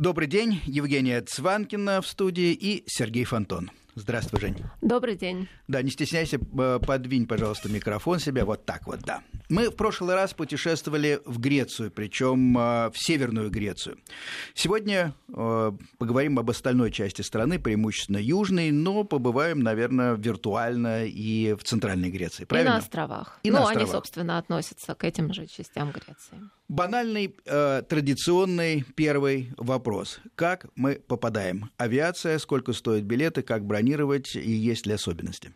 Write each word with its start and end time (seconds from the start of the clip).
Добрый 0.00 0.28
день. 0.28 0.60
Евгения 0.64 1.20
Цванкина 1.20 2.00
в 2.00 2.06
студии 2.06 2.52
и 2.52 2.84
Сергей 2.86 3.24
Фонтон. 3.24 3.72
Здравствуй, 3.96 4.38
Жень. 4.38 4.56
Добрый 4.80 5.16
день. 5.16 5.48
Да, 5.66 5.82
не 5.82 5.90
стесняйся, 5.90 6.38
подвинь, 6.38 7.26
пожалуйста, 7.26 7.68
микрофон 7.68 8.20
себя. 8.20 8.44
Вот 8.44 8.64
так 8.64 8.86
вот, 8.86 9.00
да. 9.00 9.22
Мы 9.48 9.70
в 9.70 9.74
прошлый 9.74 10.14
раз 10.14 10.34
путешествовали 10.34 11.20
в 11.24 11.40
Грецию, 11.40 11.90
причем 11.90 12.54
в 12.54 12.92
Северную 12.94 13.50
Грецию. 13.50 13.98
Сегодня 14.54 15.14
поговорим 15.26 16.38
об 16.38 16.48
остальной 16.48 16.92
части 16.92 17.22
страны, 17.22 17.58
преимущественно 17.58 18.18
южной, 18.18 18.70
но 18.70 19.02
побываем, 19.02 19.58
наверное, 19.58 20.14
виртуально 20.14 21.06
и 21.06 21.54
в 21.54 21.64
Центральной 21.64 22.10
Греции. 22.10 22.44
Правильно? 22.44 22.68
И 22.68 22.72
на 22.74 22.78
островах. 22.78 23.40
И 23.42 23.50
ну, 23.50 23.56
на 23.56 23.62
островах. 23.64 23.82
они, 23.82 23.90
собственно, 23.90 24.38
относятся 24.38 24.94
к 24.94 25.02
этим 25.02 25.34
же 25.34 25.48
частям 25.48 25.90
Греции. 25.90 26.38
Банальный, 26.68 27.34
э, 27.46 27.82
традиционный 27.88 28.84
первый 28.94 29.52
вопрос. 29.56 30.20
Как 30.34 30.66
мы 30.76 31.00
попадаем? 31.06 31.70
Авиация, 31.78 32.38
сколько 32.38 32.74
стоят 32.74 33.04
билеты, 33.04 33.40
как 33.40 33.64
бронировать 33.64 34.36
и 34.36 34.50
есть 34.50 34.86
ли 34.86 34.92
особенности? 34.92 35.54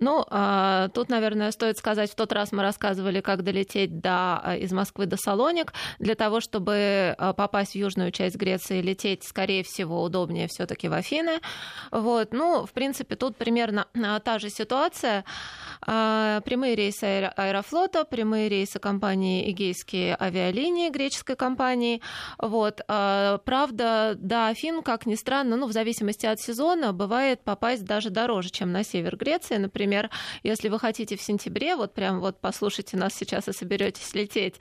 Ну, 0.00 0.24
а, 0.30 0.88
тут, 0.88 1.10
наверное, 1.10 1.50
стоит 1.50 1.76
сказать, 1.76 2.10
в 2.10 2.14
тот 2.14 2.32
раз 2.32 2.52
мы 2.52 2.62
рассказывали, 2.62 3.20
как 3.20 3.44
долететь 3.44 4.00
до, 4.00 4.40
а, 4.42 4.56
из 4.56 4.72
Москвы 4.72 5.04
до 5.04 5.18
Салоник. 5.18 5.74
Для 5.98 6.14
того, 6.14 6.40
чтобы 6.40 7.14
а, 7.18 7.34
попасть 7.34 7.72
в 7.72 7.74
южную 7.74 8.10
часть 8.10 8.36
Греции, 8.36 8.80
лететь, 8.80 9.24
скорее 9.24 9.62
всего, 9.62 10.02
удобнее 10.02 10.48
все 10.48 10.64
таки 10.64 10.88
в 10.88 10.94
Афины. 10.94 11.40
Вот. 11.90 12.32
Ну, 12.32 12.64
в 12.64 12.72
принципе, 12.72 13.14
тут 13.14 13.36
примерно 13.36 13.86
та 14.24 14.38
же 14.38 14.48
ситуация. 14.48 15.24
Прямые 15.84 16.74
рейсы 16.74 17.04
Аэрофлота, 17.36 18.04
прямые 18.04 18.48
рейсы 18.48 18.78
компании 18.78 19.50
Эгейские 19.50 20.16
авиалинии, 20.18 20.88
греческой 20.88 21.36
компании. 21.36 22.00
Вот. 22.38 22.80
Правда, 22.86 24.14
до 24.16 24.48
Афин, 24.48 24.82
как 24.82 25.04
ни 25.04 25.14
странно, 25.14 25.56
ну, 25.56 25.66
в 25.66 25.72
зависимости 25.72 26.24
от 26.26 26.40
сезона, 26.40 26.92
бывает 26.92 27.42
попасть 27.42 27.84
даже 27.84 28.08
дороже, 28.10 28.50
чем 28.50 28.72
на 28.72 28.82
север 28.82 29.16
Греции. 29.16 29.56
Например, 29.56 29.89
если 30.42 30.68
вы 30.68 30.78
хотите 30.78 31.16
в 31.16 31.22
сентябре, 31.22 31.76
вот 31.76 31.94
прям 31.94 32.20
вот 32.20 32.40
послушайте 32.40 32.96
нас 32.96 33.14
сейчас 33.14 33.48
и 33.48 33.52
соберетесь 33.52 34.14
лететь, 34.14 34.56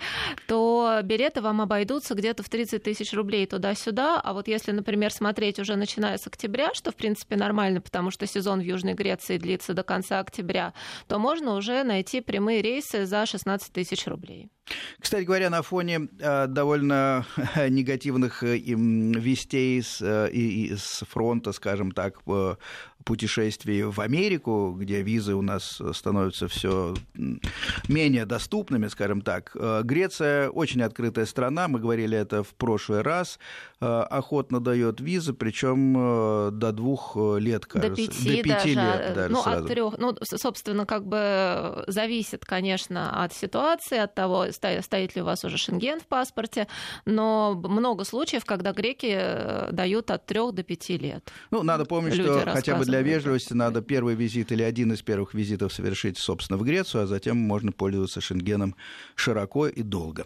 то 0.48 1.00
билеты 1.04 1.42
вам 1.42 1.62
обойдутся 1.62 2.16
где-то 2.16 2.44
в 2.44 2.50
30 2.50 2.84
тысяч 2.84 3.14
рублей 3.14 3.46
туда-сюда. 3.46 4.20
А 4.20 4.34
вот 4.34 4.48
если, 4.48 4.72
например, 4.72 5.12
смотреть 5.12 5.60
уже 5.60 5.76
начиная 5.76 6.18
с 6.18 6.28
октября, 6.28 6.74
что 6.74 6.92
в 6.92 6.96
принципе 6.96 7.36
нормально, 7.36 7.82
потому 7.82 8.12
что 8.12 8.26
сезон 8.28 8.60
в 8.60 8.64
Южной 8.64 8.94
Греции 8.94 9.38
длится 9.38 9.74
до 9.74 9.84
конца 9.84 10.20
октября, 10.20 10.74
то 11.08 11.20
можно 11.20 11.56
уже 11.56 11.84
найти 11.84 12.22
прямые 12.22 12.62
рейсы 12.62 13.06
за 13.06 13.26
16 13.26 13.72
тысяч 13.72 14.08
рублей. 14.08 14.50
Кстати 15.00 15.24
говоря, 15.24 15.50
на 15.50 15.62
фоне 15.62 16.10
э, 16.20 16.48
довольно 16.48 17.26
негативных 17.70 18.44
э, 18.44 18.58
вестей 18.58 19.82
с, 19.82 20.02
э, 20.02 20.76
с 20.76 21.04
фронта, 21.06 21.52
скажем 21.52 21.92
так, 21.92 22.22
путешествий 23.06 23.84
в 23.84 24.02
Америку, 24.02 24.76
где 24.78 25.02
визы 25.02 25.34
у 25.34 25.42
нас 25.42 25.82
становятся 25.94 26.48
все 26.48 26.94
менее 27.88 28.26
доступными, 28.26 28.88
скажем 28.88 29.22
так. 29.22 29.56
Греция 29.84 30.50
очень 30.50 30.82
открытая 30.84 31.26
страна, 31.26 31.70
мы 31.70 31.80
говорили 31.80 32.18
это 32.18 32.44
в 32.44 32.54
прошлый 32.56 33.02
раз, 33.02 33.40
охотно 33.80 34.60
дает 34.60 35.00
визы, 35.00 35.34
причем 35.34 36.50
до 36.60 36.72
двух 36.74 37.16
лет, 37.16 37.66
кажется. 37.66 37.96
До 37.96 37.96
пяти, 37.96 38.38
до 38.38 38.44
пяти 38.44 38.76
даже, 38.76 38.98
лет 38.98 39.14
даже 39.16 39.34
ну, 39.34 39.44
сразу. 39.44 39.64
от 39.64 39.72
трех. 39.72 39.98
Ну, 39.98 40.16
собственно, 40.22 40.86
как 40.86 41.06
бы 41.06 41.86
зависит, 41.88 42.46
конечно, 42.46 43.24
от 43.24 43.34
ситуации, 43.34 43.98
от 43.98 44.14
того, 44.14 44.52
стоит 44.82 45.16
ли 45.16 45.22
у 45.22 45.26
вас 45.26 45.44
уже 45.46 45.58
шенген 45.58 46.00
в 46.00 46.06
паспорте, 46.06 46.68
но 47.06 47.54
много 47.54 48.04
случаев, 48.04 48.46
когда 48.46 48.74
греки 48.74 49.12
э, 49.12 49.72
дают 49.72 50.12
от 50.12 50.26
трех 50.26 50.54
до 50.54 50.64
пяти 50.64 50.98
лет. 50.98 51.32
Ну, 51.52 51.64
надо 51.64 51.86
помнить, 51.86 52.16
Люди 52.16 52.30
что 52.30 52.52
хотя 52.52 52.76
бы 52.76 52.86
для 52.86 53.02
вежливости 53.02 53.54
надо 53.54 53.82
первый 53.82 54.16
визит 54.16 54.52
или 54.52 54.64
один 54.64 54.94
из 54.94 55.02
первых 55.02 55.34
визитов 55.34 55.74
совершить, 55.74 56.18
собственно, 56.18 56.58
в 56.58 56.64
Грецию, 56.64 57.04
а 57.04 57.08
затем 57.08 57.38
можно 57.38 57.72
пользоваться 57.72 58.22
шенгеном 58.22 58.76
широко 59.16 59.68
и 59.68 59.84
долго. 59.84 60.26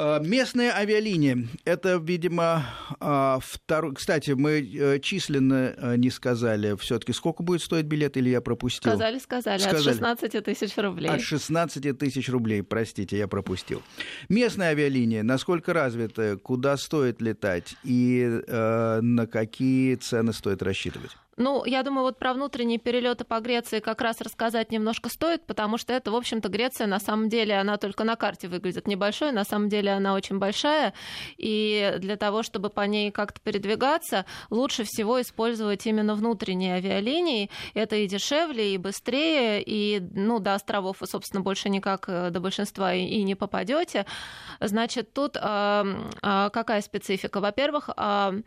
А, 0.00 0.20
Местные 0.20 0.70
авиалинии. 0.70 1.48
Это, 1.64 1.96
видимо, 1.96 2.64
а, 3.00 3.40
второй... 3.42 3.96
Кстати, 3.96 4.30
мы 4.30 4.60
э, 4.60 5.00
численно 5.00 5.74
э, 5.76 5.96
не 5.96 6.10
сказали 6.10 6.76
все-таки, 6.76 7.12
сколько 7.12 7.42
будет 7.42 7.62
стоить 7.62 7.86
билет, 7.86 8.16
или 8.16 8.30
я 8.30 8.40
пропустил? 8.40 8.92
Сказали, 8.92 9.18
сказали, 9.18 9.58
Сказали. 9.58 9.78
от 9.78 9.84
16 9.84 10.44
тысяч 10.44 10.76
рублей. 10.76 11.10
От 11.10 11.20
16 11.20 11.98
тысяч 11.98 12.28
рублей, 12.28 12.62
простите, 12.62 13.18
я 13.18 13.26
пропустил. 13.26 13.82
Местные 14.28 14.68
авиалинии, 14.68 15.22
насколько 15.22 15.72
развиты, 15.72 16.36
куда 16.36 16.76
стоит 16.76 17.20
летать 17.20 17.74
и 17.82 18.40
э, 18.46 19.00
на 19.00 19.26
какие 19.26 19.96
цены 19.96 20.32
стоит 20.32 20.62
рассчитывать? 20.62 21.16
Ну, 21.38 21.64
я 21.64 21.84
думаю, 21.84 22.02
вот 22.02 22.18
про 22.18 22.34
внутренние 22.34 22.78
перелеты 22.78 23.24
по 23.24 23.38
Греции 23.38 23.78
как 23.78 24.00
раз 24.00 24.20
рассказать 24.20 24.72
немножко 24.72 25.08
стоит, 25.08 25.46
потому 25.46 25.78
что 25.78 25.92
это, 25.92 26.10
в 26.10 26.16
общем-то, 26.16 26.48
Греция, 26.48 26.88
на 26.88 26.98
самом 26.98 27.28
деле, 27.28 27.56
она 27.60 27.76
только 27.76 28.02
на 28.02 28.16
карте 28.16 28.48
выглядит 28.48 28.88
небольшой, 28.88 29.30
на 29.30 29.44
самом 29.44 29.68
деле 29.68 29.92
она 29.92 30.14
очень 30.14 30.38
большая, 30.38 30.94
и 31.36 31.94
для 31.98 32.16
того, 32.16 32.42
чтобы 32.42 32.70
по 32.70 32.80
ней 32.80 33.12
как-то 33.12 33.40
передвигаться, 33.40 34.24
лучше 34.50 34.82
всего 34.82 35.20
использовать 35.20 35.86
именно 35.86 36.16
внутренние 36.16 36.74
авиалинии. 36.74 37.50
Это 37.72 37.94
и 37.94 38.08
дешевле, 38.08 38.74
и 38.74 38.78
быстрее, 38.78 39.62
и, 39.62 40.00
ну, 40.00 40.40
до 40.40 40.54
островов 40.54 41.00
вы, 41.00 41.06
собственно, 41.06 41.40
больше 41.40 41.68
никак 41.68 42.08
э, 42.08 42.30
до 42.30 42.40
большинства 42.40 42.92
и, 42.92 43.04
и 43.04 43.22
не 43.22 43.36
попадете. 43.36 44.06
Значит, 44.58 45.12
тут 45.12 45.36
э, 45.36 45.40
э, 45.40 46.50
какая 46.52 46.80
специфика? 46.80 47.38
Во-первых, 47.38 47.90
э, 47.96 48.42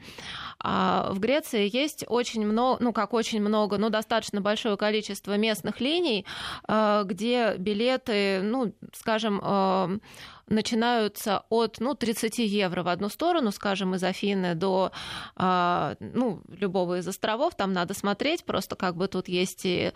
э, 0.61 1.07
в 1.11 1.19
Греции 1.19 1.69
есть 1.71 2.03
очень 2.07 2.45
много, 2.45 2.80
ну, 2.81 2.93
как 2.93 3.13
очень 3.13 3.41
много, 3.41 3.77
но 3.77 3.89
достаточно 3.89 4.41
большое 4.41 4.75
количество 4.75 5.37
местных 5.37 5.79
линий, 5.79 6.25
э, 6.67 7.03
где 7.05 7.55
билеты, 7.57 8.41
ну, 8.41 8.73
скажем, 8.93 9.39
э, 9.43 9.99
начинаются 10.47 11.43
от 11.49 11.79
ну, 11.79 11.93
30 11.93 12.39
евро 12.39 12.83
в 12.83 12.87
одну 12.87 13.07
сторону, 13.07 13.51
скажем, 13.51 13.95
из 13.95 14.03
Афины 14.03 14.55
до 14.55 14.91
э, 15.37 15.95
ну, 15.99 16.41
любого 16.47 16.97
из 16.97 17.07
островов. 17.07 17.55
Там 17.55 17.71
надо 17.71 17.93
смотреть, 17.93 18.43
просто 18.43 18.75
как 18.75 18.95
бы 18.95 19.07
тут 19.07 19.27
есть 19.27 19.61
и 19.63 19.93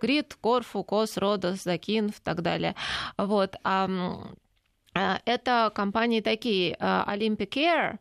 Крит, 0.00 0.36
Корфу, 0.40 0.82
Кос, 0.82 1.16
Родос, 1.16 1.62
Закин 1.62 2.06
и 2.08 2.12
так 2.22 2.42
далее. 2.42 2.74
Вот. 3.18 3.56
Это 4.94 5.72
компании 5.74 6.20
такие 6.20 6.74
Olympic 6.74 7.50
Air, 7.54 7.98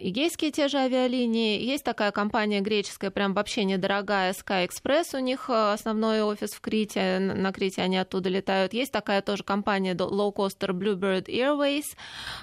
игейские 0.00 0.50
те 0.50 0.68
же 0.68 0.78
авиалинии. 0.78 1.60
Есть 1.62 1.84
такая 1.84 2.10
компания 2.10 2.60
греческая, 2.60 3.10
прям 3.10 3.34
вообще 3.34 3.64
недорогая, 3.64 4.32
Sky 4.32 4.66
Express, 4.66 5.16
у 5.16 5.18
них 5.20 5.50
основной 5.50 6.22
офис 6.22 6.52
в 6.52 6.60
Крите, 6.60 7.18
на 7.18 7.52
Крите 7.52 7.82
они 7.82 7.98
оттуда 7.98 8.28
летают. 8.28 8.72
Есть 8.72 8.92
такая 8.92 9.22
тоже 9.22 9.44
компания 9.44 9.94
low-coaster 9.94 10.70
Bluebird 10.70 11.26
Airways. 11.26 11.84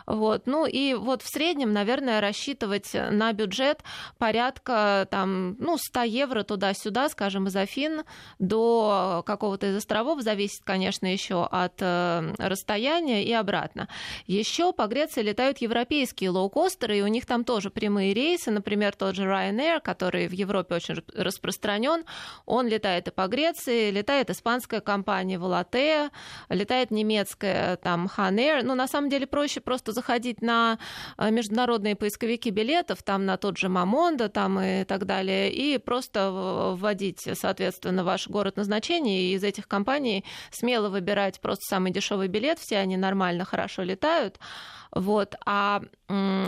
Вот. 0.05 0.45
Ну 0.45 0.65
и 0.65 0.93
вот 0.93 1.21
в 1.21 1.27
среднем, 1.27 1.73
наверное, 1.73 2.21
рассчитывать 2.21 2.93
на 2.93 3.33
бюджет 3.33 3.83
порядка 4.17 5.07
там, 5.09 5.55
ну, 5.59 5.77
100 5.77 6.03
евро 6.03 6.43
туда-сюда, 6.43 7.09
скажем, 7.09 7.47
из 7.47 7.55
Афин 7.55 8.03
до 8.39 9.23
какого-то 9.25 9.67
из 9.67 9.75
островов, 9.75 10.21
зависит, 10.21 10.61
конечно, 10.63 11.11
еще 11.11 11.45
от 11.45 11.81
расстояния 11.81 13.23
и 13.23 13.33
обратно. 13.47 13.87
Еще 14.25 14.73
по 14.73 14.87
Греции 14.87 15.21
летают 15.21 15.59
европейские 15.59 16.31
лоукостеры, 16.31 16.97
и 16.97 17.01
у 17.01 17.07
них 17.07 17.25
там 17.25 17.43
тоже 17.43 17.69
прямые 17.69 18.13
рейсы, 18.13 18.51
например, 18.51 18.93
тот 18.95 19.15
же 19.15 19.23
Ryanair, 19.23 19.79
который 19.79 20.27
в 20.27 20.33
Европе 20.33 20.75
очень 20.75 20.95
распространен, 21.15 22.03
он 22.45 22.67
летает 22.67 23.07
и 23.07 23.11
по 23.11 23.27
Греции, 23.27 23.91
летает 23.91 24.29
испанская 24.29 24.81
компания 24.81 25.37
Volatea, 25.37 26.11
летает 26.49 26.91
немецкая 26.91 27.77
там 27.77 28.09
Hanair. 28.17 28.63
Ну, 28.63 28.75
на 28.75 28.87
самом 28.87 29.09
деле 29.09 29.27
проще 29.27 29.61
просто 29.61 29.93
заходить 29.93 30.41
на 30.41 30.77
э, 31.17 31.31
международные 31.31 31.95
поисковики 31.95 32.49
билетов, 32.49 33.03
там 33.03 33.25
на 33.25 33.37
тот 33.37 33.57
же 33.57 33.69
Мамондо 33.69 34.27
там 34.29 34.59
и 34.59 34.83
так 34.83 35.05
далее, 35.05 35.51
и 35.51 35.77
просто 35.77 36.75
вводить, 36.77 37.27
соответственно, 37.33 38.03
ваш 38.03 38.27
город 38.27 38.57
назначения, 38.57 39.21
и 39.21 39.33
из 39.35 39.43
этих 39.43 39.67
компаний 39.67 40.25
смело 40.51 40.89
выбирать 40.89 41.39
просто 41.39 41.63
самый 41.69 41.91
дешевый 41.91 42.27
билет, 42.27 42.59
все 42.59 42.77
они 42.77 42.97
нормально, 42.97 43.36
хорошо 43.45 43.83
летают. 43.83 44.39
Вот. 44.91 45.35
А 45.45 45.81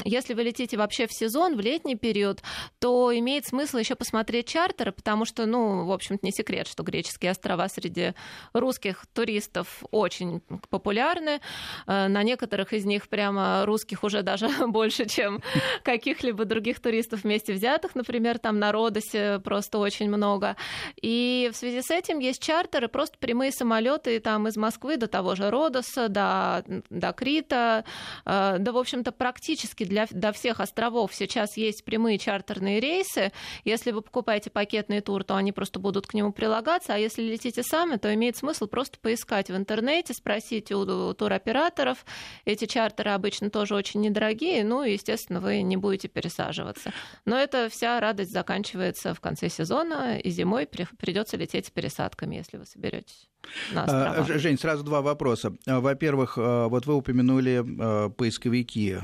если 0.05 0.33
вы 0.33 0.43
летите 0.43 0.77
вообще 0.77 1.05
в 1.05 1.13
сезон, 1.13 1.57
в 1.57 1.59
летний 1.59 1.95
период, 1.95 2.41
то 2.79 3.17
имеет 3.17 3.45
смысл 3.45 3.77
еще 3.77 3.95
посмотреть 3.95 4.47
чартеры, 4.47 4.93
потому 4.93 5.25
что, 5.25 5.45
ну, 5.45 5.85
в 5.85 5.91
общем-то, 5.91 6.25
не 6.25 6.31
секрет, 6.31 6.67
что 6.67 6.83
греческие 6.83 7.31
острова 7.31 7.67
среди 7.67 8.13
русских 8.53 9.05
туристов 9.13 9.83
очень 9.91 10.41
популярны. 10.69 11.41
Э, 11.87 12.07
на 12.07 12.23
некоторых 12.23 12.71
из 12.71 12.85
них 12.85 13.09
прямо 13.09 13.65
русских 13.65 14.03
уже 14.03 14.23
даже 14.23 14.47
больше, 14.67 15.05
чем 15.05 15.41
каких-либо 15.83 16.45
других 16.45 16.79
туристов 16.79 17.23
вместе 17.23 17.53
взятых. 17.53 17.95
Например, 17.95 18.39
там 18.39 18.59
на 18.59 18.71
Родосе 18.71 19.39
просто 19.43 19.77
очень 19.79 20.07
много. 20.07 20.55
И 21.01 21.49
в 21.51 21.57
связи 21.57 21.81
с 21.81 21.91
этим 21.91 22.19
есть 22.19 22.41
чартеры, 22.41 22.87
просто 22.87 23.17
прямые 23.17 23.51
самолеты 23.51 24.19
там 24.21 24.47
из 24.47 24.55
Москвы 24.55 24.95
до 24.95 25.07
того 25.07 25.35
же 25.35 25.49
Родоса, 25.49 26.07
до 26.07 26.63
до 26.89 27.13
Крита, 27.13 27.83
да, 28.29 28.71
в 28.71 28.77
общем-то, 28.77 29.11
практически 29.11 29.83
для, 29.85 30.07
до 30.11 30.31
всех 30.31 30.59
островов 30.59 31.13
сейчас 31.13 31.57
есть 31.57 31.83
прямые 31.83 32.17
чартерные 32.19 32.79
рейсы. 32.79 33.31
Если 33.63 33.91
вы 33.91 34.01
покупаете 34.01 34.49
пакетный 34.49 35.01
тур, 35.01 35.23
то 35.23 35.35
они 35.35 35.51
просто 35.51 35.79
будут 35.79 36.05
к 36.05 36.13
нему 36.13 36.31
прилагаться, 36.31 36.93
а 36.93 36.97
если 36.97 37.23
летите 37.23 37.63
сами, 37.63 37.95
то 37.95 38.13
имеет 38.13 38.37
смысл 38.37 38.67
просто 38.67 38.99
поискать 38.99 39.49
в 39.49 39.55
интернете, 39.55 40.13
спросить 40.13 40.71
у 40.71 41.13
туроператоров. 41.13 42.05
Эти 42.45 42.65
чартеры 42.65 43.11
обычно 43.11 43.49
тоже 43.49 43.75
очень 43.75 44.01
недорогие, 44.01 44.63
ну, 44.63 44.83
естественно, 44.83 45.41
вы 45.41 45.61
не 45.61 45.77
будете 45.77 46.07
пересаживаться. 46.07 46.93
Но 47.25 47.37
это 47.37 47.69
вся 47.69 47.99
радость 47.99 48.31
заканчивается 48.31 49.13
в 49.13 49.21
конце 49.21 49.49
сезона, 49.49 50.17
и 50.19 50.29
зимой 50.29 50.67
придется 50.67 51.37
лететь 51.37 51.67
с 51.67 51.71
пересадками, 51.71 52.35
если 52.35 52.57
вы 52.57 52.65
соберетесь. 52.65 53.29
На 53.71 53.85
а, 53.85 54.23
Жень, 54.25 54.57
сразу 54.57 54.83
два 54.83 55.01
вопроса. 55.01 55.53
Во-первых, 55.65 56.37
э, 56.37 56.67
вот 56.67 56.85
вы 56.85 56.95
упомянули 56.95 57.63
э, 57.63 58.09
поисковики 58.19 58.99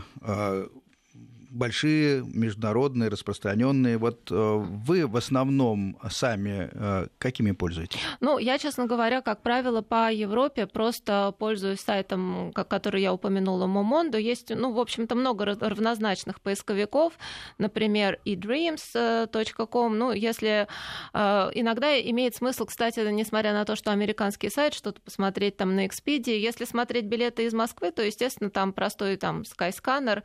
большие, 1.56 2.24
международные, 2.24 3.10
распространенные. 3.10 3.98
Вот 3.98 4.30
э, 4.30 4.36
вы 4.36 5.08
в 5.08 5.16
основном 5.16 5.98
сами 6.10 6.70
э, 6.72 7.08
какими 7.18 7.52
пользуетесь? 7.52 8.00
Ну, 8.20 8.38
я, 8.38 8.58
честно 8.58 8.86
говоря, 8.86 9.22
как 9.22 9.42
правило, 9.42 9.82
по 9.82 10.12
Европе 10.12 10.68
просто 10.68 11.34
пользуюсь 11.40 11.80
сайтом, 11.80 12.52
который 12.54 13.02
я 13.02 13.14
упомянула, 13.14 13.68
Momondo. 13.68 14.20
Есть, 14.20 14.50
ну, 14.54 14.72
в 14.74 14.80
общем-то, 14.80 15.16
много 15.16 15.46
равнозначных 15.46 16.42
поисковиков, 16.42 17.14
например, 17.58 18.20
edreams.com. 18.26 19.98
Ну, 19.98 20.12
если 20.12 20.68
э, 21.14 21.52
иногда 21.54 22.00
имеет 22.02 22.36
смысл, 22.36 22.66
кстати, 22.66 23.00
несмотря 23.12 23.54
на 23.54 23.66
то, 23.66 23.76
что 23.76 23.92
американский 23.92 24.50
сайт, 24.50 24.74
что-то 24.74 25.00
посмотреть 25.02 25.58
там 25.58 25.76
на 25.76 25.86
Expedia. 25.86 26.38
Если 26.38 26.66
смотреть 26.66 27.06
билеты 27.06 27.46
из 27.46 27.54
Москвы, 27.54 27.92
то, 27.92 28.02
естественно, 28.04 28.50
там 28.50 28.74
простой 28.74 29.16
там 29.16 29.44
Skyscanner 29.44 30.24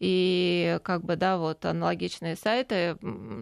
и 0.00 0.71
как 0.78 1.04
бы, 1.04 1.16
да, 1.16 1.38
вот 1.38 1.64
аналогичные 1.64 2.36
сайты, 2.36 2.96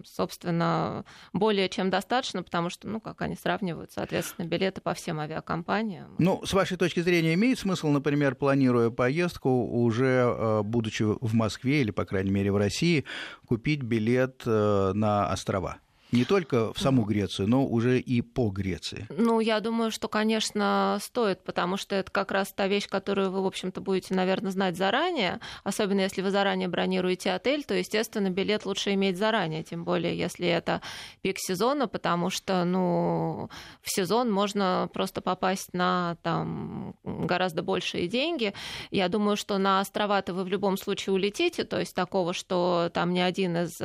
собственно, 0.05 1.05
более 1.33 1.69
чем 1.69 1.89
достаточно, 1.89 2.43
потому 2.43 2.69
что, 2.69 2.87
ну, 2.87 2.99
как 2.99 3.21
они 3.21 3.35
сравнивают, 3.35 3.91
соответственно, 3.91 4.45
билеты 4.47 4.81
по 4.81 4.93
всем 4.93 5.19
авиакомпаниям. 5.19 6.15
Ну, 6.17 6.41
с 6.45 6.53
вашей 6.53 6.77
точки 6.77 6.99
зрения, 7.01 7.33
имеет 7.33 7.59
смысл, 7.59 7.89
например, 7.89 8.35
планируя 8.35 8.89
поездку, 8.89 9.49
уже 9.49 10.25
э, 10.25 10.61
будучи 10.63 11.03
в 11.03 11.33
Москве 11.33 11.81
или, 11.81 11.91
по 11.91 12.05
крайней 12.05 12.31
мере, 12.31 12.51
в 12.51 12.57
России, 12.57 13.05
купить 13.45 13.81
билет 13.81 14.43
э, 14.45 14.91
на 14.93 15.31
острова? 15.31 15.79
Не 16.11 16.25
только 16.25 16.73
в 16.73 16.79
саму 16.79 17.03
Грецию, 17.03 17.47
но 17.47 17.65
уже 17.65 17.99
и 17.99 18.21
по 18.21 18.49
Греции? 18.49 19.07
Ну, 19.09 19.39
я 19.39 19.59
думаю, 19.59 19.91
что, 19.91 20.07
конечно, 20.07 20.97
стоит, 21.01 21.43
потому 21.43 21.77
что 21.77 21.95
это 21.95 22.11
как 22.11 22.31
раз 22.31 22.51
та 22.53 22.67
вещь, 22.67 22.87
которую 22.87 23.31
вы, 23.31 23.41
в 23.41 23.45
общем-то, 23.45 23.81
будете, 23.81 24.13
наверное, 24.13 24.51
знать 24.51 24.75
заранее, 24.75 25.39
особенно 25.63 26.01
если 26.01 26.21
вы 26.21 26.31
заранее 26.31 26.67
бронируете 26.67 27.31
отель, 27.31 27.63
то, 27.63 27.73
естественно, 27.73 28.29
билет 28.29 28.65
лучше 28.65 28.93
иметь 28.93 29.17
заранее, 29.17 29.63
тем 29.63 29.83
более, 29.83 30.17
если 30.17 30.47
это 30.47 30.81
пик 31.21 31.37
сезона, 31.39 31.87
потому 31.87 32.29
что, 32.29 32.65
ну, 32.65 33.49
в 33.81 33.89
сезон 33.89 34.31
можно 34.31 34.89
просто 34.93 35.21
попасть 35.21 35.73
на 35.73 36.17
там 36.23 36.95
гораздо 37.03 37.63
большие 37.63 38.07
деньги. 38.07 38.53
Я 38.89 39.07
думаю, 39.07 39.37
что 39.37 39.57
на 39.57 39.79
острова-то 39.79 40.33
вы 40.33 40.43
в 40.43 40.47
любом 40.47 40.77
случае 40.77 41.13
улетите, 41.13 41.63
то 41.63 41.79
есть 41.79 41.95
такого, 41.95 42.33
что 42.33 42.89
там 42.93 43.13
ни 43.13 43.19
один 43.19 43.57
из, 43.57 43.79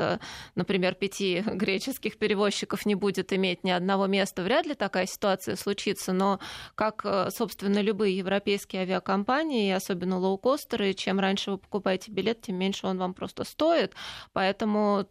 например, 0.54 0.94
пяти 0.94 1.42
греческих 1.46 2.15
других 2.16 2.18
перевозчиков 2.18 2.86
не 2.86 2.94
будет 2.94 3.32
иметь 3.32 3.64
ни 3.64 3.70
одного 3.70 4.06
места, 4.06 4.42
вряд 4.42 4.66
ли 4.66 4.74
такая 4.74 5.06
ситуация 5.06 5.56
случится, 5.56 6.12
но 6.12 6.38
как, 6.74 7.02
э, 7.04 7.30
собственно, 7.30 7.82
любые 7.82 8.16
европейские 8.16 8.82
авиакомпании, 8.82 9.72
особенно 9.72 10.18
лоукостеры, 10.18 10.94
чем 10.94 11.20
раньше 11.20 11.52
вы 11.52 11.58
покупаете 11.58 12.10
билет, 12.10 12.42
тем 12.42 12.56
меньше 12.56 12.86
он 12.86 12.98
вам 12.98 13.14
просто 13.14 13.44
стоит. 13.44 13.92
Поэтому 14.32 15.04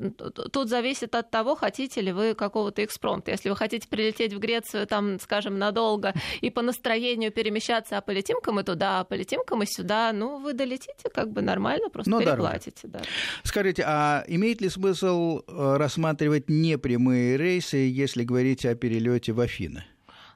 тут 0.51 0.69
зависит 0.69 1.15
от 1.15 1.31
того, 1.31 1.55
хотите 1.55 2.01
ли 2.01 2.11
вы 2.11 2.33
какого-то 2.33 2.83
экспромта. 2.83 3.31
Если 3.31 3.49
вы 3.49 3.55
хотите 3.55 3.87
прилететь 3.87 4.33
в 4.33 4.39
Грецию, 4.39 4.87
там, 4.87 5.19
скажем, 5.19 5.57
надолго 5.57 6.13
и 6.41 6.49
по 6.49 6.61
настроению 6.61 7.31
перемещаться, 7.31 7.97
а 7.97 8.01
полетим-ка 8.01 8.51
мы 8.51 8.63
туда, 8.63 8.99
а 8.99 9.03
полетим-ка 9.03 9.55
мы 9.55 9.65
сюда, 9.65 10.11
ну, 10.13 10.39
вы 10.39 10.53
долетите 10.53 11.09
как 11.13 11.31
бы 11.31 11.41
нормально, 11.41 11.89
просто 11.89 12.11
Но 12.11 12.19
переплатите. 12.19 12.87
Да. 12.87 13.01
Скажите, 13.43 13.83
а 13.85 14.23
имеет 14.27 14.61
ли 14.61 14.69
смысл 14.69 15.41
э, 15.47 15.77
рассматривать 15.77 16.49
непрямые 16.49 16.94
прямые 16.95 17.36
рейсы, 17.36 17.75
если 17.75 18.24
говорить 18.24 18.65
о 18.65 18.74
перелете 18.74 19.33
в 19.33 19.42
Афины? 19.42 19.83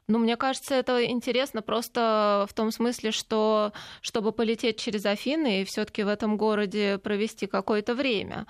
Ну, 0.09 0.17
мне 0.17 0.35
кажется, 0.35 0.75
это 0.75 1.05
интересно 1.05 1.61
просто 1.61 2.45
в 2.49 2.53
том 2.53 2.71
смысле, 2.71 3.11
что 3.11 3.71
чтобы 4.01 4.31
полететь 4.31 4.77
через 4.77 5.05
Афины 5.05 5.61
и 5.61 5.65
все-таки 5.65 6.03
в 6.03 6.07
этом 6.07 6.35
городе 6.35 6.97
провести 6.97 7.45
какое-то 7.45 7.93
время. 7.95 8.45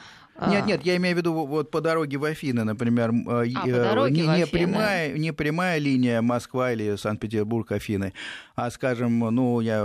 Нет, 0.47 0.65
нет, 0.65 0.85
я 0.85 0.95
имею 0.95 1.15
в 1.15 1.17
виду 1.19 1.33
вот 1.33 1.69
по 1.69 1.81
дороге 1.81 2.17
в 2.17 2.23
Афины, 2.23 2.63
например, 2.63 3.11
а, 3.27 3.45
э, 3.45 3.53
по 3.53 3.67
дороге 3.67 4.21
не, 4.21 4.37
не, 4.37 4.47
прямая, 4.47 5.13
не 5.13 5.33
прямая 5.33 5.79
линия 5.79 6.21
Москва 6.21 6.71
или 6.71 6.95
Санкт-Петербург, 6.95 7.71
Афины, 7.73 8.13
а, 8.55 8.71
скажем, 8.71 9.19
ну, 9.19 9.59
я 9.59 9.81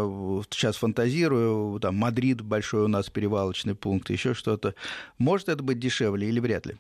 сейчас 0.51 0.77
фантазирую, 0.77 1.79
там 1.81 1.97
Мадрид 1.97 2.41
большой 2.41 2.85
у 2.85 2.89
нас 2.89 3.11
перевалочный 3.11 3.75
пункт, 3.75 4.11
еще 4.11 4.33
что-то. 4.33 4.75
Может 5.19 5.49
это 5.49 5.63
быть 5.63 5.81
дешевле 5.81 6.29
или 6.29 6.39
вряд 6.41 6.67
ли? 6.67 6.77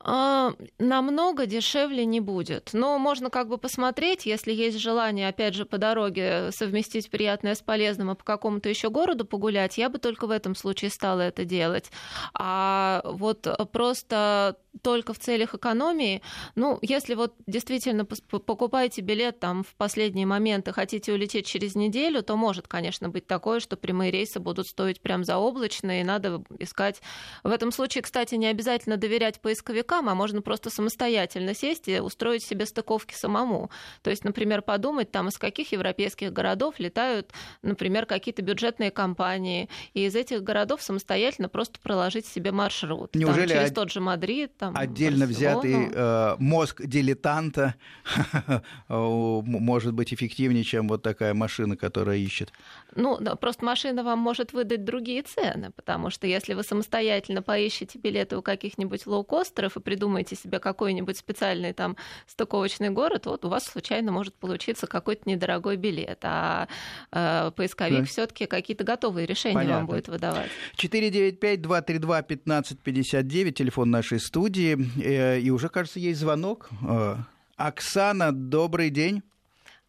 А, 0.00 0.52
намного 0.78 1.46
дешевле 1.46 2.04
не 2.04 2.20
будет. 2.20 2.70
Но 2.72 2.98
можно 2.98 3.30
как 3.30 3.48
бы 3.48 3.58
посмотреть, 3.58 4.26
если 4.26 4.52
есть 4.52 4.78
желание, 4.78 5.28
опять 5.28 5.54
же, 5.54 5.64
по 5.64 5.76
дороге 5.76 6.50
совместить 6.52 7.10
приятное 7.10 7.56
с 7.56 7.62
полезным 7.62 8.12
и 8.12 8.14
по 8.14 8.22
какому-то 8.22 8.68
еще 8.68 8.90
городу 8.90 9.24
погулять, 9.24 9.76
я 9.76 9.88
бы 9.88 9.98
только 9.98 10.28
в 10.28 10.30
этом 10.30 10.54
случае 10.54 10.90
стала 10.92 11.22
это 11.22 11.44
делать. 11.44 11.90
А 12.32 13.02
вот 13.04 13.48
просто 13.72 14.56
только 14.82 15.12
в 15.12 15.18
целях 15.18 15.54
экономии, 15.54 16.22
ну, 16.54 16.78
если 16.82 17.14
вот 17.14 17.34
действительно 17.48 18.04
покупаете 18.04 19.00
билет 19.00 19.40
там 19.40 19.64
в 19.64 19.74
последний 19.74 20.26
момент 20.26 20.68
и 20.68 20.72
хотите 20.72 21.12
улететь 21.12 21.46
через 21.46 21.74
неделю, 21.74 22.22
то 22.22 22.36
может, 22.36 22.68
конечно, 22.68 23.08
быть 23.08 23.26
такое, 23.26 23.58
что 23.58 23.76
прямые 23.76 24.12
рейсы 24.12 24.38
будут 24.38 24.68
стоить 24.68 25.00
прям 25.00 25.24
заоблачно, 25.24 26.00
и 26.00 26.04
надо 26.04 26.44
искать. 26.60 27.02
В 27.42 27.50
этом 27.50 27.72
случае, 27.72 28.02
кстати, 28.02 28.36
не 28.36 28.46
обязательно 28.46 28.96
доверять 28.96 29.40
поисковикам, 29.88 30.08
а 30.08 30.14
можно 30.14 30.42
просто 30.42 30.70
самостоятельно 30.70 31.54
сесть 31.54 31.88
и 31.88 32.00
устроить 32.00 32.42
себе 32.42 32.66
стыковки 32.66 33.14
самому. 33.14 33.70
То 34.02 34.10
есть, 34.10 34.24
например, 34.24 34.62
подумать, 34.62 35.10
там, 35.10 35.28
из 35.28 35.38
каких 35.38 35.72
европейских 35.72 36.32
городов 36.32 36.78
летают, 36.78 37.32
например, 37.62 38.06
какие-то 38.06 38.42
бюджетные 38.42 38.90
компании, 38.90 39.68
и 39.94 40.04
из 40.04 40.14
этих 40.14 40.42
городов 40.42 40.82
самостоятельно 40.82 41.48
просто 41.48 41.78
проложить 41.80 42.26
себе 42.26 42.52
маршрут. 42.52 43.14
Неужели 43.14 43.48
там, 43.48 43.56
через 43.56 43.72
тот 43.72 43.90
же 43.90 44.00
Мадрид, 44.00 44.56
там, 44.56 44.76
отдельно 44.76 45.26
Барселону. 45.26 45.60
взятый 45.62 45.90
э, 45.94 46.36
мозг 46.38 46.82
дилетанта 46.84 47.74
может 48.88 49.94
быть 49.94 50.12
эффективнее, 50.12 50.64
чем 50.64 50.88
вот 50.88 51.02
такая 51.02 51.34
машина, 51.34 51.76
которая 51.76 52.18
ищет? 52.18 52.52
Ну, 52.94 53.16
да, 53.20 53.36
просто 53.36 53.64
машина 53.64 54.02
вам 54.02 54.18
может 54.18 54.52
выдать 54.52 54.84
другие 54.84 55.22
цены, 55.22 55.70
потому 55.74 56.10
что 56.10 56.26
если 56.26 56.54
вы 56.54 56.62
самостоятельно 56.62 57.42
поищете 57.42 57.98
билеты 57.98 58.36
у 58.36 58.42
каких-нибудь 58.42 59.06
лоукостеров 59.06 59.77
и 59.78 59.80
придумаете 59.80 60.36
себе 60.36 60.58
какой-нибудь 60.58 61.16
специальный 61.16 61.72
там 61.72 61.96
стыковочный 62.26 62.90
город, 62.90 63.24
вот 63.26 63.44
у 63.44 63.48
вас 63.48 63.64
случайно 63.64 64.12
может 64.12 64.34
получиться 64.34 64.86
какой-то 64.86 65.28
недорогой 65.28 65.76
билет, 65.76 66.18
а 66.22 66.68
э, 67.12 67.50
поисковик 67.54 68.00
да. 68.00 68.04
все-таки 68.04 68.46
какие-то 68.46 68.84
готовые 68.84 69.26
решения 69.26 69.54
Понятно. 69.54 69.78
вам 69.78 69.86
будет 69.86 70.08
выдавать. 70.08 70.50
495-232-1559, 70.76 73.52
телефон 73.52 73.90
нашей 73.90 74.20
студии, 74.20 74.76
э, 75.02 75.40
и 75.40 75.50
уже, 75.50 75.68
кажется, 75.68 75.98
есть 75.98 76.20
звонок. 76.20 76.70
Э, 76.86 77.16
Оксана, 77.56 78.32
добрый 78.32 78.90
день. 78.90 79.22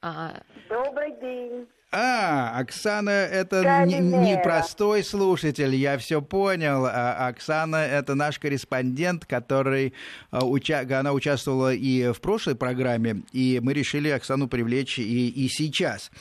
А, 0.02 0.42
добрый 0.70 1.12
день. 1.20 1.68
А, 1.92 2.60
Оксана 2.60 3.10
это 3.10 3.64
непростой 3.86 5.00
не 5.00 5.04
слушатель, 5.04 5.74
я 5.74 5.98
все 5.98 6.22
понял. 6.22 6.86
А, 6.86 7.28
Оксана 7.28 7.78
это 7.78 8.14
наш 8.14 8.38
корреспондент, 8.38 9.26
который 9.26 9.94
а, 10.30 10.46
уча... 10.46 10.82
она 10.82 11.14
участвовала 11.14 11.74
и 11.74 12.12
в 12.12 12.22
прошлой 12.22 12.54
программе, 12.54 13.24
и 13.32 13.60
мы 13.64 13.74
решили 13.74 14.10
Оксану 14.10 14.48
привлечь 14.48 15.00
и, 15.00 15.30
и 15.30 15.48
сейчас. 15.50 16.12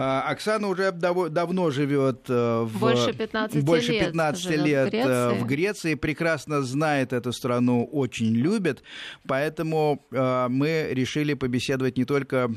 А, 0.00 0.22
Оксана 0.30 0.68
уже 0.68 0.92
дав- 0.92 1.28
давно 1.30 1.70
живет 1.70 2.26
э, 2.28 2.60
в 2.62 2.78
больше 2.78 3.12
15 3.12 3.64
больше 3.64 3.90
лет, 3.90 4.06
15 4.06 4.56
лет 4.56 4.92
в, 4.92 4.94
э, 4.94 5.02
Греции. 5.02 5.38
в 5.42 5.46
Греции, 5.46 5.94
прекрасно 5.96 6.62
знает 6.62 7.12
эту 7.12 7.32
страну, 7.32 7.84
очень 7.84 8.32
любит, 8.32 8.84
поэтому 9.26 10.06
э, 10.12 10.46
мы 10.48 10.88
решили 10.92 11.34
побеседовать 11.34 11.98
не 11.98 12.04
только 12.04 12.48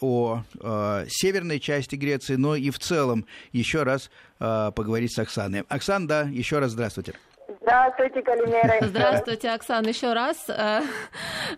о 0.00 0.42
северной 1.08 1.58
части 1.58 1.96
Греции, 1.96 2.36
но 2.36 2.54
и 2.54 2.68
в 2.70 2.78
целом 2.78 3.24
еще 3.52 3.82
раз 3.82 4.10
поговорить 4.38 5.12
с 5.14 5.18
Оксаной. 5.18 5.64
Оксана, 5.68 6.06
да, 6.06 6.22
еще 6.22 6.58
раз 6.58 6.72
здравствуйте. 6.72 7.14
Здравствуйте, 7.66 8.22
Калимера. 8.22 8.78
Здравствуйте, 8.80 9.50
Оксана, 9.50 9.88
еще 9.88 10.12
раз. 10.12 10.36
Э, 10.48 10.82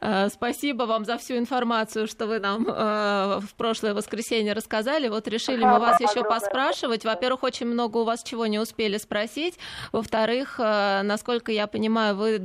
э, 0.00 0.28
спасибо 0.30 0.84
вам 0.84 1.04
за 1.04 1.18
всю 1.18 1.36
информацию, 1.36 2.06
что 2.06 2.26
вы 2.26 2.38
нам 2.38 2.66
э, 2.66 3.40
в 3.40 3.54
прошлое 3.58 3.92
воскресенье 3.92 4.54
рассказали. 4.54 5.08
Вот 5.08 5.28
решили 5.28 5.62
мы 5.62 5.78
вас 5.78 6.00
еще 6.00 6.24
поспрашивать. 6.24 7.04
Во-первых, 7.04 7.42
очень 7.42 7.66
много 7.66 7.98
у 7.98 8.04
вас 8.04 8.22
чего 8.22 8.46
не 8.46 8.58
успели 8.58 8.96
спросить. 8.96 9.58
Во-вторых, 9.92 10.58
насколько 10.58 11.52
я 11.52 11.66
понимаю, 11.66 12.16
вы, 12.16 12.40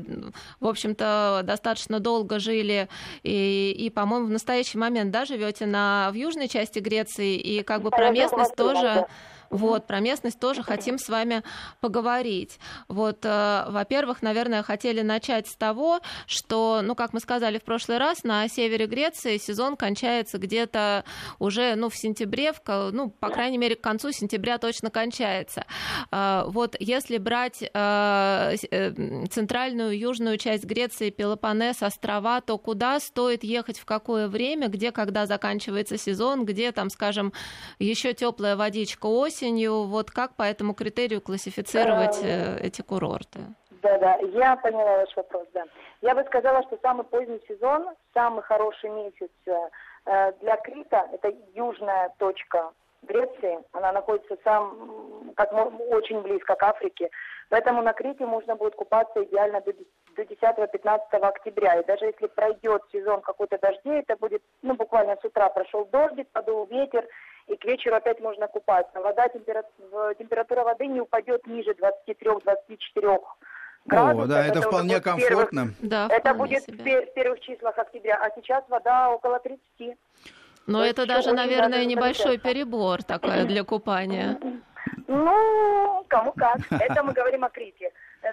в 0.60 0.68
общем-то, 0.68 1.44
достаточно 1.46 2.02
долго 2.02 2.40
жили 2.40 2.90
и, 3.24 3.72
и 3.72 3.90
по-моему, 3.90 4.28
в 4.28 4.32
настоящий 4.32 4.78
момент, 4.78 5.12
да, 5.12 5.24
живете 5.24 5.68
на, 5.68 6.10
в 6.12 6.16
южной 6.16 6.50
части 6.50 6.80
Греции, 6.80 7.38
и 7.38 7.64
как 7.64 7.82
бы 7.82 7.92
про 7.92 8.12
местность 8.12 8.58
тоже... 8.58 9.06
Вот, 9.54 9.86
про 9.86 10.00
местность 10.00 10.40
тоже 10.40 10.64
хотим 10.64 10.98
с 10.98 11.10
вами 11.10 11.44
поговорить. 11.80 12.58
Вот, 12.88 13.20
э, 13.24 13.66
во-первых, 13.70 14.24
наверное, 14.24 14.64
хотели 14.64 15.02
начать 15.02 15.48
с 15.48 15.56
того, 15.56 16.02
что, 16.26 16.82
ну, 16.84 16.96
как 16.96 17.14
мы 17.14 17.20
сказали 17.20 17.60
в 17.60 17.64
прошлый 17.64 18.00
раз, 18.00 18.24
на 18.24 18.48
севере 18.48 18.88
Греции 18.88 19.38
сезон 19.38 19.78
кончается 19.78 20.40
где-то 20.40 21.06
уже, 21.38 21.76
ну, 21.76 21.90
в 21.90 21.96
сентябре, 21.96 22.52
в, 22.52 22.62
ну, 22.92 23.12
по 23.12 23.30
крайней 23.30 23.60
мере, 23.60 23.76
к 23.76 23.82
концу 23.82 24.12
сентября 24.12 24.58
точно 24.58 24.90
кончается. 24.90 25.66
Э, 26.12 26.46
вот, 26.48 26.76
если 26.80 27.20
брать 27.20 27.62
э, 27.62 28.56
центральную, 29.30 29.98
южную 29.98 30.40
часть 30.40 30.64
Греции, 30.64 31.12
Пелопонес, 31.12 31.84
острова, 31.84 32.42
то 32.42 32.58
куда 32.58 33.00
стоит 33.00 33.44
ехать, 33.44 33.78
в 33.78 33.86
какое 33.86 34.28
время, 34.28 34.68
где, 34.68 34.92
когда 34.92 35.28
заканчивается 35.28 36.00
сезон, 36.00 36.44
где 36.44 36.72
там, 36.72 36.90
скажем, 36.90 37.34
еще 37.78 38.16
теплая 38.16 38.56
водичка 38.56 39.06
осень, 39.06 39.43
осенью. 39.44 39.84
Вот 39.84 40.12
как 40.12 40.36
по 40.36 40.44
этому 40.44 40.74
критерию 40.74 41.22
классифицировать 41.22 42.20
э, 42.24 42.58
эти 42.62 42.82
курорты? 42.82 43.40
Да, 43.82 43.98
да, 43.98 44.16
я 44.34 44.56
поняла 44.56 44.98
ваш 44.98 45.16
вопрос, 45.16 45.46
да. 45.54 45.66
Я 46.02 46.16
бы 46.16 46.24
сказала, 46.24 46.64
что 46.64 46.80
самый 46.82 47.04
поздний 47.04 47.42
сезон, 47.48 47.90
самый 48.14 48.42
хороший 48.44 48.90
месяц 48.90 49.32
э, 49.46 50.32
для 50.42 50.56
Крита, 50.58 51.08
это 51.12 51.34
южная 51.54 52.14
точка 52.18 52.72
Греции, 53.02 53.60
она 53.74 53.92
находится 53.92 54.38
сам, 54.46 55.34
как, 55.36 55.52
очень 55.92 56.22
близко 56.22 56.56
к 56.56 56.64
Африке, 56.64 57.10
поэтому 57.50 57.82
на 57.82 57.92
Крите 57.92 58.26
можно 58.26 58.56
будет 58.56 58.76
купаться 58.76 59.22
идеально 59.26 59.60
до, 59.60 59.74
до 60.16 60.22
10-15 60.22 61.00
октября, 61.12 61.82
и 61.82 61.86
даже 61.86 62.06
если 62.06 62.28
пройдет 62.28 62.82
сезон 62.94 63.20
какой-то 63.20 63.58
дождей, 63.58 64.00
это 64.00 64.16
будет, 64.16 64.42
ну, 64.62 64.76
буквально 64.76 65.18
с 65.22 65.26
утра 65.26 65.50
прошел 65.50 65.86
дождик, 65.92 66.30
подул 66.32 66.66
ветер, 66.68 67.06
и 67.48 67.56
к 67.56 67.66
вечеру 67.66 67.96
опять 67.96 68.20
можно 68.20 68.48
купаться. 68.48 69.00
Вода, 69.00 69.28
температура, 69.28 70.14
температура 70.16 70.64
воды 70.64 70.88
не 70.88 71.02
упадет 71.02 71.46
ниже 71.48 71.72
23-24 71.72 73.20
градусов. 73.86 74.24
О, 74.24 74.28
да, 74.28 74.46
это, 74.46 74.60
это 74.60 74.62
вполне 74.68 75.02
комфортно. 75.02 75.62
Первых, 75.62 75.76
да, 75.82 76.08
это 76.10 76.34
будет 76.34 76.64
себе. 76.64 77.06
в 77.06 77.14
первых 77.14 77.40
числах 77.42 77.78
октября, 77.78 78.18
а 78.22 78.30
сейчас 78.36 78.64
вода 78.70 79.10
около 79.10 79.40
30. 79.40 79.98
Но 80.66 80.80
То 80.80 80.86
это 80.86 81.06
даже, 81.06 81.34
наверное, 81.34 81.86
небольшой 81.86 82.38
перебор 82.38 83.04
такой 83.04 83.44
для 83.46 83.64
купания. 83.64 84.40
Ну, 85.08 86.06
кому 86.08 86.32
как. 86.32 86.60
Это 86.72 87.04
мы 87.04 87.14
говорим 87.14 87.44
о 87.44 87.50
Крите. 87.50 87.92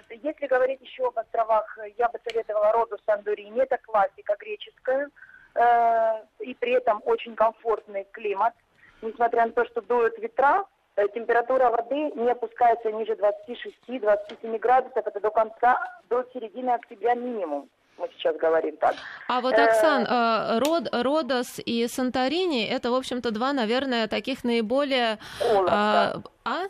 Если 0.09 0.47
говорить 0.47 0.79
еще 0.81 1.07
об 1.07 1.19
островах, 1.19 1.77
я 1.97 2.07
бы 2.07 2.19
советовала 2.25 2.71
роду 2.71 2.97
Сандурини. 3.05 3.61
Это 3.61 3.77
классика 3.77 4.35
греческая. 4.39 5.09
Э, 5.55 6.23
и 6.39 6.53
при 6.53 6.73
этом 6.73 7.01
очень 7.03 7.35
комфортный 7.35 8.07
климат 8.13 8.53
несмотря 9.01 9.45
на 9.45 9.51
то, 9.51 9.65
что 9.65 9.81
дуют 9.81 10.17
ветра, 10.17 10.65
э, 10.95 11.07
температура 11.13 11.69
воды 11.69 12.11
не 12.15 12.29
опускается 12.29 12.91
ниже 12.91 13.13
26-27 13.13 14.57
градусов, 14.59 15.05
это 15.05 15.19
до 15.19 15.29
конца, 15.29 15.79
до 16.09 16.25
середины 16.33 16.71
октября 16.71 17.15
минимум 17.15 17.69
мы 17.97 18.09
сейчас 18.17 18.35
говорим 18.37 18.75
так. 18.77 18.95
А 19.27 19.41
вот, 19.41 19.53
Оксан, 19.53 20.05
э, 20.05 20.59
Род, 20.59 20.89
Родос 20.91 21.59
и 21.63 21.87
Санторини, 21.87 22.65
это, 22.65 22.89
в 22.89 22.95
общем-то, 22.95 23.31
два, 23.31 23.53
наверное, 23.53 24.07
таких 24.07 24.43
наиболее... 24.43 25.19
а, 25.67 26.15
а? 26.43 26.63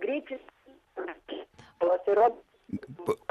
Греческий, 0.00 0.40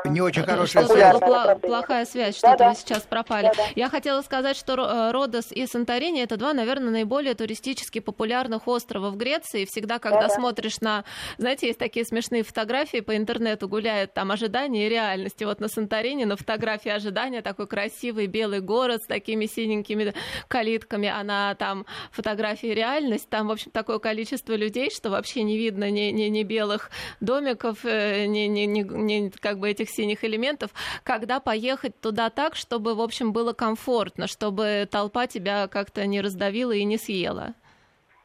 не 0.06 0.22
очень 0.22 0.44
хорошая 0.44 0.86
связь. 0.86 1.20
Плохая 1.62 2.06
связь, 2.06 2.38
что-то 2.38 2.58
да, 2.58 2.70
вы 2.70 2.76
сейчас 2.76 3.04
пропали. 3.04 3.48
Да, 3.48 3.54
да. 3.56 3.64
Я 3.76 3.90
хотела 3.90 4.22
сказать, 4.22 4.58
что 4.58 4.74
э, 4.74 5.12
Родос 5.12 5.52
и 5.52 5.66
Санторини 5.68 6.22
это 6.22 6.38
два, 6.38 6.54
наверное, 6.54 6.92
наиболее 6.92 7.34
туристически 7.34 8.00
популярных 8.00 8.68
острова 8.68 9.10
в 9.10 9.18
Греции. 9.18 9.66
Всегда, 9.66 10.00
когда 10.00 10.28
да, 10.28 10.30
смотришь 10.30 10.82
на, 10.82 11.04
знаете, 11.38 11.68
есть 11.68 11.80
такие 11.80 12.06
смешные 12.06 12.44
фотографии 12.44 13.00
по 13.00 13.16
интернету, 13.16 13.68
гуляют 13.68 14.14
там 14.14 14.32
ожидания 14.32 14.88
и 14.88 14.90
реальности. 14.90 15.44
Вот 15.44 15.60
на 15.60 15.68
Санторини 15.68 16.26
на 16.26 16.38
фотографии 16.38 16.92
ожидания 16.92 17.42
такой 17.42 17.68
красивый 17.68 18.28
белый 18.28 18.62
город 18.62 19.04
с 19.04 19.08
такими 19.08 19.46
синенькими 19.46 20.14
калитками, 20.48 21.08
а 21.10 21.24
на 21.24 21.56
там 21.56 21.86
фотографии 22.12 22.68
реальность, 22.68 23.30
там, 23.30 23.48
в 23.48 23.52
общем, 23.52 23.72
такое 23.72 24.00
количество 24.00 24.54
людей, 24.54 24.90
что 24.92 25.10
вообще 25.10 25.44
не 25.44 25.58
видно 25.58 25.90
ни, 25.90 26.12
ни, 26.12 26.24
ни 26.24 26.44
белых 26.44 26.92
домиков, 27.20 27.86
э, 27.86 28.26
ни, 28.26 28.48
ни, 28.48 28.66
ни, 28.66 29.32
как 29.40 29.60
бы 29.60 29.70
этих 29.70 29.90
синих 29.90 30.24
элементов, 30.24 30.72
когда 31.04 31.40
поехать 31.40 32.00
туда 32.00 32.30
так, 32.30 32.56
чтобы, 32.56 32.96
в 32.96 33.02
общем, 33.02 33.34
было 33.34 33.54
комфортно, 33.54 34.28
чтобы 34.28 34.88
толпа 34.90 35.28
тебя 35.28 35.68
как-то 35.68 36.06
не 36.06 36.22
раздавила 36.22 36.72
и 36.72 36.84
не 36.84 36.98
съела? 36.98 37.54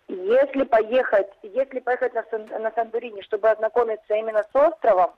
Если 0.08 0.64
поехать, 0.64 1.28
если 1.42 1.78
поехать 1.78 2.14
на, 2.14 2.24
Сан, 2.30 2.46
на 2.60 2.72
Сандурине, 2.72 3.22
чтобы 3.22 3.48
ознакомиться 3.48 4.14
именно 4.14 4.44
с 4.52 4.56
островом, 4.56 5.10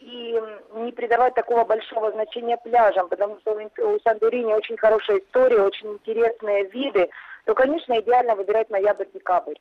и 0.00 0.40
не 0.74 0.92
придавать 0.92 1.34
такого 1.34 1.64
большого 1.64 2.10
значения 2.12 2.56
пляжам, 2.56 3.08
потому 3.08 3.38
что 3.40 3.52
у 3.52 4.00
Сандурини 4.00 4.52
очень 4.52 4.76
хорошая 4.76 5.18
история, 5.18 5.60
очень 5.60 5.92
интересные 5.92 6.64
виды, 6.70 7.10
то, 7.44 7.54
конечно, 7.54 7.98
идеально 8.00 8.34
выбирать 8.34 8.70
ноябрь-декабрь. 8.70 9.56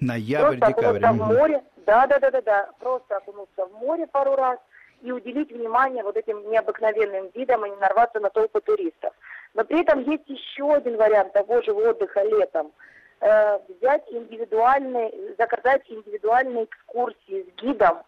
Ноябрь-декабрь. 0.00 1.00
Просто 1.00 1.10
окунуться 1.10 1.12
в 1.12 1.16
море, 1.16 1.62
да, 1.86 2.06
да, 2.06 2.18
да, 2.18 2.30
да, 2.30 2.42
да, 2.42 2.70
просто 2.78 3.16
окунуться 3.16 3.66
в 3.66 3.72
море 3.72 4.06
пару 4.06 4.36
раз, 4.36 4.58
и 5.02 5.12
уделить 5.12 5.50
внимание 5.52 6.02
вот 6.02 6.16
этим 6.16 6.50
необыкновенным 6.50 7.30
видам 7.34 7.64
и 7.66 7.70
не 7.70 7.76
нарваться 7.76 8.20
на 8.20 8.30
толпы 8.30 8.60
туристов. 8.60 9.14
Но 9.54 9.64
при 9.64 9.80
этом 9.80 10.00
есть 10.00 10.28
еще 10.28 10.72
один 10.72 10.96
вариант 10.96 11.32
того 11.32 11.62
же 11.62 11.72
отдыха 11.72 12.22
летом. 12.22 12.72
Э, 13.20 13.58
взять 13.68 14.04
индивидуальные, 14.10 15.34
заказать 15.38 15.82
индивидуальные 15.88 16.64
экскурсии 16.64 17.42
с 17.42 17.60
гидом, 17.60 18.02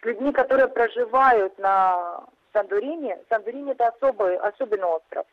с 0.00 0.04
людьми, 0.04 0.32
которые 0.32 0.68
проживают 0.68 1.56
на 1.58 2.24
Сандурине. 2.52 3.18
Сандурине 3.28 3.72
это 3.72 3.88
особый, 3.88 4.36
особенный 4.36 4.88
остров. 4.88 5.26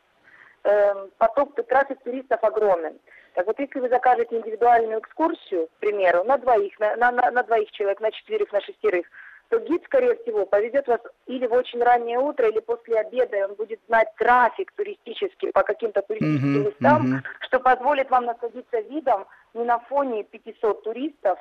Э, 0.64 1.08
поток 1.18 1.54
трафик 1.66 2.00
туристов 2.02 2.42
огромен. 2.44 2.98
Так 3.34 3.46
вот, 3.46 3.58
если 3.58 3.80
вы 3.80 3.88
закажете 3.88 4.36
индивидуальную 4.36 5.00
экскурсию, 5.00 5.66
к 5.66 5.80
примеру, 5.80 6.22
на 6.24 6.38
двоих, 6.38 6.78
на, 6.78 6.94
на, 6.96 7.10
на 7.10 7.42
двоих 7.42 7.70
человек, 7.72 8.00
на 8.00 8.12
четверых, 8.12 8.52
на 8.52 8.60
шестерых, 8.60 9.06
то 9.54 9.60
гид, 9.60 9.82
скорее 9.84 10.16
всего, 10.16 10.46
повезет 10.46 10.86
вас 10.88 11.00
или 11.26 11.46
в 11.46 11.52
очень 11.52 11.82
раннее 11.82 12.18
утро, 12.18 12.48
или 12.48 12.60
после 12.60 12.98
обеда, 12.98 13.36
и 13.36 13.42
он 13.42 13.54
будет 13.54 13.80
знать 13.86 14.08
трафик 14.16 14.72
туристический 14.72 15.52
по 15.52 15.62
каким-то 15.62 16.02
туристическим 16.02 16.62
uh-huh, 16.62 16.68
местам, 16.68 17.14
uh-huh. 17.14 17.22
что 17.40 17.60
позволит 17.60 18.10
вам 18.10 18.24
насладиться 18.24 18.80
видом 18.80 19.26
не 19.54 19.64
на 19.64 19.78
фоне 19.78 20.24
500 20.24 20.82
туристов, 20.82 21.38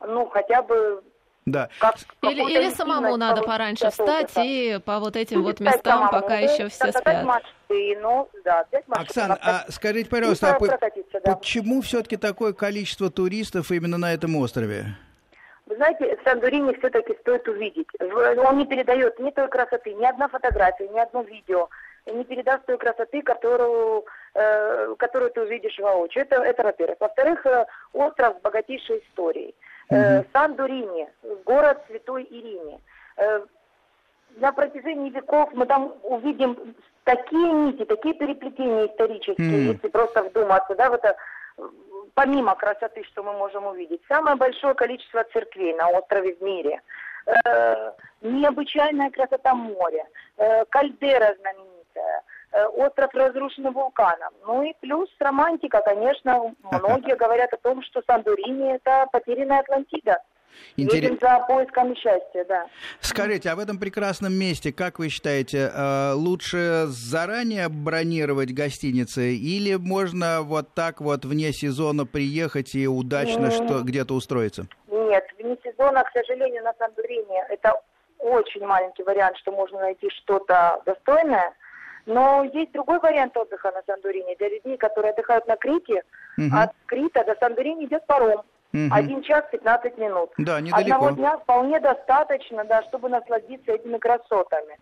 ну, 0.00 0.26
хотя 0.26 0.62
бы 0.62 1.02
да. 1.46 1.68
Как, 1.78 1.96
или, 2.22 2.40
или 2.40 2.70
самому 2.70 3.18
надо 3.18 3.42
пораньше 3.42 3.90
встать 3.90 4.32
и 4.36 4.80
по 4.82 4.98
вот 4.98 5.14
этим 5.14 5.42
вот 5.42 5.60
местам, 5.60 6.08
самому, 6.08 6.10
пока 6.10 6.38
еще 6.38 6.68
все 6.70 6.90
спят. 6.90 7.24
Мосты, 7.24 7.98
ну, 8.00 8.30
да, 8.44 8.64
Оксана, 8.88 9.38
а 9.42 9.66
скажите, 9.70 10.08
пожалуйста, 10.08 10.56
а 10.56 11.20
да. 11.22 11.36
почему 11.36 11.82
все-таки 11.82 12.16
такое 12.16 12.54
количество 12.54 13.10
туристов 13.10 13.70
именно 13.70 13.98
на 13.98 14.14
этом 14.14 14.36
острове? 14.36 14.96
Вы 15.66 15.76
знаете, 15.76 16.18
Сандурини 16.24 16.74
все-таки 16.74 17.14
стоит 17.20 17.48
увидеть. 17.48 17.88
Он 18.00 18.58
не 18.58 18.66
передает 18.66 19.18
ни 19.18 19.30
той 19.30 19.48
красоты, 19.48 19.94
ни 19.94 20.04
одна 20.04 20.28
фотография, 20.28 20.88
ни 20.88 20.98
одно 20.98 21.22
видео 21.22 21.68
не 22.12 22.24
передаст 22.24 22.66
той 22.66 22.76
красоты, 22.78 23.22
которую, 23.22 24.04
э, 24.34 24.94
которую 24.98 25.30
ты 25.30 25.42
увидишь 25.42 25.78
воочию. 25.78 26.24
Это, 26.24 26.36
это 26.42 26.62
во-первых. 26.62 26.96
Во-вторых, 27.00 27.46
э, 27.46 27.66
остров 27.92 28.36
с 28.38 28.42
богатейшей 28.42 28.98
историей. 28.98 29.54
Э, 29.90 30.22
Сан-Дурини, 30.32 31.08
город 31.44 31.82
Святой 31.86 32.24
Ирине. 32.24 32.80
Э, 33.16 33.40
на 34.36 34.52
протяжении 34.52 35.10
веков 35.10 35.50
мы 35.52 35.66
там 35.66 35.94
увидим 36.02 36.74
такие 37.04 37.52
нити, 37.52 37.84
такие 37.84 38.14
переплетения 38.14 38.86
исторические, 38.86 39.70
mm. 39.70 39.72
если 39.74 39.88
просто 39.88 40.24
вдуматься, 40.24 40.74
да, 40.74 40.90
в 40.90 40.94
это 40.94 41.16
помимо 42.14 42.54
красоты, 42.54 43.04
что 43.04 43.22
мы 43.22 43.32
можем 43.32 43.66
увидеть, 43.66 44.00
самое 44.08 44.36
большое 44.36 44.74
количество 44.74 45.24
церквей 45.32 45.74
на 45.74 45.88
острове 45.90 46.34
в 46.34 46.42
мире, 46.42 46.80
э, 47.26 47.92
необычайная 48.22 49.10
красота 49.10 49.54
моря, 49.54 50.06
э, 50.36 50.64
кальдера 50.66 51.34
знаменитая, 51.40 52.22
э, 52.52 52.66
остров 52.66 53.12
разрушенный 53.14 53.70
вулканом. 53.70 54.32
Ну 54.46 54.62
и 54.62 54.74
плюс 54.80 55.10
романтика, 55.18 55.80
конечно, 55.82 56.54
многие 56.62 57.16
говорят 57.22 57.52
о 57.52 57.58
том, 57.58 57.82
что 57.82 58.02
Сандурини 58.06 58.74
это 58.74 59.06
потерянная 59.12 59.60
Атлантида. 59.60 60.22
Интерес... 60.76 61.10
Едем 61.10 61.18
за 61.20 61.44
поисками 61.46 61.94
счастья, 61.94 62.44
да. 62.48 62.66
Скажите, 63.00 63.50
а 63.50 63.56
в 63.56 63.58
этом 63.58 63.78
прекрасном 63.78 64.34
месте, 64.34 64.72
как 64.72 64.98
вы 64.98 65.08
считаете, 65.08 65.70
э, 65.72 66.12
лучше 66.14 66.84
заранее 66.86 67.68
бронировать 67.68 68.52
гостиницы 68.52 69.34
или 69.34 69.76
можно 69.76 70.42
вот 70.42 70.74
так 70.74 71.00
вот 71.00 71.24
вне 71.24 71.52
сезона 71.52 72.06
приехать 72.06 72.74
и 72.74 72.86
удачно 72.86 73.50
что 73.50 73.82
где-то 73.82 74.14
устроиться? 74.14 74.66
Нет, 74.88 75.24
вне 75.38 75.56
сезона, 75.62 76.02
к 76.02 76.10
сожалению, 76.12 76.64
на 76.64 76.72
Санторини 76.78 77.42
это 77.48 77.74
очень 78.18 78.64
маленький 78.64 79.02
вариант, 79.02 79.36
что 79.38 79.52
можно 79.52 79.80
найти 79.80 80.08
что-то 80.10 80.82
достойное. 80.86 81.54
Но 82.06 82.44
есть 82.44 82.72
другой 82.72 82.98
вариант 82.98 83.36
отдыха 83.36 83.70
на 83.70 83.82
Санторини 83.86 84.34
для 84.36 84.48
людей, 84.48 84.76
которые 84.76 85.12
отдыхают 85.12 85.46
на 85.46 85.56
Крите. 85.56 86.02
Угу. 86.36 86.48
От 86.54 86.72
Крита 86.86 87.24
до 87.24 87.34
Санторини 87.40 87.86
идет 87.86 88.06
паром. 88.06 88.42
Угу. 88.74 88.88
Один 88.90 89.22
час 89.22 89.44
15 89.52 89.98
минут. 89.98 90.30
Да, 90.36 90.60
недалеко. 90.60 90.94
Одного 90.94 91.10
дня 91.10 91.38
вполне 91.38 91.78
достаточно, 91.80 92.64
да, 92.64 92.82
чтобы 92.82 93.08
насладиться 93.08 93.72
этими 93.72 93.98
красотами. 93.98 94.76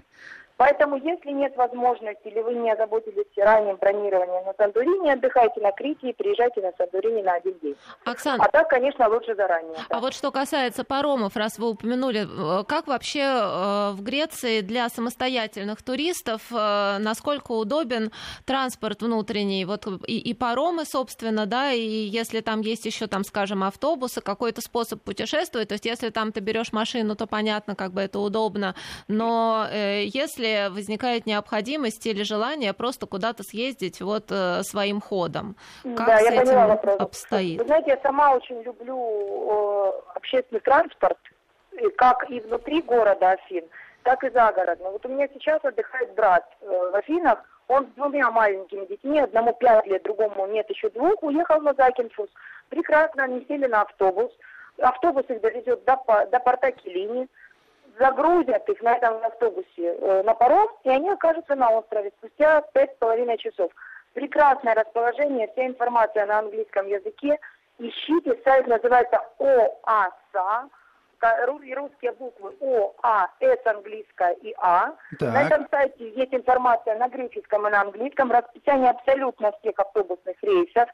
Поэтому, 0.63 0.95
если 0.95 1.33
нет 1.33 1.57
возможности, 1.57 2.29
или 2.29 2.41
вы 2.41 2.55
не 2.55 2.71
озаботились 2.71 3.27
ранним 3.37 3.75
бронированием 3.79 4.45
на 4.45 4.55
Санторини, 4.57 5.11
отдыхайте 5.11 5.61
на 5.61 5.73
Крите 5.73 6.11
и 6.11 6.13
приезжайте 6.13 6.61
на 6.61 6.71
Санторини 6.79 7.21
на 7.21 7.33
один 7.33 7.59
день. 7.59 7.75
Оксана, 8.05 8.45
а 8.45 8.49
так, 8.49 8.69
конечно, 8.69 9.09
лучше 9.09 9.35
заранее. 9.35 9.75
Да. 9.89 9.97
А 9.97 10.01
вот 10.01 10.15
что 10.15 10.31
касается 10.31 10.85
паромов, 10.85 11.35
раз 11.35 11.59
вы 11.59 11.71
упомянули, 11.71 12.29
э, 12.61 12.63
как 12.63 12.87
вообще 12.87 13.23
э, 13.23 13.91
в 13.91 14.03
Греции 14.03 14.61
для 14.61 14.89
самостоятельных 14.89 15.83
туристов, 15.83 16.43
э, 16.53 16.99
насколько 17.01 17.51
удобен 17.51 18.13
транспорт 18.45 19.03
внутренний, 19.03 19.65
вот 19.65 19.89
и, 20.07 20.17
и 20.17 20.33
паромы, 20.33 20.85
собственно, 20.85 21.47
да, 21.47 21.73
и 21.73 21.81
если 21.81 22.39
там 22.39 22.61
есть 22.61 22.87
еще, 22.87 23.09
там, 23.09 23.25
скажем, 23.25 23.65
автобусы, 23.65 24.21
какой-то 24.21 24.61
способ 24.61 25.03
путешествовать, 25.03 25.71
то 25.71 25.73
есть 25.73 25.87
если 25.87 26.11
там 26.11 26.31
ты 26.31 26.39
берешь 26.39 26.73
машину, 26.73 27.17
то 27.17 27.27
понятно, 27.27 27.75
как 27.75 27.91
бы 27.91 28.01
это 28.01 28.21
удобно, 28.21 28.77
но 29.09 29.67
если 29.73 30.52
если 30.53 30.75
возникает 30.75 31.27
необходимость 31.27 32.07
или 32.07 32.23
желание 32.23 32.73
просто 32.73 33.07
куда-то 33.07 33.43
съездить 33.43 34.01
вот 34.01 34.31
э, 34.31 34.63
своим 34.63 35.01
ходом. 35.01 35.57
Как 35.83 36.07
да, 36.07 36.19
с 36.19 36.25
я 36.25 36.43
этим 36.43 36.69
вопрос. 36.69 36.97
обстоит? 37.01 37.59
Вы 37.61 37.67
знаете, 37.67 37.91
я 37.91 38.01
сама 38.03 38.35
очень 38.35 38.63
люблю 38.63 38.97
э, 38.99 39.93
общественный 40.15 40.61
транспорт, 40.61 41.19
как 41.97 42.31
и 42.31 42.41
внутри 42.41 42.83
города 42.83 43.31
Афин, 43.31 43.65
так 44.03 44.23
и 44.25 44.31
загородно. 44.31 44.91
Вот 44.91 45.05
у 45.07 45.09
меня 45.09 45.29
сейчас 45.33 45.65
отдыхает 45.65 46.15
брат 46.15 46.45
э, 46.61 46.67
в 46.67 46.95
Афинах, 46.95 47.39
он 47.69 47.87
с 47.87 47.95
двумя 47.95 48.31
маленькими 48.31 48.87
детьми, 48.87 49.21
одному 49.21 49.55
пять 49.55 49.87
лет, 49.87 50.03
другому 50.03 50.47
нет 50.47 50.69
еще 50.69 50.91
двух, 50.91 51.23
уехал 51.23 51.61
на 51.61 51.75
Закинфус. 51.75 52.29
Прекрасно, 52.69 53.25
они 53.25 53.45
сели 53.49 53.67
на 53.67 53.83
автобус. 53.83 54.31
Автобус 54.81 55.25
их 55.29 55.41
довезет 55.41 55.85
до, 55.85 55.97
до 56.31 56.41
порта 56.41 56.73
Килини 56.73 57.29
загрузят 57.99 58.69
их 58.69 58.83
на 58.83 58.97
этом 58.97 59.25
автобусе 59.25 59.69
э, 59.77 60.23
на 60.23 60.35
паром, 60.35 60.69
и 60.85 60.91
они 60.91 61.11
окажутся 61.11 61.55
на 61.55 61.71
острове 61.71 62.13
спустя 62.19 62.63
пять 62.73 62.93
с 62.93 62.99
половиной 62.99 63.39
часов. 63.39 63.71
Прекрасное 64.15 64.75
расположение, 64.75 65.49
вся 65.53 65.67
информация 65.67 66.27
на 66.27 66.41
английском 66.41 66.87
языке. 66.87 67.39
Ищите, 67.79 68.39
сайт 68.45 68.67
называется 68.67 69.21
ОАСА, 69.39 70.69
русские 71.75 72.13
буквы 72.13 72.55
О, 72.61 72.93
А, 73.03 73.29
С 73.41 73.67
английская 73.67 74.33
и 74.43 74.55
А. 74.59 74.93
Так. 75.19 75.33
На 75.33 75.47
этом 75.47 75.67
сайте 75.71 76.11
есть 76.11 76.35
информация 76.35 76.97
на 76.99 77.09
греческом 77.09 77.67
и 77.67 77.71
на 77.71 77.83
английском, 77.83 78.31
расписание 78.31 78.91
абсолютно 78.91 79.53
всех 79.61 79.79
автобусных 79.79 80.37
рейсов, 80.43 80.89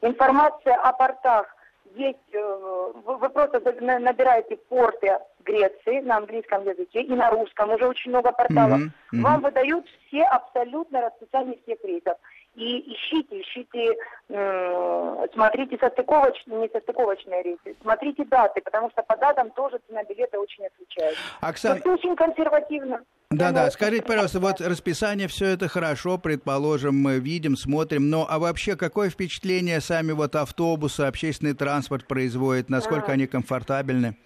информация 0.00 0.76
о 0.76 0.92
портах 0.92 1.54
есть, 1.96 2.34
э, 2.34 2.92
вы 3.04 3.28
просто 3.28 3.60
набираете 3.80 4.56
порты 4.68 5.18
Греции 5.44 6.00
на 6.00 6.18
английском 6.18 6.64
языке 6.64 7.02
и 7.02 7.14
на 7.14 7.30
русском, 7.30 7.70
уже 7.70 7.86
очень 7.86 8.10
много 8.10 8.32
порталов. 8.32 8.80
Mm-hmm. 8.80 8.90
Mm-hmm. 9.14 9.22
Вам 9.22 9.40
выдают 9.40 9.86
все 10.06 10.22
абсолютно 10.24 11.00
расписание 11.00 11.58
всех 11.62 11.78
рейсов. 11.84 12.16
И 12.54 12.80
ищите, 12.94 13.40
ищите, 13.40 13.96
э, 14.28 15.26
смотрите 15.32 15.78
состыковочные, 15.78 16.60
не 16.60 16.68
состыковочные 16.68 17.42
рейсы, 17.42 17.74
смотрите 17.80 18.26
даты, 18.26 18.60
потому 18.60 18.90
что 18.90 19.02
по 19.02 19.16
датам 19.16 19.50
тоже 19.52 19.80
цена 19.88 20.04
билета 20.04 20.38
очень 20.38 20.66
отличается. 20.66 21.18
Оксана... 21.40 21.78
Это 21.78 21.90
очень 21.90 22.14
консервативно. 22.14 23.00
Да-да, 23.30 23.70
скажите, 23.70 24.02
пожалуйста, 24.02 24.40
вот 24.40 24.60
расписание, 24.60 25.28
все 25.28 25.46
это 25.46 25.68
хорошо, 25.68 26.18
предположим, 26.18 26.94
мы 26.94 27.20
видим, 27.20 27.56
смотрим, 27.56 28.10
но 28.10 28.26
а 28.28 28.38
вообще 28.38 28.76
какое 28.76 29.08
впечатление 29.08 29.80
сами 29.80 30.12
вот 30.12 30.36
автобусы, 30.36 31.00
общественный 31.00 31.54
транспорт 31.54 32.06
производят, 32.06 32.68
насколько 32.68 33.12
а. 33.12 33.14
они 33.14 33.26
комфортабельны? 33.26 34.18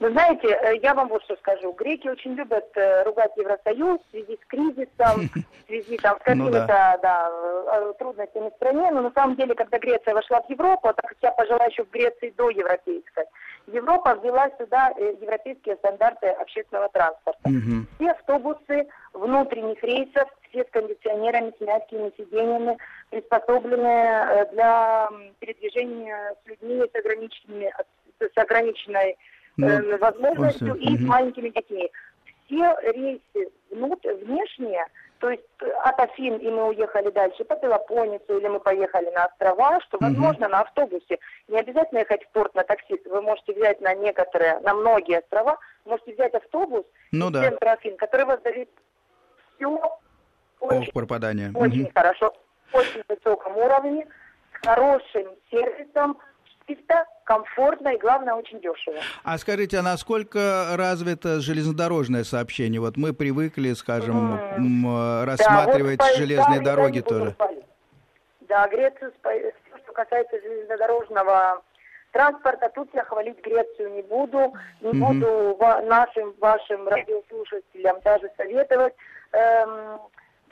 Вы 0.00 0.12
знаете, 0.12 0.48
э, 0.48 0.76
я 0.82 0.94
вам 0.94 1.08
вот 1.08 1.22
что 1.24 1.36
скажу. 1.36 1.72
Греки 1.72 2.08
очень 2.08 2.32
любят 2.32 2.66
э, 2.74 3.02
ругать 3.02 3.32
Евросоюз 3.36 4.00
в 4.00 4.10
связи 4.10 4.38
с 4.42 4.46
кризисом, 4.46 5.28
в 5.34 5.66
связи 5.66 5.98
там, 5.98 6.16
с 6.16 6.20
ну 6.20 6.24
какими-то 6.24 6.66
да. 6.66 6.98
Да, 7.02 7.30
э, 7.30 7.92
трудностями 7.98 8.48
в 8.48 8.54
стране. 8.54 8.90
Но 8.92 9.02
на 9.02 9.12
самом 9.12 9.36
деле, 9.36 9.54
когда 9.54 9.78
Греция 9.78 10.14
вошла 10.14 10.40
в 10.40 10.48
Европу, 10.48 10.88
так 10.88 11.06
как 11.06 11.16
я 11.20 11.32
пожила 11.32 11.66
еще 11.66 11.84
в 11.84 11.90
Греции 11.90 12.32
до 12.34 12.48
европейской, 12.48 13.26
Европа 13.66 14.18
ввела 14.22 14.50
сюда 14.58 14.88
европейские 15.20 15.76
стандарты 15.76 16.28
общественного 16.28 16.88
транспорта. 16.88 17.40
Угу. 17.44 17.86
Все 17.98 18.10
автобусы 18.12 18.88
внутренних 19.12 19.82
рейсов, 19.84 20.28
все 20.48 20.64
с 20.64 20.70
кондиционерами, 20.70 21.52
с 21.58 21.60
мягкими 21.60 22.10
сиденьями, 22.16 22.78
приспособленные 23.10 24.48
для 24.52 25.10
передвижения 25.40 26.34
с 26.42 26.48
людьми 26.48 26.90
с, 26.90 26.98
ограниченными, 26.98 27.72
с 28.18 28.38
ограниченной 28.38 29.18
ну, 29.60 29.68
э, 29.68 29.98
возможностью 29.98 30.74
и 30.76 30.96
с 30.96 31.00
маленькими 31.00 31.50
детьми. 31.50 31.90
Все 32.46 32.76
рейсы 32.82 33.52
внут, 33.70 34.04
внешние, 34.04 34.84
то 35.20 35.30
есть 35.30 35.42
э, 35.60 35.70
от 35.84 36.00
Афин, 36.00 36.36
и 36.36 36.50
мы 36.50 36.68
уехали 36.68 37.10
дальше 37.10 37.44
по 37.44 37.54
Пелопонесу, 37.56 38.38
или 38.38 38.48
мы 38.48 38.58
поехали 38.58 39.10
на 39.10 39.26
острова, 39.26 39.80
что 39.82 39.98
возможно 40.00 40.46
угу. 40.46 40.52
на 40.52 40.60
автобусе. 40.60 41.18
Не 41.48 41.58
обязательно 41.60 41.98
ехать 41.98 42.24
в 42.24 42.30
порт 42.30 42.54
на 42.54 42.64
такси. 42.64 43.00
Вы 43.04 43.22
можете 43.22 43.52
взять 43.52 43.80
на 43.80 43.94
некоторые, 43.94 44.58
на 44.60 44.74
многие 44.74 45.18
острова, 45.18 45.58
можете 45.84 46.14
взять 46.14 46.34
автобус 46.34 46.84
ну, 47.12 47.28
из 47.28 47.32
да. 47.32 47.42
центра 47.42 47.72
Афин, 47.72 47.96
который 47.96 48.26
вас 48.26 48.40
доведет 48.40 48.70
все 49.56 49.80
очень, 50.60 50.92
пропадание. 50.92 51.50
очень 51.54 51.84
угу. 51.84 51.92
хорошо, 51.94 52.34
очень 52.72 53.02
высоком 53.08 53.56
уровне, 53.56 54.06
с 54.54 54.66
хорошим 54.66 55.26
сервисом, 55.50 56.18
чисто, 56.70 57.04
комфортно 57.24 57.88
и, 57.90 57.98
главное, 57.98 58.34
очень 58.34 58.60
дешево. 58.60 58.98
А 59.24 59.38
скажите, 59.38 59.78
а 59.78 59.82
насколько 59.82 60.74
развито 60.76 61.40
железнодорожное 61.40 62.24
сообщение? 62.24 62.80
Вот 62.80 62.96
мы 62.96 63.12
привыкли, 63.12 63.72
скажем, 63.72 64.34
mm. 64.34 65.24
рассматривать 65.24 65.98
да, 65.98 66.06
вот 66.06 66.16
железные 66.16 66.60
да, 66.60 66.64
дороги 66.64 67.00
тоже. 67.00 67.36
Да, 68.48 68.68
Грецию, 68.68 69.12
все, 69.20 69.52
что 69.82 69.92
касается 69.92 70.40
железнодорожного 70.40 71.62
транспорта, 72.12 72.70
тут 72.74 72.90
я 72.94 73.04
хвалить 73.04 73.40
Грецию 73.44 73.92
не 73.92 74.02
буду, 74.02 74.52
не 74.80 74.90
mm 74.90 74.98
буду 74.98 75.56
нашим, 75.86 76.34
вашим 76.40 76.88
радиослушателям 76.88 78.00
даже 78.04 78.30
советовать. 78.36 78.94
Эм, 79.32 80.00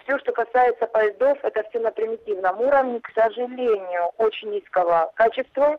все, 0.05 0.19
что 0.21 0.33
касается 0.33 0.87
поездов, 0.87 1.39
это 1.43 1.69
все 1.69 1.81
на 1.81 1.91
примитивном 1.91 2.61
уровне, 2.61 3.01
к 3.01 3.11
сожалению, 3.15 4.13
очень 4.17 4.51
низкого 4.51 5.11
качества. 5.17 5.79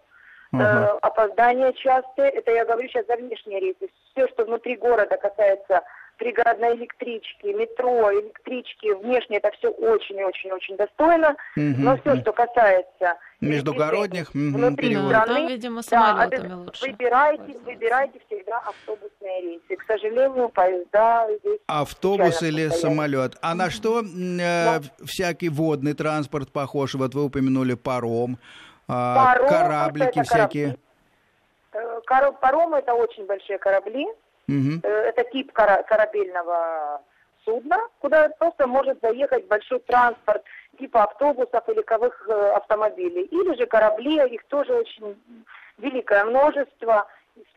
Угу. 0.52 0.62
Э, 0.62 0.98
опоздания 1.02 1.72
частые, 1.74 2.30
это 2.32 2.52
я 2.52 2.66
говорю 2.66 2.88
сейчас 2.90 3.06
за 3.08 3.16
внешние 3.18 3.60
рейсы. 3.60 3.90
Все, 4.12 4.28
что 4.30 4.46
внутри 4.46 4.76
города 4.78 5.18
касается 5.18 5.84
пригородной 6.20 6.76
электрички, 6.76 7.48
метро, 7.48 8.12
электрички, 8.12 8.94
внешне 9.02 9.38
это 9.38 9.52
все 9.58 9.70
очень 9.70 10.20
и 10.20 10.24
очень-очень 10.24 10.76
достойно. 10.76 11.30
Угу. 11.56 11.76
Но 11.78 11.98
все, 11.98 12.18
что 12.18 12.34
касается 12.34 13.18
междугородних 13.42 14.34
внутри 14.34 14.98
угу, 14.98 15.08
страны, 15.08 15.34
там, 15.34 15.48
видимо, 15.48 15.82
да, 15.90 16.30
лучше. 16.56 16.86
Выбирайте, 16.86 17.58
выбирайте 17.66 18.20
всегда 18.28 18.58
автобусные 18.60 19.42
рейсы. 19.42 19.76
К 19.78 19.84
сожалению, 19.88 20.50
поезда 20.50 21.28
здесь 21.40 21.60
Автобус 21.68 22.42
или 22.42 22.68
постоянно. 22.68 22.96
самолет. 22.96 23.38
А 23.42 23.56
на 23.56 23.70
что 23.70 24.02
э, 24.02 24.80
всякий 25.06 25.50
водный 25.50 25.94
транспорт 25.94 26.52
похож? 26.52 26.96
Вот 26.96 27.16
вы 27.16 27.24
упомянули 27.24 27.76
паром. 27.76 28.38
А, 28.90 29.16
паром, 29.16 29.48
кораблики 29.48 30.24
всякие. 30.24 30.78
Корабли. 31.72 32.30
Э, 32.32 32.32
паромы 32.42 32.78
это 32.80 32.94
очень 32.96 33.26
большие 33.28 33.60
корабли. 33.60 34.08
Угу. 34.48 34.82
Это 34.84 35.24
тип 35.32 35.54
корабельного 35.54 37.02
судна, 37.46 37.78
куда 38.00 38.30
просто 38.30 38.66
может 38.66 39.00
заехать 39.02 39.48
большой 39.48 39.80
транспорт 39.82 40.44
типа 40.80 41.04
автобусов 41.04 41.68
или 41.68 41.78
легковых 41.78 42.28
э, 42.28 42.52
автомобилей. 42.56 43.26
Или 43.26 43.56
же 43.56 43.68
корабли, 43.68 44.16
их 44.34 44.44
тоже 44.46 44.74
очень 44.74 45.22
великое 45.78 46.24
множество. 46.26 47.08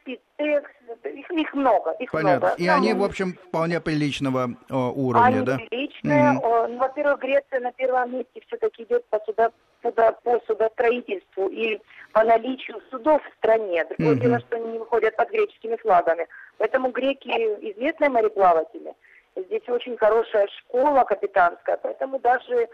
Спидтекс, 0.00 0.70
их, 1.04 1.30
их 1.30 1.54
много, 1.54 1.92
их 1.92 2.10
Понятно. 2.10 2.46
много. 2.48 2.54
И 2.62 2.66
Там, 2.66 2.76
они, 2.76 2.92
в 2.94 3.02
общем, 3.04 3.34
вполне 3.48 3.80
приличного 3.80 4.50
о, 4.70 4.90
уровня, 4.90 5.26
они 5.26 5.40
да? 5.42 5.56
приличные. 5.58 6.32
Мгм. 6.32 6.44
О, 6.44 6.68
ну, 6.68 6.78
во-первых, 6.78 7.20
Греция 7.20 7.60
на 7.60 7.72
первом 7.72 8.12
месте 8.12 8.40
все-таки 8.46 8.82
идет 8.84 9.04
по, 9.06 9.18
суда, 9.20 9.50
суда- 9.82 10.12
по 10.24 10.40
судостроительству 10.46 11.48
и 11.48 11.80
по 12.12 12.24
наличию 12.24 12.80
судов 12.90 13.22
в 13.22 13.36
стране. 13.36 13.84
Другое 13.84 14.14
Мгм. 14.14 14.20
дело, 14.20 14.40
что 14.40 14.56
они 14.56 14.72
не 14.72 14.78
выходят 14.78 15.16
под 15.16 15.30
греческими 15.30 15.76
флагами. 15.76 16.26
Поэтому 16.58 16.90
греки 16.90 17.28
известные 17.28 18.10
мореплаватели. 18.10 18.94
Здесь 19.34 19.66
очень 19.68 19.96
хорошая 19.96 20.46
школа 20.58 21.04
капитанская, 21.04 21.78
поэтому 21.78 22.18
даже 22.18 22.68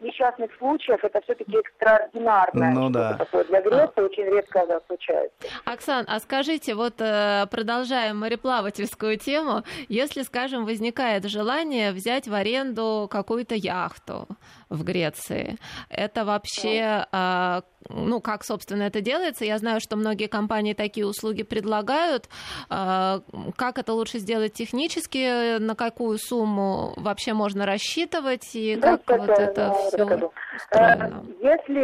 несчастных 0.00 0.50
случаях 0.58 1.02
это 1.02 1.20
все-таки 1.22 1.56
экстраординарное 1.56 2.72
Ну 2.72 2.90
да. 2.90 3.14
такое 3.14 3.44
для 3.44 3.60
Греции, 3.62 4.00
очень 4.00 4.24
редко 4.24 4.60
это 4.60 4.80
случается. 4.86 5.34
Оксан, 5.64 6.04
а 6.08 6.20
скажите, 6.20 6.74
вот 6.74 7.00
э, 7.00 7.46
продолжаем 7.50 8.18
мореплавательскую 8.18 9.18
тему, 9.18 9.62
если, 9.88 10.22
скажем, 10.22 10.64
возникает 10.64 11.24
желание 11.26 11.92
взять 11.92 12.28
в 12.28 12.34
аренду 12.34 13.08
какую-то 13.10 13.54
яхту 13.54 14.28
в 14.68 14.84
Греции, 14.84 15.56
это 15.88 16.24
вообще, 16.24 17.06
а, 17.12 17.62
ну, 17.88 18.20
как, 18.20 18.44
собственно, 18.44 18.84
это 18.84 19.00
делается? 19.00 19.44
Я 19.44 19.58
знаю, 19.58 19.80
что 19.80 19.96
многие 19.96 20.26
компании 20.26 20.74
такие 20.74 21.06
услуги 21.06 21.42
предлагают. 21.42 22.28
А, 22.70 23.20
Как 23.56 23.78
это 23.78 23.92
лучше 23.92 24.18
сделать 24.18 24.52
технически? 24.54 25.58
На 25.58 25.74
какую 25.74 26.18
сумму 26.18 26.94
вообще 26.96 27.34
можно 27.34 27.66
рассчитывать? 27.66 28.54
И 28.54 28.76
Да, 28.76 28.98
как 29.04 29.23
вот 29.26 29.36
да, 29.36 29.42
это 29.44 29.54
да, 29.54 29.72
все 29.74 29.86
устроено? 30.04 30.30
Э, 30.70 31.10
Если, 31.40 31.82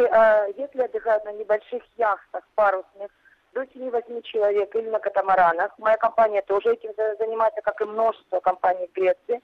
э, 0.48 0.52
если 0.56 0.82
отдыхают 0.82 1.24
на 1.24 1.32
небольших 1.32 1.82
яхтах 1.96 2.42
парусных, 2.54 3.10
до 3.52 3.62
7-8 3.62 4.22
человек 4.22 4.74
или 4.76 4.88
на 4.90 4.98
катамаранах, 5.00 5.72
моя 5.78 5.96
компания 5.96 6.40
тоже 6.42 6.72
этим 6.72 6.90
за- 6.96 7.16
занимается, 7.18 7.60
как 7.62 7.80
и 7.80 7.84
множество 7.84 8.38
компаний 8.40 8.86
в 8.86 8.96
Греции, 8.96 9.40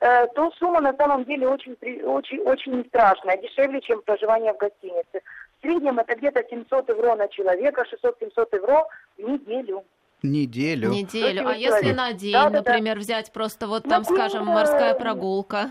э, 0.00 0.26
то 0.28 0.50
сумма 0.52 0.80
на 0.80 0.94
самом 0.96 1.24
деле 1.24 1.46
очень, 1.46 1.76
при- 1.76 2.02
очень, 2.02 2.40
очень 2.40 2.84
страшная, 2.88 3.36
дешевле, 3.36 3.80
чем 3.82 4.00
проживание 4.02 4.54
в 4.54 4.56
гостинице. 4.56 5.20
В 5.58 5.60
среднем 5.60 5.98
это 5.98 6.14
где-то 6.16 6.42
700 6.48 6.88
евро 6.88 7.16
на 7.16 7.28
человека, 7.28 7.84
600-700 7.84 8.48
евро 8.54 8.86
в 9.18 9.20
неделю. 9.22 9.84
Неделю. 10.22 10.90
Неделю. 10.90 11.46
А 11.48 11.54
если 11.54 11.92
на 11.92 12.12
день, 12.14 12.32
Да-да-да. 12.32 12.72
например, 12.72 12.98
взять 12.98 13.30
просто 13.32 13.66
вот 13.66 13.84
На 13.84 13.90
там, 13.96 14.02
день, 14.04 14.14
скажем, 14.16 14.46
морская 14.46 14.94
прогулка? 14.94 15.70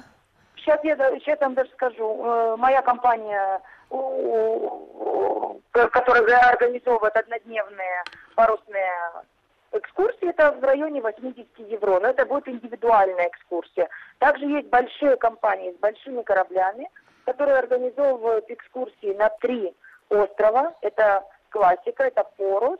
Сейчас 0.60 0.80
я, 0.84 0.95
сейчас 1.19 1.39
я 1.39 1.48
вам 1.48 1.54
даже 1.56 1.69
скажу. 1.72 2.22
Э, 2.24 2.56
Моя 2.58 2.82
компания, 2.82 3.62
которая 5.91 6.50
организовывает 6.50 7.15
однодневные 7.15 8.04
парусные 8.36 8.91
экскурсии, 9.72 10.30
это 10.30 10.52
в 10.52 10.63
районе 10.63 11.02
80 11.02 11.48
евро. 11.60 12.00
Но 12.00 12.08
это 12.10 12.26
будет 12.26 12.48
индивидуальная 12.48 13.28
экскурсия. 13.28 13.89
Также 14.19 14.45
есть 14.45 14.67
большие 14.69 15.15
компании 15.17 15.72
с 15.72 15.80
большими 15.80 16.22
кораблями, 16.24 16.89
которые 17.26 17.58
организовывают 17.58 18.45
экскурсии 18.50 19.13
на 19.13 19.30
три 19.41 19.74
острова. 20.10 20.76
Это 20.82 21.24
классика, 21.50 22.04
это 22.04 22.24
Порос, 22.38 22.80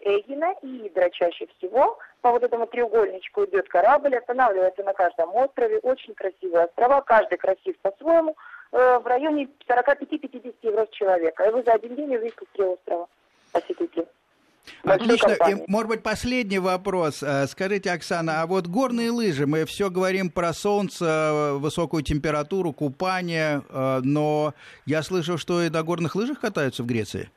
Эгина 0.00 0.54
и 0.62 0.88
Идра 0.88 1.10
чаще 1.10 1.46
всего. 1.58 1.98
По 2.20 2.30
вот 2.30 2.42
этому 2.42 2.66
треугольничку 2.66 3.44
идет 3.44 3.68
корабль, 3.68 4.16
останавливается 4.16 4.82
на 4.82 4.92
каждом 4.92 5.34
острове. 5.34 5.78
Очень 5.78 6.14
красивые 6.14 6.64
острова, 6.64 7.00
каждый 7.00 7.38
красив 7.38 7.76
по-своему. 7.80 8.36
Э, 8.72 8.98
В 8.98 9.06
районе 9.06 9.48
45-50 9.68 10.54
евро 10.62 10.86
человека. 10.92 11.44
И 11.44 11.50
вы 11.50 11.62
за 11.62 11.72
один 11.72 11.96
день 11.96 12.14
увидите 12.14 12.44
три 12.52 12.64
острова. 12.64 13.08
Посетите. 13.52 14.06
Отлично. 14.84 15.36
И, 15.48 15.64
может 15.66 15.88
быть, 15.88 16.02
последний 16.02 16.58
вопрос. 16.58 17.22
Э, 17.22 17.46
Скажите, 17.46 17.90
Оксана, 17.90 18.42
а 18.42 18.46
вот 18.46 18.66
горные 18.66 19.10
лыжи, 19.10 19.46
мы 19.46 19.64
все 19.64 19.90
говорим 19.90 20.30
про 20.30 20.52
солнце, 20.52 21.54
высокую 21.54 22.02
температуру, 22.02 22.72
купание, 22.72 23.62
э, 23.68 24.00
но 24.02 24.54
я 24.86 25.02
слышал, 25.02 25.38
что 25.38 25.62
и 25.62 25.70
на 25.70 25.82
горных 25.82 26.14
лыжах 26.14 26.40
катаются 26.40 26.82
в 26.82 26.86
Греции. 26.86 27.30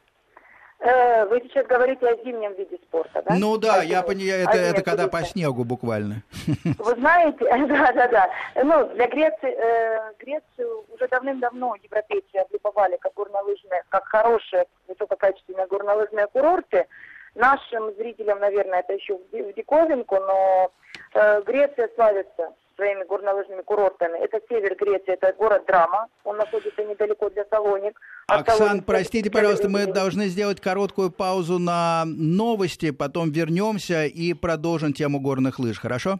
Э, 0.84 1.26
Вы 1.26 1.42
сейчас 1.42 1.68
говорите 1.68 2.08
о 2.08 2.16
зимнем 2.24 2.54
виде 2.56 2.78
спорта, 2.78 3.22
да? 3.22 3.36
Ну 3.38 3.58
да, 3.58 3.82
О 3.82 3.84
я 3.84 4.02
понимаю, 4.02 4.44
это, 4.44 4.58
это 4.58 4.82
когда 4.82 5.08
по 5.08 5.24
снегу 5.24 5.64
буквально. 5.64 6.24
Вы 6.80 6.96
знаете, 6.96 7.38
да, 7.68 7.92
да, 7.94 8.08
да. 8.08 8.30
Ну, 8.56 8.88
для 8.96 9.08
Греции, 9.08 9.54
э, 9.56 10.14
Грецию 10.20 10.86
уже 10.92 11.08
давным-давно 11.08 11.76
европейцы 11.84 12.36
облюбовали 12.36 12.98
как 12.98 13.14
горнолыжные, 13.14 13.84
как 13.90 14.06
хорошие, 14.06 14.66
высококачественные 14.88 15.68
горнолыжные 15.68 16.26
курорты. 16.28 16.88
Нашим 17.36 17.94
зрителям, 17.96 18.40
наверное, 18.40 18.80
это 18.80 18.94
еще 18.94 19.18
в 19.18 19.54
диковинку, 19.54 20.16
но 20.16 20.72
э, 21.14 21.44
Греция 21.44 21.90
славится 21.94 22.54
своими 22.76 23.04
горнолыжными 23.06 23.62
курортами. 23.62 24.18
Это 24.24 24.40
север 24.50 24.76
Греции, 24.76 25.14
это 25.14 25.34
город 25.38 25.64
Драма. 25.68 26.08
Он 26.24 26.38
находится 26.38 26.84
недалеко 26.84 27.30
для 27.30 27.46
Салоник. 27.50 28.00
От 28.28 28.48
Оксан, 28.48 28.82
простите, 28.82 29.30
пожалуйста, 29.30 29.70
мы 29.70 29.86
должны 29.86 30.28
сделать 30.28 30.62
короткую 30.62 31.12
паузу 31.12 31.60
на 31.60 32.04
новости, 32.06 32.92
потом 32.92 33.32
вернемся 33.32 34.06
и 34.06 34.34
продолжим 34.34 34.94
тему 34.94 35.20
горных 35.20 35.60
лыж, 35.60 35.80
хорошо? 35.80 36.20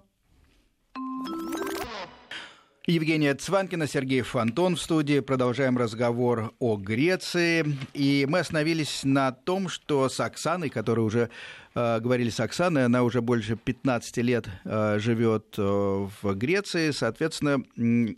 Евгения 2.88 3.36
Цванкина, 3.36 3.88
Сергей 3.88 4.22
Фонтон 4.22 4.76
в 4.76 4.82
студии. 4.82 5.20
Продолжаем 5.20 5.78
разговор 5.78 6.52
о 6.60 6.78
Греции. 6.78 7.64
И 7.94 8.26
мы 8.28 8.40
остановились 8.40 9.02
на 9.04 9.32
том, 9.32 9.70
что 9.70 10.10
с 10.10 10.20
Оксаной, 10.20 10.70
которая 10.70 11.06
уже 11.06 11.30
говорили 11.74 12.30
с 12.30 12.40
Оксаной, 12.40 12.86
она 12.86 13.04
уже 13.04 13.22
больше 13.22 13.56
15 13.56 14.18
лет 14.18 14.48
э, 14.66 15.00
живет 15.00 15.56
э, 15.58 15.62
в 15.62 16.34
Греции. 16.36 16.92
Соответственно, 16.92 17.64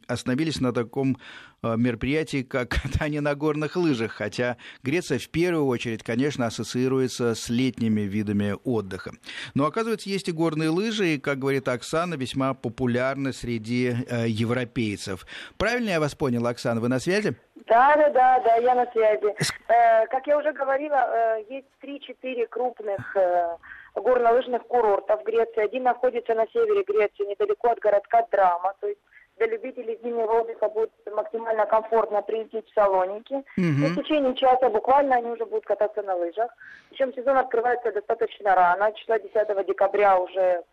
остановились 0.07 0.59
на 0.59 0.73
таком 0.73 1.17
э, 1.63 1.75
мероприятии, 1.77 2.43
как 2.43 2.69
катание 2.83 3.21
на 3.21 3.35
горных 3.35 3.75
лыжах. 3.75 4.11
Хотя 4.11 4.57
Греция 4.83 5.19
в 5.19 5.29
первую 5.29 5.65
очередь, 5.65 6.03
конечно, 6.03 6.45
ассоциируется 6.45 7.35
с 7.35 7.49
летними 7.49 8.01
видами 8.01 8.55
отдыха. 8.63 9.11
Но 9.55 9.65
оказывается, 9.65 10.09
есть 10.09 10.29
и 10.29 10.31
горные 10.31 10.69
лыжи, 10.69 11.15
и, 11.15 11.19
как 11.19 11.39
говорит 11.39 11.67
Оксана, 11.67 12.15
весьма 12.15 12.53
популярны 12.53 13.33
среди 13.33 13.95
э, 14.07 14.27
европейцев. 14.27 15.25
Правильно 15.57 15.89
я 15.89 15.99
вас 15.99 16.15
понял, 16.15 16.45
Оксана? 16.45 16.81
Вы 16.81 16.89
на 16.89 16.99
связи? 16.99 17.35
Да, 17.67 17.95
да, 17.95 18.09
да, 18.09 18.39
да, 18.39 18.55
я 18.55 18.75
на 18.75 18.85
связи. 18.91 19.33
Э, 19.67 20.05
как 20.07 20.27
я 20.27 20.37
уже 20.37 20.51
говорила, 20.51 20.95
э, 20.95 21.43
есть 21.49 21.67
3-4 21.81 22.47
крупных 22.47 23.15
э, 23.15 23.57
горнолыжных 23.95 24.63
курорта 24.63 25.17
в 25.17 25.23
Греции. 25.23 25.63
Один 25.63 25.83
находится 25.83 26.33
на 26.33 26.45
севере 26.47 26.83
Греции, 26.83 27.25
недалеко 27.25 27.69
от 27.69 27.79
городка 27.79 28.25
Драма. 28.31 28.73
То 28.81 28.87
есть 28.87 28.99
для 29.37 29.47
любителей 29.47 29.99
зимнего 30.03 30.41
отдыха 30.41 30.69
будет 30.69 30.91
максимально 31.11 31.65
комфортно 31.65 32.21
прилететь 32.21 32.69
в 32.69 32.73
Салоники. 32.73 33.43
И 33.57 33.61
в 33.61 33.95
течение 33.95 34.35
часа 34.35 34.69
буквально 34.69 35.15
они 35.15 35.31
уже 35.31 35.45
будут 35.45 35.65
кататься 35.65 36.01
на 36.01 36.15
лыжах. 36.15 36.51
Причем 36.89 37.13
сезон 37.13 37.37
открывается 37.37 37.91
достаточно 37.91 38.55
рано. 38.55 38.91
Числа 38.93 39.19
10 39.19 39.65
декабря 39.65 40.17
уже 40.19 40.63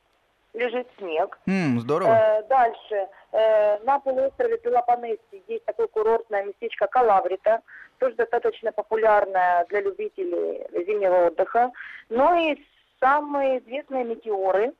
лежит 0.53 0.87
снег. 0.99 1.39
М, 1.47 1.81
здорово. 1.81 2.11
Э, 2.11 2.43
дальше. 2.49 3.09
Э, 3.33 3.79
на 3.85 4.01
полуострове 4.01 4.59
Пелопоннесе 4.59 5.43
есть 5.47 5.65
такое 5.65 5.87
курортное 5.87 6.45
местечко 6.45 6.87
Калаврита, 6.87 7.61
тоже 7.99 8.17
достаточно 8.17 8.73
популярное 8.73 9.65
для 9.69 9.81
любителей 9.81 10.67
зимнего 10.87 11.27
отдыха. 11.27 11.71
Ну 12.09 12.35
и 12.35 12.59
самые 12.99 13.61
известные 13.61 14.05
метеоры, 14.05 14.73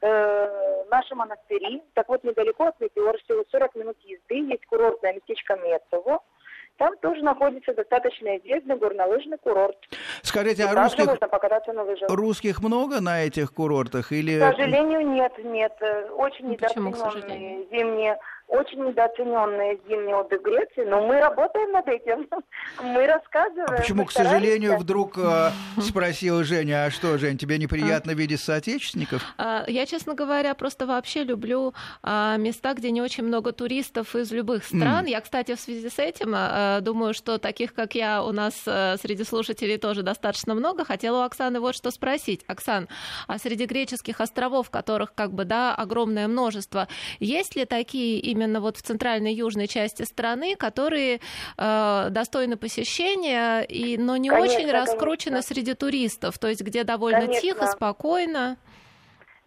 э, 0.00 0.75
наши 0.90 1.14
монастыри. 1.14 1.82
Так 1.94 2.08
вот, 2.08 2.24
недалеко 2.24 2.66
от 2.66 2.80
метеора, 2.80 3.18
всего 3.18 3.44
40 3.50 3.74
минут 3.76 3.96
езды, 4.04 4.52
есть 4.52 4.66
курортное 4.66 5.14
местечко 5.14 5.56
Мецово. 5.56 6.20
Там 6.78 6.94
тоже 6.98 7.22
находится 7.22 7.72
достаточно 7.72 8.36
известный 8.36 8.76
горнолыжный 8.76 9.38
курорт. 9.38 9.76
Скажите, 10.22 10.64
а 10.64 10.74
русских, 10.74 11.06
можно 11.06 11.26
покататься 11.28 11.72
на 11.72 11.84
лыжах. 11.84 12.10
русских 12.10 12.60
много 12.60 13.00
на 13.00 13.24
этих 13.24 13.52
курортах? 13.54 14.12
Или... 14.12 14.38
К 14.38 14.50
сожалению, 14.50 15.06
нет, 15.08 15.32
нет. 15.42 15.72
Э, 15.80 16.10
Очень 16.10 16.46
Ну, 16.46 16.52
недооцененные 16.52 17.66
зимние, 17.70 18.18
очень 18.48 18.84
недооцененные 18.84 19.78
зимний 19.88 20.14
отдых 20.14 20.40
в 20.40 20.44
Греции, 20.44 20.88
но 20.88 21.06
мы 21.06 21.20
работаем 21.20 21.72
над 21.72 21.86
этим. 21.88 22.28
Мы 22.82 23.06
рассказываем. 23.06 23.66
А 23.68 23.76
почему, 23.76 24.02
мы 24.02 24.08
к 24.08 24.12
сожалению, 24.12 24.76
вдруг 24.78 25.18
э, 25.18 25.50
спросил 25.80 26.42
Женя, 26.44 26.84
а 26.84 26.90
что, 26.90 27.16
Жень, 27.18 27.38
тебе 27.38 27.58
неприятно 27.58 28.12
видеть 28.12 28.40
соотечественников? 28.40 29.22
А, 29.38 29.64
Я, 29.66 29.86
честно 29.86 30.14
говоря, 30.14 30.54
просто 30.54 30.86
вообще 30.86 31.24
люблю 31.24 31.74
а, 32.02 32.36
места, 32.36 32.74
где 32.74 32.90
не 32.90 33.02
очень 33.02 33.24
много 33.24 33.52
туристов 33.52 34.14
из 34.14 34.30
любых 34.30 34.64
стран. 34.64 35.06
Я, 35.06 35.20
кстати, 35.20 35.54
в 35.54 35.60
связи 35.60 35.88
с 35.88 35.98
этим 35.98 36.32
а, 36.34 36.80
думаю, 36.80 37.14
что 37.14 37.38
таких, 37.38 37.74
как 37.74 37.94
я, 37.94 38.22
у 38.22 38.32
нас 38.32 38.54
а, 38.66 38.96
среди 38.98 39.24
слушателей 39.24 39.78
тоже 39.78 40.02
достаточно 40.02 40.54
много. 40.54 40.84
Хотела 40.84 41.22
у 41.22 41.22
Оксаны 41.22 41.60
вот 41.60 41.74
что 41.74 41.90
спросить. 41.90 42.44
Оксан, 42.46 42.88
а 43.26 43.38
среди 43.38 43.66
греческих 43.66 44.20
островов, 44.20 44.70
которых 44.70 45.14
как 45.14 45.32
бы, 45.32 45.44
да, 45.44 45.74
огромное 45.74 46.28
множество, 46.28 46.88
есть 47.18 47.56
ли 47.56 47.64
такие 47.64 48.30
именно 48.36 48.60
вот 48.60 48.76
в 48.76 48.82
центральной 48.82 49.32
и 49.32 49.36
южной 49.36 49.66
части 49.66 50.02
страны, 50.02 50.56
которые 50.56 51.20
э, 51.58 52.06
достойны 52.10 52.56
посещения, 52.56 53.62
и, 53.62 53.98
но 53.98 54.16
не 54.16 54.28
конечно, 54.28 54.58
очень 54.58 54.70
раскручены 54.70 55.36
конечно. 55.36 55.54
среди 55.54 55.74
туристов, 55.74 56.38
то 56.38 56.48
есть 56.48 56.62
где 56.62 56.84
довольно 56.84 57.20
конечно. 57.20 57.40
тихо, 57.40 57.66
спокойно. 57.66 58.56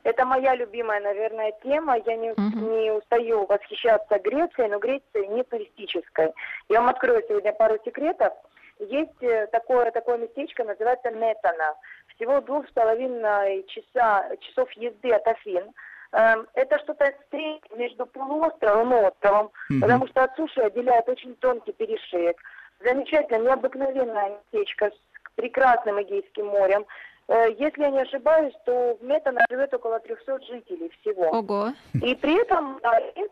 Это 0.04 0.26
моя 0.26 0.56
любимая, 0.56 1.02
наверное, 1.02 1.54
тема. 1.64 1.98
Я 2.06 2.16
не, 2.16 2.30
uh-huh. 2.30 2.82
не 2.82 2.92
устаю 2.92 3.46
восхищаться 3.46 4.18
Грецией, 4.20 4.70
но 4.70 4.80
Грецией 4.80 5.28
не 5.28 5.44
туристической. 5.44 6.34
Я 6.70 6.80
вам 6.80 6.90
открою 6.90 7.22
сегодня 7.28 7.52
пару 7.54 7.78
секретов. 7.84 8.34
Есть 8.80 9.22
э, 9.22 9.48
такое, 9.52 9.92
такое 9.92 10.18
местечко, 10.18 10.64
называется 10.64 11.12
Метана. 11.12 11.76
Всего 12.16 12.40
двух 12.42 12.68
с 12.70 12.72
половиной 12.72 13.66
часа, 13.68 14.26
часов 14.40 14.72
езды 14.72 15.12
от 15.12 15.28
Афин. 15.28 15.66
Это 16.12 16.80
что-то 16.80 17.14
среднее 17.30 17.60
между 17.76 18.06
полуостровом 18.06 18.94
и 18.94 19.08
островом, 19.08 19.52
mm-hmm. 19.72 19.80
потому 19.82 20.08
что 20.08 20.24
от 20.24 20.36
суши 20.36 20.60
отделяет 20.62 21.08
очень 21.08 21.36
тонкий 21.36 21.72
перешеек. 21.74 22.38
Замечательно, 22.84 23.44
необыкновенное 23.44 24.40
местечко 24.52 24.88
с 24.88 25.36
прекрасным 25.36 26.02
Эгейским 26.02 26.48
морем. 26.48 26.86
Э, 27.28 27.52
если 27.58 27.82
я 27.82 27.92
не 27.92 28.02
ошибаюсь, 28.02 28.56
то 28.66 28.98
в 29.00 29.04
Метано 29.04 29.42
живет 29.50 29.74
около 29.74 30.00
300 30.00 30.40
жителей 30.48 30.92
всего. 31.02 31.30
Ого. 31.30 31.74
И 31.94 32.16
при 32.16 32.42
этом 32.42 32.80
да, 32.82 33.00
э, 33.00 33.28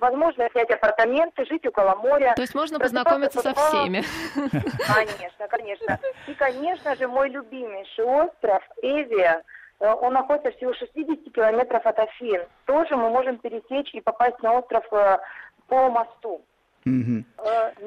возможно 0.00 0.48
снять 0.52 0.70
апартаменты, 0.70 1.44
жить 1.46 1.66
около 1.66 1.96
моря. 1.96 2.34
То 2.36 2.42
есть 2.42 2.54
можно 2.54 2.78
познакомиться 2.78 3.40
со 3.40 3.52
всеми. 3.54 4.04
Конечно, 4.94 5.48
конечно. 5.48 5.98
И, 6.26 6.34
конечно 6.34 6.96
же, 6.96 7.08
мой 7.08 7.28
любимейший 7.30 8.04
остров 8.04 8.62
Эвия, 8.82 9.42
он 9.80 10.12
находится 10.12 10.52
всего 10.52 10.72
60 10.74 11.32
километров 11.32 11.86
от 11.86 11.98
Афин. 11.98 12.42
Тоже 12.66 12.96
мы 12.96 13.10
можем 13.10 13.38
пересечь 13.38 13.94
и 13.94 14.00
попасть 14.00 14.40
на 14.42 14.58
остров 14.58 14.86
по 14.88 15.90
мосту. 15.90 16.42
Угу. 16.86 17.24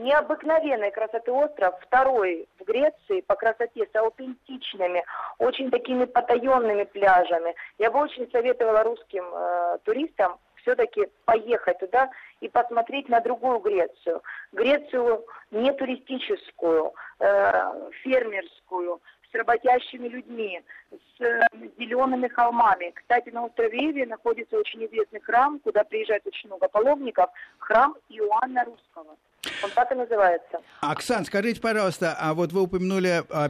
Необыкновенной 0.02 0.92
красоты 0.92 1.32
остров, 1.32 1.76
второй 1.82 2.48
в 2.60 2.64
Греции 2.64 3.22
по 3.22 3.36
красоте 3.36 3.88
с 3.92 3.96
аутентичными, 3.96 5.04
очень 5.40 5.72
такими 5.72 6.06
потаенными 6.06 6.84
пляжами. 6.84 7.56
Я 7.80 7.90
бы 7.90 8.00
очень 8.00 8.30
советовала 8.32 8.84
русским 8.84 9.24
э, 9.34 9.78
туристам 9.84 10.38
все-таки 10.58 11.08
поехать 11.26 11.80
туда 11.80 12.10
и 12.40 12.48
посмотреть 12.48 13.10
на 13.10 13.20
другую 13.20 13.60
Грецию. 13.60 14.22
Грецию 14.52 15.26
не 15.52 15.72
туристическую, 15.74 16.94
э, 17.20 17.90
фермерскую, 18.04 19.02
с 19.34 19.38
работящими 19.38 20.08
людьми, 20.08 20.62
с 20.92 21.22
э, 21.22 21.42
зелеными 21.78 22.28
холмами. 22.28 22.92
Кстати, 22.96 23.30
на 23.30 23.46
острове 23.46 23.92
Иви 23.92 24.06
находится 24.06 24.58
очень 24.58 24.86
известный 24.86 25.20
храм, 25.22 25.60
куда 25.60 25.84
приезжает 25.84 26.26
очень 26.26 26.48
много 26.50 26.68
паломников, 26.68 27.30
храм 27.58 27.96
Иоанна 28.10 28.64
Русского. 28.66 29.18
Он 29.64 29.70
так 29.76 29.92
и 29.92 29.96
называется. 29.96 30.62
Оксан, 30.82 31.26
скажите, 31.26 31.60
пожалуйста, 31.60 32.16
а 32.18 32.34
вот 32.34 32.54
вы 32.54 32.62
упомянули 32.62 33.24
о 33.30 33.50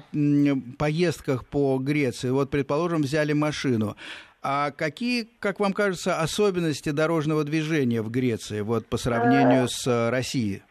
поездках 0.80 1.46
по 1.48 1.78
Греции. 1.78 2.30
Вот, 2.30 2.50
предположим, 2.50 3.02
взяли 3.02 3.34
машину. 3.34 3.96
А 4.41 4.72
какие, 4.72 5.30
как 5.39 5.60
вам 5.60 5.74
кажется, 5.74 6.19
особенности 6.19 6.89
дорожного 6.89 7.43
движения 7.43 8.02
в 8.02 8.10
Греции 8.10 8.62
вот 8.62 8.88
по 8.88 8.98
сравнению 8.98 9.67
с 9.69 9.88
э, 9.88 10.10
Россией? 10.10 10.63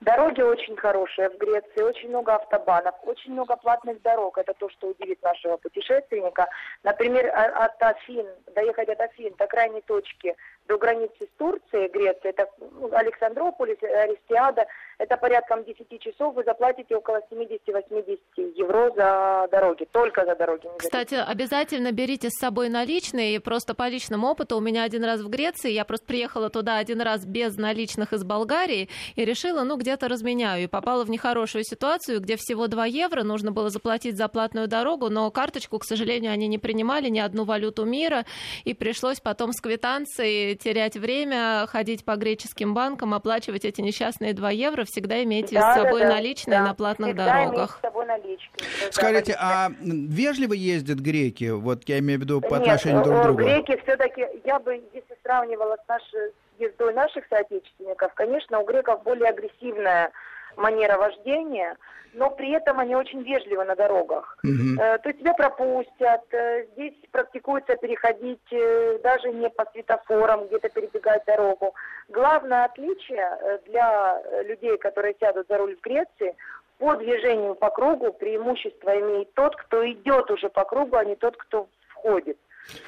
Дороги 0.00 0.40
очень 0.40 0.76
хорошие 0.76 1.28
в 1.28 1.36
Греции, 1.36 1.82
очень 1.82 2.08
много 2.08 2.34
автобанов, 2.34 2.94
очень 3.02 3.32
много 3.32 3.56
платных 3.56 4.00
дорог. 4.00 4.38
Это 4.38 4.54
то, 4.54 4.70
что 4.70 4.88
удивит 4.88 5.22
нашего 5.22 5.58
путешественника. 5.58 6.48
Например, 6.82 7.26
а, 7.34 7.66
от 7.66 7.82
Афин, 7.82 8.26
доехать 8.54 8.88
от 8.88 9.00
Афин 9.00 9.34
до 9.36 9.46
крайней 9.46 9.82
точки 9.82 10.34
до 10.66 10.78
границы 10.78 11.26
с 11.26 11.36
Турцией, 11.36 11.88
Грецией, 11.88 12.30
это 12.30 12.48
ну, 12.60 12.88
Александрополис, 12.92 13.76
Аристиада, 13.82 14.66
это 14.98 15.16
порядком 15.16 15.64
10 15.64 16.00
часов, 16.00 16.34
вы 16.34 16.44
заплатите 16.44 16.94
около 16.94 17.20
70-80 17.30 18.20
евро 18.54 18.92
за 18.94 19.48
дороги, 19.50 19.86
только 19.90 20.24
за 20.24 20.36
дороги. 20.36 20.68
Кстати, 20.78 21.16
за... 21.16 21.24
обязательно 21.24 21.90
берите 21.90 22.28
с 22.30 22.38
собой 22.38 22.68
наличные, 22.68 23.40
просто 23.40 23.74
по 23.74 23.88
личному 23.88 24.28
опыту, 24.28 24.56
у 24.56 24.60
меня 24.60 24.84
один 24.84 25.04
раз 25.04 25.20
в 25.22 25.28
Греции, 25.28 25.72
я 25.72 25.84
просто 25.84 26.06
приехала 26.06 26.50
туда 26.50 26.76
один 26.76 27.00
раз 27.00 27.24
без 27.24 27.56
наличных 27.56 28.12
из 28.12 28.22
Болгарии 28.22 28.88
и 29.16 29.24
решила, 29.24 29.64
ну, 29.64 29.76
где-то 29.90 30.06
разменяю, 30.06 30.62
и 30.62 30.66
попала 30.68 31.04
в 31.04 31.10
нехорошую 31.10 31.64
ситуацию, 31.64 32.20
где 32.20 32.36
всего 32.36 32.68
2 32.68 32.86
евро, 32.86 33.24
нужно 33.24 33.50
было 33.50 33.70
заплатить 33.70 34.16
за 34.16 34.28
платную 34.28 34.68
дорогу, 34.68 35.08
но 35.10 35.28
карточку, 35.32 35.80
к 35.80 35.84
сожалению, 35.84 36.30
они 36.30 36.46
не 36.46 36.58
принимали, 36.58 37.08
ни 37.08 37.18
одну 37.18 37.42
валюту 37.44 37.84
мира, 37.84 38.24
и 38.62 38.72
пришлось 38.72 39.18
потом 39.18 39.52
с 39.52 39.60
квитанцией 39.60 40.54
терять 40.54 40.96
время, 40.96 41.66
ходить 41.66 42.04
по 42.04 42.14
греческим 42.14 42.72
банкам, 42.72 43.14
оплачивать 43.14 43.64
эти 43.64 43.80
несчастные 43.80 44.32
2 44.32 44.50
евро, 44.52 44.84
всегда 44.86 45.24
имейте 45.24 45.56
да, 45.56 45.74
с 45.74 45.82
собой 45.82 46.02
да, 46.02 46.10
наличные 46.10 46.58
да. 46.60 46.66
на 46.66 46.74
платных 46.74 47.08
всегда 47.08 47.24
дорогах. 47.24 47.78
С 47.78 47.80
собой 47.80 48.06
налички. 48.06 48.64
Скажите, 48.92 49.36
а 49.40 49.72
вежливо 49.80 50.52
ездят 50.52 51.00
греки? 51.00 51.50
Вот 51.50 51.82
я 51.88 51.98
имею 51.98 52.20
в 52.20 52.22
виду 52.22 52.40
по 52.40 52.54
Нет, 52.54 52.62
отношению 52.62 53.02
друг 53.02 53.18
к 53.18 53.22
другу. 53.24 53.42
греки 53.42 53.76
все-таки, 53.82 54.24
я 54.44 54.60
бы, 54.60 54.74
если 54.94 55.16
сравнивала 55.24 55.76
с 55.84 55.88
нашей 55.88 56.30
ездой 56.60 56.94
наших 56.94 57.26
соотечественников, 57.28 58.14
конечно, 58.14 58.60
у 58.60 58.64
греков 58.64 59.02
более 59.02 59.28
агрессивная 59.30 60.12
манера 60.56 60.98
вождения, 60.98 61.76
но 62.12 62.30
при 62.30 62.50
этом 62.50 62.78
они 62.80 62.96
очень 62.96 63.22
вежливы 63.22 63.64
на 63.64 63.76
дорогах. 63.76 64.36
Угу. 64.42 64.80
Э, 64.80 64.98
то 64.98 65.08
есть 65.08 65.20
тебя 65.20 65.34
пропустят, 65.34 66.22
э, 66.32 66.66
здесь 66.72 66.94
практикуется 67.12 67.76
переходить 67.76 68.52
э, 68.52 68.98
даже 69.02 69.30
не 69.32 69.48
по 69.48 69.64
светофорам, 69.72 70.46
где-то 70.46 70.68
перебегать 70.70 71.24
дорогу. 71.24 71.74
Главное 72.08 72.64
отличие 72.64 73.60
для 73.66 74.20
людей, 74.42 74.76
которые 74.78 75.14
сядут 75.20 75.46
за 75.48 75.58
руль 75.58 75.76
в 75.76 75.80
Греции, 75.80 76.34
по 76.78 76.96
движению 76.96 77.54
по 77.54 77.70
кругу 77.70 78.12
преимущество 78.12 78.98
имеет 78.98 79.32
тот, 79.34 79.54
кто 79.54 79.88
идет 79.88 80.30
уже 80.30 80.48
по 80.48 80.64
кругу, 80.64 80.96
а 80.96 81.04
не 81.04 81.14
тот, 81.14 81.36
кто 81.36 81.68
входит 81.90 82.38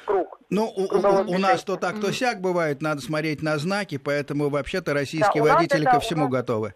круг. 0.05 0.39
Ну, 0.49 0.65
у, 0.65 0.83
у, 0.83 1.35
у 1.35 1.37
нас 1.39 1.63
то 1.63 1.77
так, 1.77 1.99
то 1.99 2.11
сяк 2.11 2.39
бывает, 2.39 2.81
надо 2.81 3.01
смотреть 3.01 3.41
на 3.41 3.57
знаки, 3.57 3.97
поэтому 3.97 4.49
вообще-то 4.49 4.93
российские 4.93 5.43
да, 5.43 5.53
водители 5.55 5.83
ко 5.85 5.99
всему 5.99 6.27
готовы. 6.27 6.75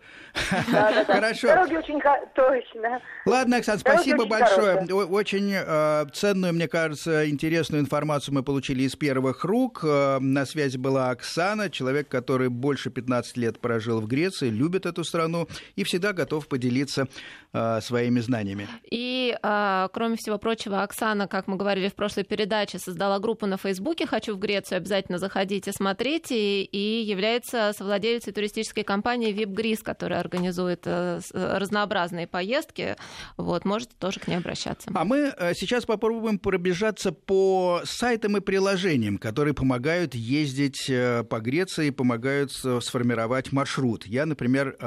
Хорошо. 1.06 1.48
Дороги 1.48 1.76
очень 1.76 2.02
точно. 2.34 3.00
Ладно, 3.28 3.58
Оксана, 3.58 3.78
спасибо 3.78 4.26
большое. 4.26 4.80
Очень 5.06 5.54
э, 5.54 6.06
ценную, 6.12 6.54
мне 6.54 6.68
кажется, 6.68 7.30
интересную 7.30 7.82
информацию 7.82 8.34
мы 8.34 8.42
получили 8.42 8.82
из 8.82 8.96
первых 8.96 9.44
рук. 9.44 9.82
Э, 9.84 10.18
на 10.20 10.46
связи 10.46 10.78
была 10.78 11.12
Оксана, 11.12 11.70
человек, 11.70 12.08
который 12.08 12.50
больше 12.50 12.90
15 12.90 13.38
лет 13.38 13.60
прожил 13.60 14.02
в 14.02 14.08
Греции, 14.08 14.50
любит 14.50 14.88
эту 14.88 15.04
страну 15.04 15.48
и 15.76 15.84
всегда 15.84 16.14
готов 16.14 16.48
поделиться 16.48 17.08
э, 17.54 17.80
своими 17.82 18.22
знаниями. 18.22 18.68
И, 18.90 19.38
э, 19.40 19.88
кроме 19.94 20.16
всего 20.16 20.40
прочего, 20.40 20.82
Оксана, 20.82 21.28
как 21.28 21.48
мы 21.48 21.58
говорили 21.58 21.90
в 21.90 21.96
прошлой 21.96 22.24
передаче, 22.24 22.80
создала 22.88 23.19
группу 23.19 23.45
на 23.45 23.58
Фейсбуке 23.58 24.08
«Хочу 24.08 24.34
в 24.34 24.39
Грецию». 24.39 24.78
Обязательно 24.78 25.17
заходите, 25.17 25.73
смотрите. 25.73 26.63
И 26.63 27.04
является 27.04 27.73
совладельцей 27.78 28.32
туристической 28.32 28.86
компании 28.86 29.34
«Випгрис», 29.34 29.84
которая 29.84 30.21
организует 30.21 30.84
э, 30.86 31.19
э, 31.34 31.58
разнообразные 31.58 32.28
поездки. 32.28 32.95
Вот, 33.36 33.65
можете 33.65 33.91
тоже 34.00 34.21
к 34.21 34.28
ней 34.30 34.38
обращаться. 34.38 34.89
А 34.93 35.04
мы 35.04 35.34
э, 35.38 35.54
сейчас 35.54 35.86
попробуем 35.86 36.39
пробежаться 36.39 37.12
по 37.12 37.82
сайтам 37.84 38.38
и 38.38 38.39
приложениям, 38.39 39.17
которые 39.17 39.54
помогают 39.54 40.15
ездить 40.15 40.89
по 41.30 41.39
Греции, 41.41 41.89
помогают 41.89 42.54
сформировать 42.54 43.52
маршрут. 43.52 44.08
Я, 44.08 44.26
например, 44.26 44.78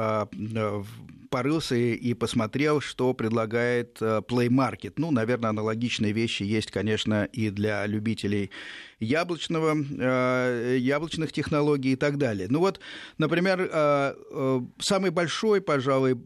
порылся 1.31 1.77
и 1.77 2.15
посмотрел, 2.15 2.81
что 2.81 3.15
предлагает 3.15 3.99
э, 4.01 4.21
Play 4.29 4.49
Market. 4.49 4.95
Ну, 4.97 5.11
наверное, 5.11 5.51
аналогичные 5.51 6.13
вещи 6.13 6.43
есть, 6.43 6.71
конечно, 6.71 7.25
и 7.25 7.51
для 7.51 7.87
любителей 7.87 8.51
яблочного, 8.99 9.77
э, 9.77 10.77
яблочных 10.79 11.33
технологий 11.33 11.93
и 11.93 11.97
так 11.97 12.19
далее. 12.19 12.49
Ну 12.51 12.59
вот, 12.59 12.81
например, 13.17 13.71
э, 13.73 14.61
самый 14.79 15.11
большой, 15.11 15.61
пожалуй, 15.61 16.19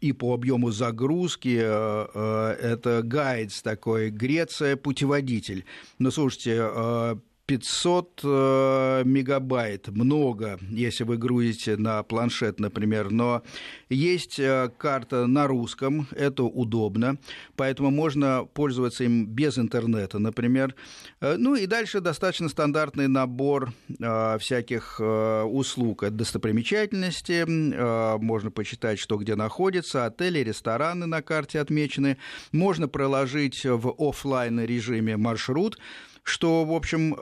и 0.00 0.12
по 0.12 0.34
объему 0.34 0.70
загрузки 0.70 1.56
это 1.56 3.00
гайдс 3.04 3.62
такой, 3.62 4.10
Греция, 4.10 4.76
путеводитель. 4.76 5.64
Ну, 5.98 6.10
слушайте, 6.10 7.20
500 7.48 8.20
э, 8.24 9.02
мегабайт, 9.06 9.88
много, 9.88 10.58
если 10.70 11.04
вы 11.04 11.16
грузите 11.16 11.78
на 11.78 12.02
планшет, 12.02 12.60
например, 12.60 13.10
но 13.10 13.42
есть 13.88 14.38
э, 14.38 14.70
карта 14.76 15.26
на 15.26 15.46
русском, 15.46 16.06
это 16.14 16.42
удобно, 16.42 17.16
поэтому 17.56 17.90
можно 17.90 18.46
пользоваться 18.52 19.04
им 19.04 19.24
без 19.24 19.56
интернета, 19.58 20.18
например. 20.18 20.74
Э, 21.22 21.36
ну 21.38 21.54
и 21.54 21.64
дальше 21.64 22.02
достаточно 22.02 22.50
стандартный 22.50 23.08
набор 23.08 23.72
всяких 24.38 25.00
услуг. 25.00 26.02
От 26.02 26.16
достопримечательности, 26.16 27.44
можно 28.18 28.50
почитать, 28.50 28.98
что 28.98 29.16
где 29.16 29.34
находится, 29.34 30.04
отели, 30.04 30.40
рестораны 30.40 31.06
на 31.06 31.22
карте 31.22 31.60
отмечены, 31.60 32.18
можно 32.52 32.88
проложить 32.88 33.64
в 33.64 33.94
офлайн 33.98 34.60
режиме 34.60 35.16
маршрут, 35.16 35.78
что, 36.22 36.64
в 36.64 36.72
общем, 36.72 37.14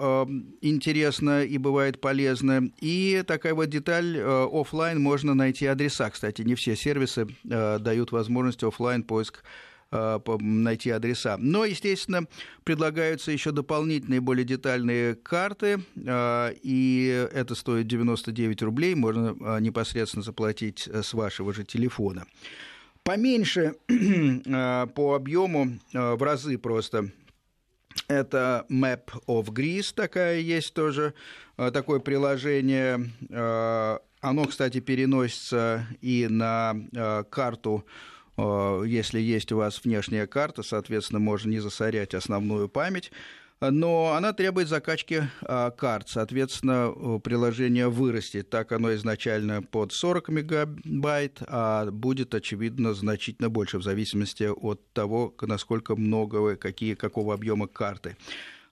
интересно 0.60 1.44
и 1.44 1.58
бывает 1.58 2.00
полезно. 2.00 2.70
И 2.80 3.22
такая 3.26 3.54
вот 3.54 3.66
деталь, 3.66 4.18
офлайн 4.20 5.00
можно 5.00 5.34
найти 5.34 5.66
адреса. 5.66 6.10
Кстати, 6.10 6.42
не 6.42 6.54
все 6.54 6.76
сервисы 6.76 7.28
дают 7.44 8.12
возможность 8.12 8.62
офлайн 8.62 9.02
поиск 9.02 9.42
Э, 9.92 10.18
найти 10.40 10.90
адреса. 10.90 11.36
Но, 11.38 11.64
естественно, 11.64 12.26
предлагаются 12.64 13.30
еще 13.30 13.52
дополнительные, 13.52 14.20
более 14.20 14.44
детальные 14.44 15.14
карты, 15.14 15.78
э, 15.94 16.54
и 16.60 17.28
это 17.32 17.54
стоит 17.54 17.86
99 17.86 18.62
рублей, 18.62 18.96
можно 18.96 19.36
э, 19.38 19.60
непосредственно 19.60 20.24
заплатить 20.24 20.88
с 20.88 21.14
вашего 21.14 21.52
же 21.52 21.62
телефона. 21.62 22.26
Поменьше 23.04 23.76
по 23.86 25.14
объему, 25.14 25.78
в 25.92 26.22
разы 26.22 26.58
просто 26.58 27.12
это 28.08 28.66
Map 28.70 29.10
of 29.26 29.46
Greece, 29.46 29.92
такая 29.94 30.38
есть 30.38 30.74
тоже, 30.74 31.14
такое 31.56 32.00
приложение. 32.00 33.10
Оно, 34.20 34.44
кстати, 34.46 34.80
переносится 34.80 35.86
и 36.00 36.26
на 36.28 37.24
карту 37.30 37.86
Э, 38.36 38.82
если 38.86 39.20
есть 39.20 39.52
у 39.52 39.58
вас 39.58 39.82
внешняя 39.82 40.26
карта, 40.26 40.62
соответственно, 40.62 41.20
можно 41.20 41.50
не 41.50 41.60
засорять 41.60 42.14
основную 42.14 42.68
память. 42.68 43.10
Но 43.60 44.12
она 44.12 44.32
требует 44.34 44.68
закачки 44.68 45.28
э, 45.40 45.70
карт, 45.76 46.08
соответственно, 46.08 47.18
приложение 47.20 47.88
вырастет. 47.88 48.50
Так 48.50 48.72
оно 48.72 48.94
изначально 48.94 49.62
под 49.62 49.92
40 49.92 50.28
мегабайт, 50.28 51.38
а 51.46 51.90
будет, 51.90 52.34
очевидно, 52.34 52.92
значительно 52.92 53.48
больше 53.48 53.78
в 53.78 53.82
зависимости 53.82 54.44
от 54.44 54.80
того, 54.92 55.34
насколько 55.40 55.96
много 55.96 56.36
вы, 56.36 56.56
какие, 56.56 56.94
какого 56.94 57.34
объема 57.34 57.66
карты 57.66 58.16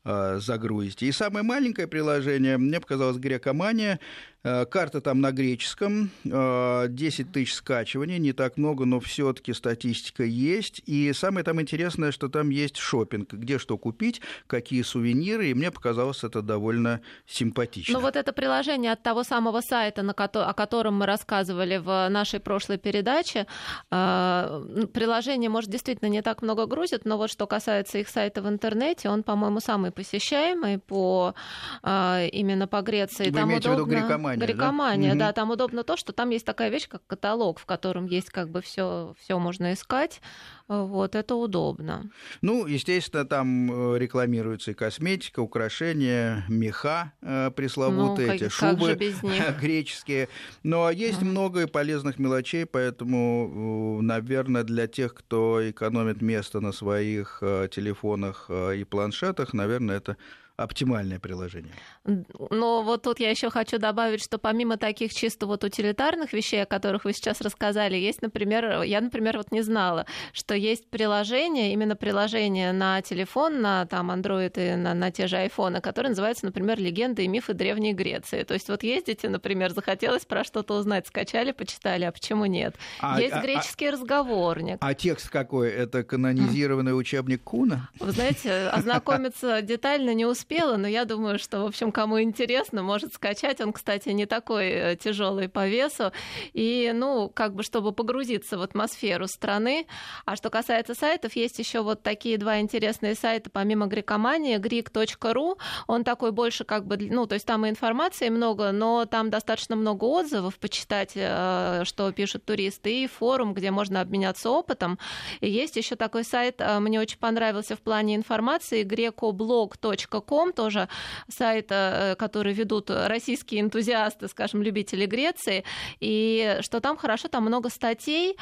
загрузите. 0.04 1.06
И 1.06 1.12
самое 1.12 1.42
маленькое 1.42 1.88
приложение, 1.88 2.58
мне 2.58 2.78
показалось, 2.78 3.16
Грекомания, 3.16 4.00
карта 4.44 5.00
там 5.00 5.22
на 5.22 5.32
греческом, 5.32 6.10
10 6.24 6.30
э, 6.30 7.24
тысяч 7.32 7.54
скачиваний, 7.54 8.18
не 8.18 8.32
так 8.32 8.58
много, 8.58 8.84
но 8.84 9.00
все-таки 9.00 9.54
статистика 9.54 10.22
есть. 10.22 10.82
И 10.84 11.12
самое 11.14 11.44
там 11.44 11.60
интересное, 11.62 12.12
что 12.12 12.28
там 12.28 12.50
есть 12.50 12.76
шопинг, 12.76 13.32
где 13.32 13.58
что 13.58 13.78
купить, 13.78 14.20
какие 14.46 14.82
сувениры, 14.82 15.48
и 15.48 15.54
мне 15.54 15.70
показалось 15.70 16.24
это 16.24 16.42
довольно 16.42 17.00
симпатично. 17.26 17.94
Ну 17.94 18.00
вот 18.00 18.16
это 18.16 18.34
приложение 18.34 18.92
от 18.92 19.02
того 19.02 19.24
самого 19.24 19.62
сайта, 19.62 20.02
на 20.02 20.12
ко- 20.12 20.24
о 20.24 20.52
котором 20.52 20.98
мы 20.98 21.06
рассказывали 21.06 21.78
в 21.78 22.08
нашей 22.10 22.38
прошлой 22.38 22.76
передаче, 22.76 23.46
э, 23.90 24.86
приложение, 24.92 25.48
может, 25.48 25.70
действительно 25.70 26.08
не 26.08 26.20
так 26.20 26.42
много 26.42 26.66
грузит, 26.66 27.06
но 27.06 27.16
вот 27.16 27.30
что 27.30 27.46
касается 27.46 27.96
их 27.98 28.10
сайта 28.10 28.42
в 28.42 28.48
интернете, 28.48 29.08
он, 29.08 29.22
по-моему, 29.22 29.60
самый 29.60 29.90
посещаемый 29.90 30.78
по 30.78 31.34
именно 31.82 32.66
по 32.66 32.82
Греции. 32.82 33.30
Вы 33.30 33.32
там 33.32 33.48
имеете 33.48 33.70
удобно... 33.70 33.84
в 33.84 33.88
виду 33.88 34.00
Грекомания? 34.00 34.33
Грекомания, 34.36 35.14
да? 35.14 35.26
да, 35.26 35.32
там 35.32 35.50
удобно 35.50 35.84
то, 35.84 35.96
что 35.96 36.12
там 36.12 36.30
есть 36.30 36.46
такая 36.46 36.70
вещь, 36.70 36.88
как 36.88 37.06
каталог, 37.06 37.58
в 37.58 37.66
котором 37.66 38.06
есть 38.06 38.30
как 38.30 38.50
бы 38.50 38.60
все, 38.60 39.14
все 39.18 39.38
можно 39.38 39.72
искать. 39.72 40.20
Вот, 40.66 41.14
это 41.14 41.34
удобно. 41.34 42.10
Ну, 42.40 42.64
естественно, 42.66 43.26
там 43.26 43.70
э, 43.70 43.98
рекламируется 43.98 44.70
и 44.70 44.74
косметика, 44.74 45.40
украшения, 45.40 46.42
меха 46.48 47.12
э, 47.20 47.50
пресловутые, 47.54 48.28
ну, 48.28 48.32
эти 48.34 48.48
шубы 48.48 48.94
греческие. 49.60 50.30
Но 50.62 50.90
есть 50.90 51.20
uh 51.20 51.24
много 51.24 51.66
полезных 51.68 52.18
мелочей, 52.18 52.64
поэтому, 52.64 53.98
э, 54.00 54.02
наверное, 54.04 54.62
для 54.62 54.86
тех, 54.86 55.14
кто 55.14 55.60
экономит 55.68 56.22
место 56.22 56.60
на 56.60 56.72
своих 56.72 57.42
телефонах 57.70 58.50
и 58.50 58.84
планшетах, 58.84 59.52
наверное, 59.52 59.98
это 59.98 60.16
оптимальное 60.56 61.18
приложение. 61.18 61.72
Но 62.04 62.82
вот 62.82 63.02
тут 63.02 63.18
я 63.18 63.30
еще 63.30 63.50
хочу 63.50 63.78
добавить, 63.78 64.22
что 64.22 64.38
помимо 64.38 64.76
таких 64.76 65.12
чисто 65.12 65.46
вот 65.46 65.64
утилитарных 65.64 66.32
вещей, 66.32 66.62
о 66.62 66.66
которых 66.66 67.04
вы 67.04 67.12
сейчас 67.12 67.40
рассказали, 67.40 67.96
есть, 67.96 68.22
например, 68.22 68.82
я, 68.82 69.00
например, 69.00 69.36
вот 69.36 69.50
не 69.50 69.62
знала, 69.62 70.06
что 70.32 70.54
есть 70.54 70.88
приложение, 70.88 71.72
именно 71.72 71.96
приложение 71.96 72.72
на 72.72 73.02
телефон, 73.02 73.62
на 73.62 73.86
там 73.86 74.12
Android 74.12 74.52
и 74.56 74.76
на, 74.76 74.94
на 74.94 75.10
те 75.10 75.26
же 75.26 75.38
айфоны, 75.38 75.80
которое 75.80 76.10
называется, 76.10 76.46
например, 76.46 76.78
«Легенды 76.78 77.24
и 77.24 77.28
мифы 77.28 77.52
Древней 77.52 77.92
Греции». 77.92 78.44
То 78.44 78.54
есть 78.54 78.68
вот 78.68 78.84
ездите, 78.84 79.28
например, 79.28 79.72
захотелось 79.72 80.24
про 80.24 80.44
что-то 80.44 80.74
узнать, 80.74 81.08
скачали, 81.08 81.50
почитали, 81.50 82.04
а 82.04 82.12
почему 82.12 82.46
нет? 82.46 82.76
А, 83.00 83.20
есть 83.20 83.34
а, 83.34 83.40
а 83.40 83.42
греческий 83.42 83.86
а, 83.86 83.92
разговорник. 83.92 84.76
А 84.80 84.94
текст 84.94 85.30
какой? 85.30 85.70
Это 85.70 86.04
канонизированный 86.04 86.96
учебник 86.96 87.42
Куна? 87.42 87.90
Вы 87.98 88.12
знаете, 88.12 88.68
ознакомиться 88.68 89.60
детально 89.60 90.14
не 90.14 90.24
успела 90.24 90.43
успела, 90.44 90.76
но 90.76 90.86
я 90.86 91.06
думаю, 91.06 91.38
что, 91.38 91.62
в 91.62 91.66
общем, 91.66 91.90
кому 91.90 92.20
интересно, 92.20 92.82
может 92.82 93.14
скачать. 93.14 93.60
Он, 93.62 93.72
кстати, 93.72 94.10
не 94.10 94.26
такой 94.26 94.68
э, 94.68 94.96
тяжелый 94.96 95.48
по 95.48 95.66
весу. 95.66 96.12
И, 96.52 96.92
ну, 96.94 97.30
как 97.30 97.54
бы, 97.54 97.62
чтобы 97.62 97.92
погрузиться 97.92 98.58
в 98.58 98.62
атмосферу 98.62 99.26
страны. 99.26 99.86
А 100.26 100.36
что 100.36 100.50
касается 100.50 100.94
сайтов, 100.94 101.34
есть 101.34 101.58
еще 101.58 101.80
вот 101.80 102.02
такие 102.02 102.36
два 102.36 102.60
интересные 102.60 103.14
сайта, 103.14 103.48
помимо 103.48 103.86
Грекомании, 103.86 104.58
greek.ru. 104.58 105.58
Он 105.86 106.04
такой 106.04 106.32
больше 106.32 106.64
как 106.64 106.86
бы, 106.86 106.98
ну, 106.98 107.26
то 107.26 107.34
есть 107.34 107.46
там 107.46 107.64
и 107.64 107.70
информации 107.70 108.28
много, 108.28 108.70
но 108.72 109.06
там 109.06 109.30
достаточно 109.30 109.76
много 109.76 110.04
отзывов 110.04 110.58
почитать, 110.58 111.12
э, 111.14 111.84
что 111.84 112.12
пишут 112.12 112.44
туристы, 112.44 113.04
и 113.04 113.06
форум, 113.06 113.54
где 113.54 113.70
можно 113.70 114.02
обменяться 114.02 114.50
опытом. 114.50 114.98
И 115.40 115.48
есть 115.48 115.76
еще 115.76 115.96
такой 115.96 116.24
сайт, 116.24 116.56
э, 116.58 116.80
мне 116.80 117.00
очень 117.00 117.18
понравился 117.18 117.76
в 117.76 117.80
плане 117.80 118.14
информации, 118.14 118.84
grecoblog.com 118.84 120.33
Grecom, 120.34 120.52
тоже 120.52 120.88
сайт, 121.28 121.66
э, 121.70 122.14
который 122.16 122.52
ведут 122.52 122.90
российские 122.90 123.62
энтузиасты, 123.62 124.28
скажем, 124.28 124.62
любители 124.62 125.06
Греции, 125.06 125.64
и 126.00 126.58
что 126.60 126.80
там 126.80 126.96
хорошо, 126.96 127.28
там 127.28 127.44
много 127.44 127.70
статей, 127.70 128.36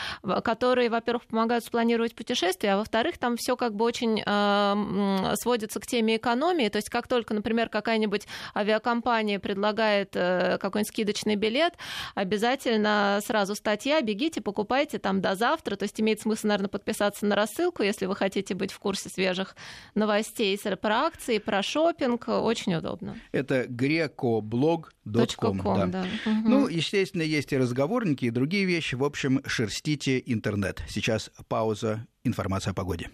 которые, 0.45 0.91
во-первых, 0.91 1.25
помогают 1.27 1.65
спланировать 1.65 2.15
путешествия, 2.15 2.75
а 2.75 2.77
во-вторых, 2.77 3.19
там 3.19 3.37
все 3.37 3.57
как 3.57 3.75
бы 3.75 3.85
очень 3.85 4.23
э, 4.25 5.35
сводится 5.37 5.81
к 5.81 5.87
теме 5.87 6.17
экономии, 6.17 6.69
то 6.69 6.77
есть 6.77 6.89
как 6.89 7.09
только, 7.09 7.35
например, 7.35 7.69
какая-нибудь 7.69 8.27
авиакомпания 8.55 9.39
предлагает 9.39 10.11
э, 10.15 10.59
какой-нибудь 10.59 10.89
скидочный 10.89 11.37
билет, 11.37 11.75
обязательно 12.15 13.21
сразу 13.25 13.55
статья, 13.55 14.01
бегите, 14.01 14.41
покупайте 14.41 14.99
там 14.99 15.21
до 15.21 15.35
завтра, 15.35 15.77
то 15.77 15.85
есть 15.85 16.01
имеет 16.01 16.21
смысл, 16.21 16.49
наверное, 16.49 16.69
подписаться 16.69 17.27
на 17.27 17.37
рассылку, 17.37 17.83
если 17.83 18.07
вы 18.07 18.17
хотите 18.17 18.55
быть 18.55 18.73
в 18.73 18.79
курсе 18.79 19.09
свежих 19.09 19.57
новостей 19.95 20.59
про 20.81 21.07
акции, 21.07 21.39
про 21.39 21.63
шоу, 21.63 21.82
шопинг, 21.83 22.29
очень 22.29 22.75
удобно. 22.75 23.17
Это 23.33 23.65
grecoblog.com. 23.65 25.63
Да. 25.63 25.87
Да. 25.87 26.07
Угу. 26.27 26.49
Ну, 26.49 26.69
естественно, 26.69 27.23
есть 27.23 27.53
и 27.53 27.59
разговорники, 27.59 28.27
и 28.27 28.31
другие 28.31 28.65
вещи. 28.65 28.95
В 28.95 29.05
общем, 29.05 29.43
шерстите 29.47 30.23
интернет. 30.25 30.83
Сейчас 30.89 31.31
пауза, 31.49 32.07
информация 32.25 32.71
о 32.73 32.75
погоде. 32.75 33.11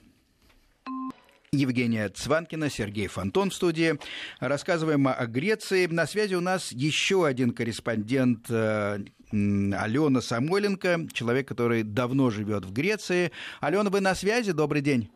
Евгения 1.50 2.10
Цванкина, 2.10 2.68
Сергей 2.68 3.06
Фонтон 3.06 3.48
в 3.50 3.54
студии. 3.54 3.98
Рассказываем 4.38 5.08
о 5.08 5.26
Греции. 5.26 5.86
На 5.86 6.06
связи 6.06 6.34
у 6.34 6.42
нас 6.42 6.72
еще 6.72 7.26
один 7.26 7.52
корреспондент 7.52 8.50
э, 8.50 8.98
Алена 9.32 10.20
Самойленко, 10.20 11.08
человек, 11.12 11.48
который 11.48 11.84
давно 11.84 12.28
живет 12.28 12.66
в 12.66 12.72
Греции. 12.72 13.32
Алена, 13.60 13.88
вы 13.88 14.00
на 14.00 14.14
связи? 14.14 14.52
Добрый 14.52 14.82
день. 14.82 15.10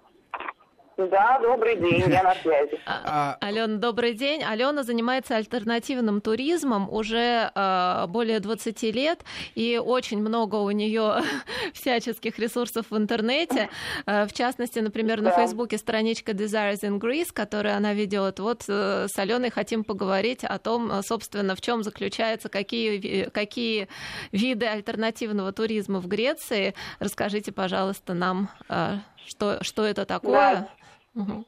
Да, 1.11 1.39
добрый 1.41 1.77
день, 1.77 2.11
я 2.11 2.23
на 2.23 2.35
связи. 2.35 2.79
А, 2.87 3.37
Алена, 3.41 3.79
добрый 3.79 4.15
день. 4.15 4.43
Алена 4.43 4.83
занимается 4.83 5.37
альтернативным 5.37 6.21
туризмом 6.21 6.93
уже 6.93 7.51
э, 7.55 8.07
более 8.09 8.41
20 8.41 8.83
лет, 8.95 9.21
и 9.55 9.81
очень 9.83 10.21
много 10.21 10.57
у 10.57 10.71
нее 10.71 11.23
всяческих 11.73 12.39
ресурсов 12.39 12.87
в 12.91 12.97
интернете. 12.97 13.69
Э, 14.07 14.27
в 14.27 14.33
частности, 14.33 14.79
например, 14.79 15.21
на 15.21 15.31
да. 15.31 15.37
Фейсбуке 15.37 15.79
страничка 15.79 16.33
Desires 16.33 16.83
in 16.83 16.99
Greece, 16.99 17.33
которую 17.33 17.77
она 17.77 17.95
ведет. 17.95 18.39
Вот 18.39 18.65
э, 18.69 19.07
с 19.09 19.19
Аленой 19.19 19.51
хотим 19.51 19.85
поговорить 19.85 20.45
о 20.45 20.59
том, 20.59 21.03
собственно, 21.03 21.57
в 21.57 21.61
чем 21.61 21.83
заключается, 21.83 22.49
какие, 22.49 23.25
какие 23.31 23.89
виды 24.31 24.67
альтернативного 24.67 25.53
туризма 25.53 26.01
в 26.01 26.07
Греции. 26.07 26.75
Расскажите, 26.99 27.53
пожалуйста, 27.53 28.15
нам, 28.15 28.49
э, 28.69 28.99
что, 29.27 29.63
что 29.63 29.85
это 29.85 30.05
такое. 30.05 30.33
Да. 30.33 30.69
Угу. 31.15 31.45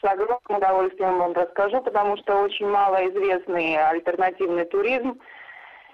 С 0.00 0.04
огромным 0.04 0.58
удовольствием 0.58 1.18
вам 1.18 1.32
расскажу, 1.32 1.82
потому 1.82 2.16
что 2.18 2.40
очень 2.40 2.66
малоизвестный 2.66 3.76
альтернативный 3.76 4.64
туризм. 4.64 5.20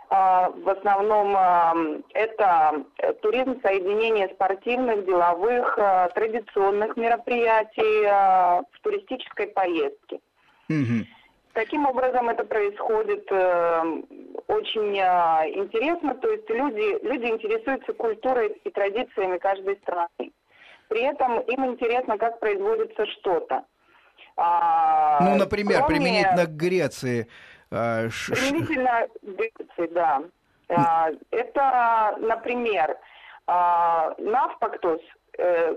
А, 0.08 0.50
в 0.50 0.68
основном 0.68 1.34
а, 1.36 1.74
это 2.14 2.84
туризм 3.22 3.60
соединения 3.60 4.28
спортивных, 4.28 5.04
деловых, 5.04 5.76
а, 5.78 6.08
традиционных 6.10 6.96
мероприятий 6.96 8.04
в 8.06 8.80
туристической 8.82 9.48
поездке. 9.48 10.20
Угу. 10.68 11.06
Таким 11.54 11.86
образом 11.86 12.28
это 12.28 12.44
происходит 12.44 13.26
э, 13.30 14.02
очень 14.46 14.94
интересно, 14.94 16.14
то 16.16 16.28
есть 16.28 16.50
люди, 16.50 17.02
люди 17.02 17.24
интересуются 17.30 17.94
культурой 17.94 18.60
и 18.62 18.68
традициями 18.68 19.38
каждой 19.38 19.76
страны. 19.78 20.32
При 20.88 21.02
этом 21.02 21.40
им 21.40 21.66
интересно, 21.66 22.18
как 22.18 22.38
производится 22.40 23.06
что-то. 23.06 23.64
А, 24.36 25.18
ну, 25.20 25.36
например, 25.36 25.82
кроме... 25.84 25.96
применительно 25.96 26.46
к 26.46 26.56
Греции. 26.56 27.26
Применительно 27.70 29.06
к 29.08 29.24
Греции, 29.24 29.86
да. 29.92 30.22
Это, 31.30 32.16
например, 32.20 32.96
Навпактус, 33.46 35.00
э, 35.38 35.76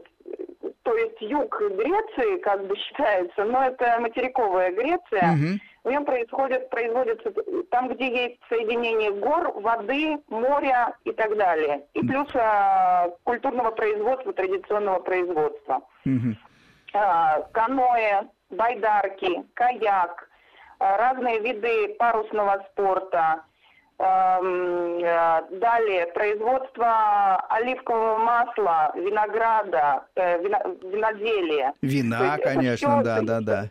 то 0.84 0.96
есть 0.96 1.22
юг 1.22 1.62
Греции, 1.62 2.40
как 2.40 2.66
бы 2.66 2.76
считается, 2.76 3.44
но 3.44 3.66
это 3.66 4.00
материковая 4.00 4.72
Греция. 4.72 5.34
Угу. 5.34 5.60
В 5.84 5.90
нем 5.90 6.06
происходит, 6.06 6.70
производится 6.70 7.32
там, 7.72 7.90
где 7.90 8.26
есть 8.26 8.40
соединение 8.50 9.12
гор, 9.12 9.52
воды, 9.62 10.18
моря 10.28 10.94
и 11.06 11.12
так 11.12 11.38
далее. 11.38 11.86
И 11.94 12.02
плюс 12.02 12.28
а, 12.36 13.10
культурного 13.24 13.72
производства, 13.72 14.34
традиционного 14.34 15.00
производства. 15.00 15.82
Угу. 16.06 16.36
А, 16.94 17.42
каноэ, 17.54 18.24
байдарки, 18.50 19.44
каяк, 19.54 20.30
а, 20.80 20.98
разные 20.98 21.40
виды 21.40 21.96
парусного 21.98 22.66
спорта, 22.72 23.44
Эм, 24.02 25.04
э, 25.04 25.42
далее, 25.60 26.08
производство 26.14 27.36
оливкового 27.50 28.18
масла, 28.18 28.94
винограда, 28.96 30.06
э, 30.16 30.42
виноделие. 30.42 31.74
Вина, 31.82 32.38
конечно, 32.42 33.04
да, 33.04 33.20
да, 33.22 33.42
да. 33.42 33.70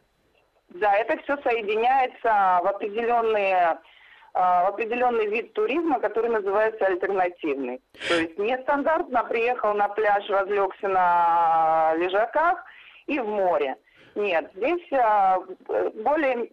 Да, 0.69 0.95
это 0.97 1.21
все 1.23 1.37
соединяется 1.39 2.61
в 2.63 2.67
определенные 2.67 3.79
э, 4.35 4.39
в 4.39 4.69
определенный 4.69 5.27
вид 5.27 5.53
туризма, 5.55 5.99
который 5.99 6.31
называется 6.31 6.87
альтернативный. 6.87 7.81
То 8.09 8.15
есть 8.15 8.39
нестандартно 8.39 9.25
приехал 9.25 9.75
на 9.75 9.89
пляж, 9.89 10.29
разлегся 10.29 10.89
на 10.89 11.95
лежаках 11.97 12.65
и 13.07 13.19
в 13.19 13.27
море. 13.27 13.77
Нет, 14.15 14.51
здесь 14.57 14.93
а, 14.93 15.39
более 16.03 16.51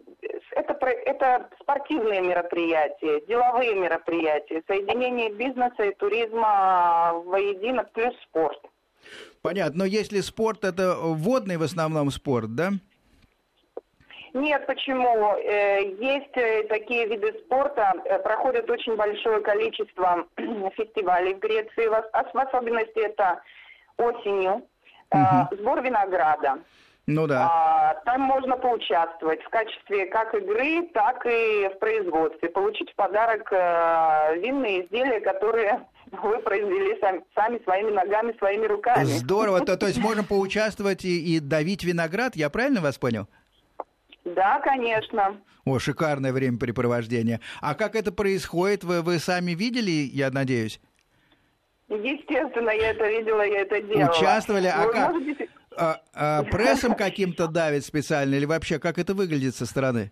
это, 0.52 0.72
это 0.86 1.50
спортивные 1.60 2.20
мероприятия, 2.20 3.20
деловые 3.26 3.74
мероприятия, 3.74 4.62
соединение 4.68 5.32
бизнеса 5.32 5.82
и 5.82 5.94
туризма 5.96 7.12
воедино 7.24 7.82
плюс 7.92 8.14
спорт. 8.22 8.58
Понятно, 9.42 9.80
но 9.80 9.84
если 9.84 10.20
спорт 10.20 10.64
это 10.64 10.94
водный 10.96 11.56
в 11.56 11.62
основном 11.62 12.10
спорт, 12.10 12.54
да? 12.54 12.70
Нет, 14.36 14.66
почему? 14.66 15.34
Э, 15.36 15.82
есть 15.98 16.36
э, 16.36 16.64
такие 16.68 17.06
виды 17.06 17.32
спорта, 17.44 17.94
э, 18.04 18.18
проходит 18.18 18.68
очень 18.70 18.94
большое 18.94 19.40
количество 19.40 20.26
фестивалей 20.76 21.34
в 21.34 21.38
Греции, 21.38 21.88
в 21.88 22.38
особенности 22.38 22.98
это 22.98 23.40
осенью, 23.96 24.62
угу. 25.10 25.56
сбор 25.56 25.80
винограда. 25.80 26.58
Ну 27.06 27.26
да. 27.26 27.48
А, 27.48 27.94
там 28.04 28.20
можно 28.20 28.56
поучаствовать 28.56 29.40
в 29.42 29.48
качестве 29.48 30.06
как 30.06 30.34
игры, 30.34 30.88
так 30.92 31.24
и 31.24 31.70
в 31.74 31.78
производстве. 31.78 32.50
Получить 32.50 32.90
в 32.90 32.94
подарок 32.96 33.48
э, 33.52 34.38
винные 34.40 34.84
изделия, 34.84 35.20
которые 35.20 35.86
вы 36.10 36.40
произвели 36.40 37.00
сами, 37.00 37.24
сами 37.34 37.58
своими 37.62 37.90
ногами, 37.90 38.34
своими 38.38 38.66
руками. 38.66 39.04
Здорово. 39.04 39.60
То, 39.60 39.78
то 39.78 39.86
есть 39.86 39.98
можно 40.02 40.24
поучаствовать 40.24 41.06
и, 41.06 41.36
и 41.36 41.40
давить 41.40 41.84
виноград, 41.84 42.36
я 42.36 42.50
правильно 42.50 42.82
вас 42.82 42.98
понял? 42.98 43.28
Да, 44.26 44.60
конечно. 44.60 45.36
О, 45.64 45.78
шикарное 45.78 46.32
времяпрепровождение. 46.32 47.40
А 47.60 47.74
как 47.74 47.94
это 47.94 48.12
происходит, 48.12 48.84
вы, 48.84 49.02
вы 49.02 49.18
сами 49.18 49.52
видели, 49.52 49.90
я 49.90 50.30
надеюсь? 50.30 50.80
Естественно, 51.88 52.70
я 52.70 52.90
это 52.90 53.08
видела, 53.08 53.42
я 53.42 53.60
это 53.60 53.80
делала. 53.80 54.10
Участвовали, 54.10 54.66
а 54.66 54.84
вы 54.84 54.92
как? 54.92 55.12
Можете 55.12 55.48
а, 55.76 56.00
а 56.14 56.42
прессом 56.50 56.94
каким-то 56.94 57.46
давит 57.46 57.84
специально 57.84 58.34
или 58.34 58.44
вообще 58.44 58.78
как 58.78 58.98
это 58.98 59.14
выглядит 59.14 59.54
со 59.54 59.66
стороны? 59.66 60.10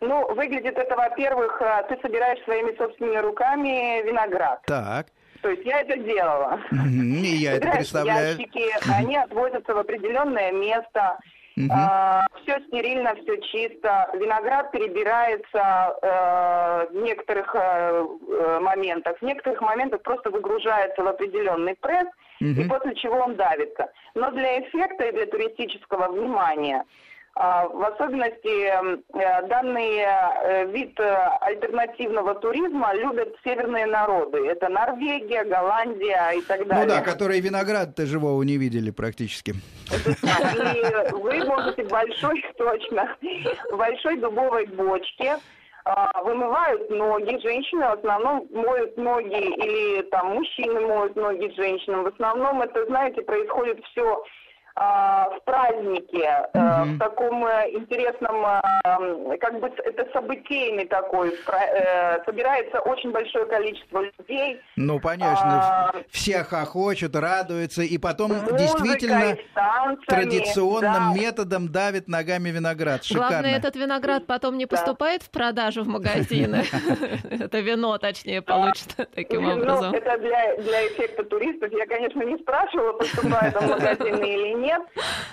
Ну, 0.00 0.32
выглядит 0.34 0.78
это, 0.78 0.94
во-первых, 0.96 1.60
а, 1.60 1.82
ты 1.82 1.98
собираешь 2.00 2.42
своими 2.44 2.74
собственными 2.76 3.18
руками 3.18 4.02
виноград. 4.06 4.62
Так. 4.66 5.08
То 5.42 5.50
есть 5.50 5.64
я 5.66 5.80
это 5.80 5.96
делала. 5.98 6.58
И 6.72 7.36
я 7.36 7.54
это 7.54 7.70
представляю. 7.70 8.38
ящики, 8.38 8.64
они 8.90 9.16
отвозятся 9.16 9.74
в 9.74 9.78
определенное 9.78 10.52
место. 10.52 11.18
Угу. 11.58 11.72
А, 11.72 12.26
все 12.42 12.60
стерильно, 12.68 13.14
все 13.16 13.36
чисто. 13.40 14.08
Виноград 14.14 14.70
перебирается 14.70 15.98
э, 16.02 16.86
в 16.90 17.02
некоторых 17.02 17.54
э, 17.54 17.58
э, 17.58 18.60
моментах. 18.60 19.18
В 19.18 19.22
некоторых 19.24 19.60
моментах 19.60 20.02
просто 20.02 20.30
выгружается 20.30 21.02
в 21.02 21.08
определенный 21.08 21.74
пресс, 21.74 22.06
угу. 22.40 22.60
и 22.60 22.68
после 22.68 22.94
чего 22.94 23.16
он 23.18 23.34
давится. 23.34 23.90
Но 24.14 24.30
для 24.30 24.60
эффекта 24.60 25.04
и 25.04 25.12
для 25.12 25.26
туристического 25.26 26.12
внимания 26.12 26.84
в 27.38 27.94
особенности 27.94 28.66
э, 28.66 29.48
данный 29.48 29.98
э, 29.98 30.72
вид 30.72 30.98
э, 30.98 31.16
альтернативного 31.40 32.34
туризма 32.34 32.92
любят 32.94 33.28
северные 33.44 33.86
народы. 33.86 34.38
Это 34.38 34.68
Норвегия, 34.68 35.44
Голландия 35.44 36.32
и 36.32 36.42
так 36.42 36.66
далее. 36.66 36.84
Ну 36.84 36.88
да, 36.88 37.00
которые 37.00 37.40
виноград-то 37.40 38.06
живого 38.06 38.42
не 38.42 38.56
видели 38.56 38.90
практически. 38.90 39.54
И 39.88 41.12
вы 41.12 41.44
можете 41.44 41.84
большой, 41.84 42.44
точно, 42.58 43.16
большой 43.70 44.16
дубовой 44.16 44.66
бочке 44.66 45.36
а, 45.84 46.22
вымывают 46.22 46.90
ноги, 46.90 47.40
женщины 47.40 47.86
в 47.86 47.92
основном 47.92 48.46
моют 48.52 48.96
ноги, 48.98 49.40
или 49.40 50.02
там 50.10 50.34
мужчины 50.34 50.80
моют 50.80 51.16
ноги 51.16 51.50
женщинам. 51.56 52.02
В 52.02 52.08
основном 52.08 52.60
это, 52.60 52.84
знаете, 52.86 53.22
происходит 53.22 53.82
все 53.86 54.02
а, 54.12 54.20
в 54.78 55.40
празднике, 55.44 56.48
mm-hmm. 56.54 56.84
в 56.84 56.98
таком 56.98 57.44
э, 57.46 57.70
интересном, 57.72 58.46
э, 58.46 59.36
как 59.38 59.58
бы 59.58 59.66
это 59.66 60.08
событийный 60.12 60.86
такой, 60.86 61.34
собирается 62.24 62.78
очень 62.80 63.10
большое 63.10 63.46
количество 63.46 64.02
людей. 64.02 64.60
Ну, 64.76 65.00
конечно, 65.00 65.88
а, 65.88 65.92
все 66.10 66.44
хохочут, 66.44 67.16
радуются, 67.16 67.82
и 67.82 67.98
потом 67.98 68.30
действительно 68.56 69.36
традиционным 70.06 71.12
да. 71.12 71.14
методом 71.14 71.72
давит 71.72 72.06
ногами 72.06 72.50
виноград. 72.50 73.02
Шикарно. 73.02 73.28
Главное, 73.30 73.56
этот 73.56 73.74
виноград 73.74 74.26
потом 74.26 74.58
не 74.58 74.66
поступает 74.66 75.22
в 75.22 75.30
продажу 75.30 75.82
в 75.82 75.88
магазины. 75.88 76.64
Это 77.30 77.58
вино, 77.58 77.98
точнее, 77.98 78.42
получится 78.42 79.08
таким 79.12 79.42
ну, 79.42 79.54
образом. 79.54 79.92
Это 79.92 80.18
для 80.18 80.86
эффекта 80.86 81.24
туристов. 81.24 81.72
Я, 81.72 81.86
конечно, 81.86 82.22
не 82.22 82.36
спрашивала, 82.38 82.92
поступает 82.92 83.56
он 83.56 83.66
в 83.66 83.70
магазины 83.70 84.24
или 84.24 84.54
нет 84.54 84.67
нет. 84.68 84.82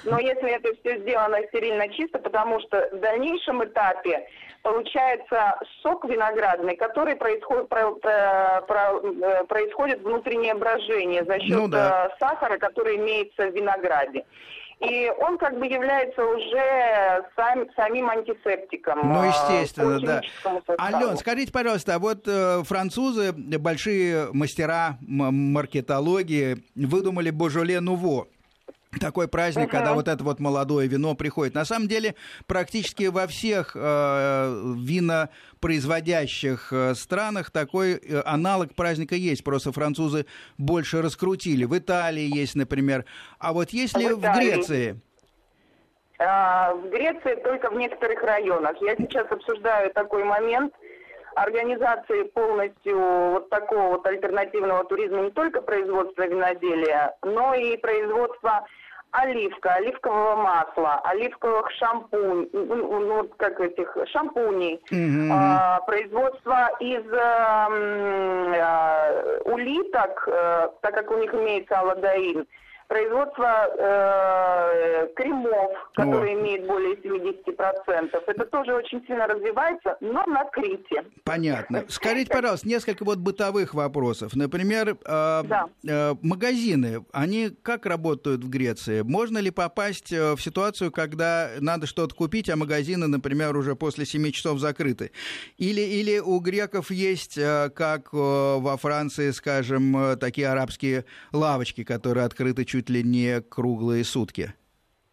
Но 0.03 0.19
если 0.19 0.49
это 0.49 0.69
все 0.79 0.99
сделано 1.01 1.38
стерильно 1.49 1.88
чисто, 1.89 2.19
потому 2.19 2.59
что 2.61 2.89
в 2.91 2.99
дальнейшем 2.99 3.63
этапе 3.63 4.27
получается 4.61 5.59
сок 5.83 6.05
виноградный, 6.05 6.75
который 6.75 7.15
происходит, 7.15 7.69
про, 7.69 7.91
про, 7.95 8.63
про, 8.67 8.99
э, 9.03 9.43
происходит 9.45 10.01
внутреннее 10.01 10.55
брожение 10.55 11.23
за 11.23 11.39
счет 11.39 11.57
ну, 11.57 11.67
да. 11.67 12.07
Э, 12.07 12.17
сахара, 12.19 12.57
который 12.57 12.95
имеется 12.95 13.47
в 13.47 13.55
винограде. 13.55 14.25
И 14.81 15.09
он 15.19 15.38
как 15.38 15.57
бы 15.57 15.67
является 15.67 16.21
уже 16.25 17.23
сам, 17.38 17.65
самим 17.77 18.09
антисептиком. 18.09 18.99
Ну, 19.03 19.23
естественно, 19.23 19.99
да. 20.01 20.21
Ален, 20.77 21.15
скажите, 21.15 21.51
пожалуйста, 21.51 21.95
а 21.95 21.99
вот 21.99 22.27
э, 22.27 22.63
французы, 22.63 23.31
большие 23.31 24.27
мастера 24.33 24.97
маркетологии, 25.01 26.57
выдумали 26.75 27.29
Божоле 27.29 27.79
Нуво 27.79 28.27
такой 29.00 29.28
праздник, 29.28 29.68
uh-huh. 29.68 29.72
когда 29.72 29.93
вот 29.93 30.08
это 30.08 30.24
вот 30.24 30.39
молодое 30.39 30.88
вино 30.88 31.16
приходит. 31.16 31.54
На 31.56 31.66
самом 31.66 31.88
деле, 31.88 32.16
практически 32.48 33.06
во 33.06 33.28
всех 33.28 33.76
э, 33.76 34.74
винопроизводящих 34.78 36.74
э, 36.74 36.96
странах 36.96 37.52
такой 37.52 37.93
э, 37.93 38.22
аналог 38.26 38.74
праздника 38.76 39.16
есть. 39.16 39.43
Просто 39.43 39.72
французы 39.72 40.26
больше 40.58 41.02
раскрутили. 41.02 41.66
В 41.66 41.78
Италии 41.78 42.36
есть, 42.36 42.56
например. 42.56 43.06
А 43.39 43.54
вот 43.54 43.70
есть 43.72 43.98
ли 43.98 44.10
в, 44.10 44.20
в 44.20 44.36
Греции? 44.36 45.00
А, 46.20 46.74
в 46.74 46.89
Греции 46.89 47.36
только 47.43 47.70
в 47.70 47.76
некоторых 47.76 48.22
районах. 48.24 48.76
Я 48.82 48.96
сейчас 48.96 49.30
обсуждаю 49.32 49.91
такой 49.93 50.24
момент 50.24 50.74
организации 51.36 52.24
полностью 52.24 52.98
вот 52.98 53.50
такого 53.50 53.98
вот 53.98 54.08
альтернативного 54.08 54.86
туризма 54.86 55.24
не 55.24 55.32
только 55.32 55.62
производства 55.62 56.26
виноделия, 56.26 57.16
но 57.24 57.54
и 57.54 57.78
производства 57.78 58.66
оливка, 59.22 59.76
оливкового 59.76 60.36
масла, 60.36 61.01
оливковых 61.03 61.72
шампунь, 61.72 62.49
ну, 62.53 62.99
ну 62.99 63.30
как 63.38 63.59
этих 63.59 63.97
шампуней, 64.07 64.82
mm-hmm. 64.91 65.30
а, 65.32 65.82
производство 65.82 66.70
из 66.80 67.03
а, 67.13 67.70
улиток, 69.45 70.28
а, 70.28 70.72
так 70.82 70.93
как 70.95 71.11
у 71.11 71.18
них 71.18 71.34
имеется 71.34 71.80
алладаин, 71.80 72.45
производство 72.88 73.67
э, 73.77 75.07
кремов, 75.15 75.71
которые 75.95 76.36
О. 76.36 76.39
имеют 76.39 76.67
более 76.67 76.95
70%. 76.95 78.23
Это 78.27 78.45
тоже 78.45 78.75
очень 78.75 79.03
сильно 79.07 79.27
развивается, 79.27 79.97
но 80.01 80.23
на 80.25 80.45
Крите. 80.45 81.03
Понятно. 81.23 81.86
Скажите, 81.88 82.31
пожалуйста, 82.31 82.67
несколько 82.67 83.03
вот 83.03 83.17
бытовых 83.17 83.73
вопросов. 83.73 84.36
Например, 84.36 84.89
э, 84.89 84.95
да. 85.03 85.65
э, 85.88 86.15
магазины, 86.21 87.05
они 87.11 87.49
как 87.63 87.86
работают 87.86 88.43
в 88.43 88.49
Греции? 88.49 89.01
Можно 89.01 89.39
ли 89.39 89.51
попасть 89.51 90.11
э, 90.11 90.36
в 90.36 90.41
ситуацию, 90.41 90.91
когда 90.91 91.49
надо 91.59 91.88
что-то 91.88 92.13
купить, 92.13 92.49
а 92.49 92.55
магазины, 92.55 93.07
например, 93.07 93.57
уже 93.57 93.75
после 93.75 94.05
7 94.05 94.31
часов 94.31 94.59
закрыты? 94.59 95.11
Или, 95.57 95.81
или 95.81 96.19
у 96.19 96.39
греков 96.39 96.91
есть, 96.91 97.38
э, 97.38 97.71
как 97.75 98.09
э, 98.13 98.17
во 98.17 98.77
Франции, 98.77 99.31
скажем, 99.31 100.17
такие 100.19 100.47
арабские 100.47 101.05
лавочки, 101.31 101.83
которые 101.83 102.25
открыты 102.25 102.65
чуть 102.65 102.74
ли 102.89 103.03
не 103.03 103.41
круглые 103.41 104.03
сутки? 104.03 104.53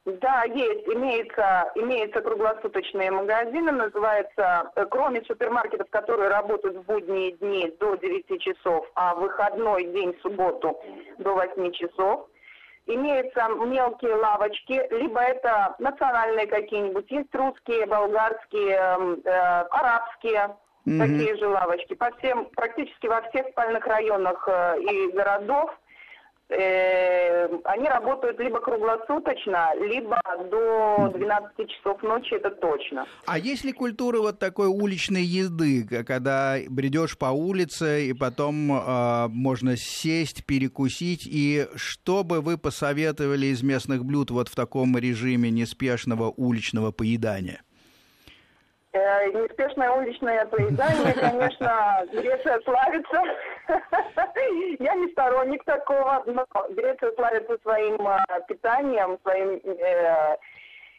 Да, 0.05 0.43
есть. 0.45 0.89
Имеется, 0.89 1.71
имеются 1.77 2.21
круглосуточные 2.23 3.13
магазины, 3.13 3.71
называется, 3.71 4.71
э, 4.75 4.85
кроме 4.87 5.23
супермаркетов, 5.23 5.89
которые 5.91 6.29
работают 6.29 6.77
в 6.77 6.83
будние 6.83 7.33
дни 7.33 7.73
до 7.79 7.95
9 7.95 8.41
часов, 8.41 8.91
а 8.97 9.15
в 9.15 9.21
выходной 9.21 9.85
день, 9.85 10.13
в 10.15 10.21
субботу, 10.23 10.77
до 11.19 11.35
8 11.35 11.73
часов. 11.73 12.29
Имеются 12.87 13.47
мелкие 13.65 14.17
лавочки, 14.17 14.83
либо 14.91 15.21
это 15.21 15.77
национальные 15.79 16.49
какие-нибудь, 16.49 17.09
есть 17.09 17.33
русские, 17.33 17.87
болгарские, 17.87 18.75
эм, 18.75 19.21
э, 19.25 19.31
арабские, 19.71 20.57
mm-hmm. 20.87 20.99
такие 20.99 21.37
же 21.37 21.47
лавочки. 21.47 21.95
По 21.95 22.11
всем, 22.17 22.47
практически 22.57 23.07
во 23.07 23.23
всех 23.23 23.49
спальных 23.51 23.87
районах 23.87 24.49
э, 24.49 24.81
и 24.81 25.13
городов 25.13 25.71
они 26.53 27.89
работают 27.89 28.39
либо 28.39 28.61
круглосуточно, 28.61 29.71
либо 29.81 30.21
до 30.51 31.11
12 31.15 31.71
часов 31.71 32.03
ночи, 32.03 32.35
это 32.35 32.51
точно. 32.51 33.07
А 33.27 33.39
есть 33.39 33.65
ли 33.65 33.73
культура 33.73 34.19
вот 34.19 34.39
такой 34.39 34.67
уличной 34.67 35.23
езды, 35.23 35.87
когда 36.05 36.57
бредешь 36.69 37.17
по 37.17 37.27
улице 37.27 38.07
и 38.07 38.13
потом 38.13 38.73
э, 38.73 39.29
можно 39.29 39.77
сесть, 39.77 40.45
перекусить, 40.47 41.27
и 41.27 41.67
что 41.77 42.25
бы 42.25 42.41
вы 42.41 42.59
посоветовали 42.59 43.47
из 43.47 43.63
местных 43.63 44.05
блюд 44.05 44.31
вот 44.31 44.49
в 44.49 44.55
таком 44.55 44.97
режиме 44.99 45.51
неспешного 45.51 46.33
уличного 46.37 46.93
поедания? 46.93 47.63
Э, 48.93 49.27
неспешное 49.33 49.91
уличное 49.91 50.45
поедание, 50.47 51.15
конечно, 51.15 52.05
Греция 52.13 52.61
славится. 52.61 53.23
Я 54.79 54.95
не 54.95 55.09
сторонник 55.13 55.65
такого, 55.65 56.23
но 56.27 56.47
Греция 56.71 57.13
славится 57.13 57.59
своим 57.63 58.07
э, 58.07 58.19
питанием, 58.49 59.19
своим 59.23 59.61
э, 59.65 60.37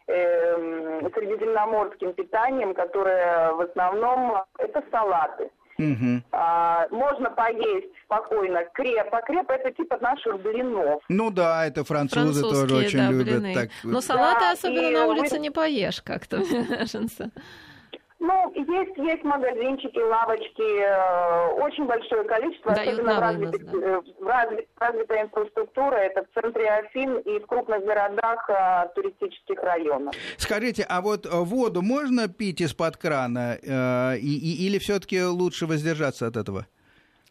э, 0.06 1.10
средиземноморским 1.14 2.12
питанием, 2.14 2.74
которое 2.74 3.52
в 3.52 3.60
основном 3.60 4.42
это 4.58 4.82
салаты. 4.90 5.50
Угу. 5.76 6.22
А, 6.30 6.86
можно 6.90 7.30
поесть 7.30 7.88
спокойно 8.04 8.64
креп. 8.74 9.12
А 9.12 9.22
креп 9.22 9.50
это 9.50 9.72
типа 9.72 9.98
наших 10.00 10.40
блинов. 10.40 11.02
Ну 11.08 11.30
да, 11.30 11.66
это 11.66 11.84
французы 11.84 12.42
тоже 12.42 12.76
очень 12.76 12.98
да, 12.98 13.10
любят. 13.10 13.54
Так. 13.54 13.70
Но 13.82 14.00
салаты 14.00 14.40
да, 14.40 14.52
особенно 14.52 14.90
на 14.90 15.06
улице 15.06 15.36
вы... 15.36 15.40
не 15.40 15.50
поешь 15.50 16.00
как-то, 16.02 16.36
мне 16.50 16.64
кажется. 16.64 17.30
Ну, 18.26 18.52
есть, 18.54 18.96
есть 18.96 19.22
магазинчики, 19.22 19.98
лавочки, 19.98 20.80
э, 20.80 21.62
очень 21.62 21.84
большое 21.84 22.24
количество, 22.24 22.74
Дают 22.74 22.94
особенно 22.94 23.16
в, 23.16 23.20
развитых, 23.20 23.64
да. 23.66 23.78
Э, 23.78 24.00
в 24.18 24.26
развит, 24.26 24.68
развитая 24.78 25.24
инфраструктура, 25.24 25.96
это 25.96 26.24
в 26.24 26.40
центре 26.40 26.70
Афин 26.70 27.18
и 27.18 27.38
в 27.38 27.46
крупных 27.46 27.84
городах 27.84 28.48
э, 28.48 28.88
туристических 28.94 29.62
районов. 29.62 30.14
Скажите, 30.38 30.86
а 30.88 31.02
вот 31.02 31.26
воду 31.30 31.82
можно 31.82 32.28
пить 32.28 32.62
из-под 32.62 32.96
крана 32.96 33.58
э, 33.62 34.16
и, 34.16 34.38
и, 34.38 34.66
или 34.68 34.78
все-таки 34.78 35.22
лучше 35.22 35.66
воздержаться 35.66 36.26
от 36.26 36.38
этого? 36.38 36.66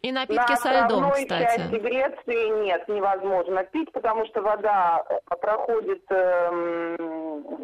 И 0.04 0.12
напитки 0.12 0.50
На 0.50 0.56
со 0.58 0.84
льдом, 0.84 1.10
кстати. 1.12 1.28
части 1.28 1.76
Греции 1.76 2.62
нет, 2.62 2.86
невозможно 2.88 3.64
пить, 3.64 3.90
потому 3.90 4.26
что 4.26 4.42
вода 4.42 5.02
э, 5.08 5.36
проходит 5.40 6.02
э, 6.10 6.96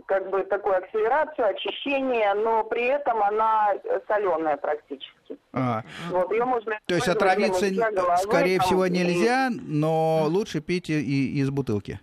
как 0.07 0.30
бы 0.30 0.43
такую 0.45 0.78
акселерацию, 0.78 1.49
очищение, 1.49 2.32
но 2.32 2.64
при 2.64 2.86
этом 2.86 3.22
она 3.22 3.74
соленая 4.09 4.57
практически. 4.57 5.38
А. 5.53 5.82
Вот, 6.11 6.32
ее 6.32 6.47
можно 6.47 6.78
То 6.86 6.95
есть 6.95 7.09
отравиться, 7.09 7.66
головы, 7.93 8.16
скорее 8.22 8.57
там, 8.57 8.66
всего, 8.66 8.86
нельзя, 8.86 9.51
но 9.51 10.24
лучше 10.26 10.62
пить 10.62 10.88
и 10.88 11.41
из 11.41 11.51
бутылки 11.51 12.01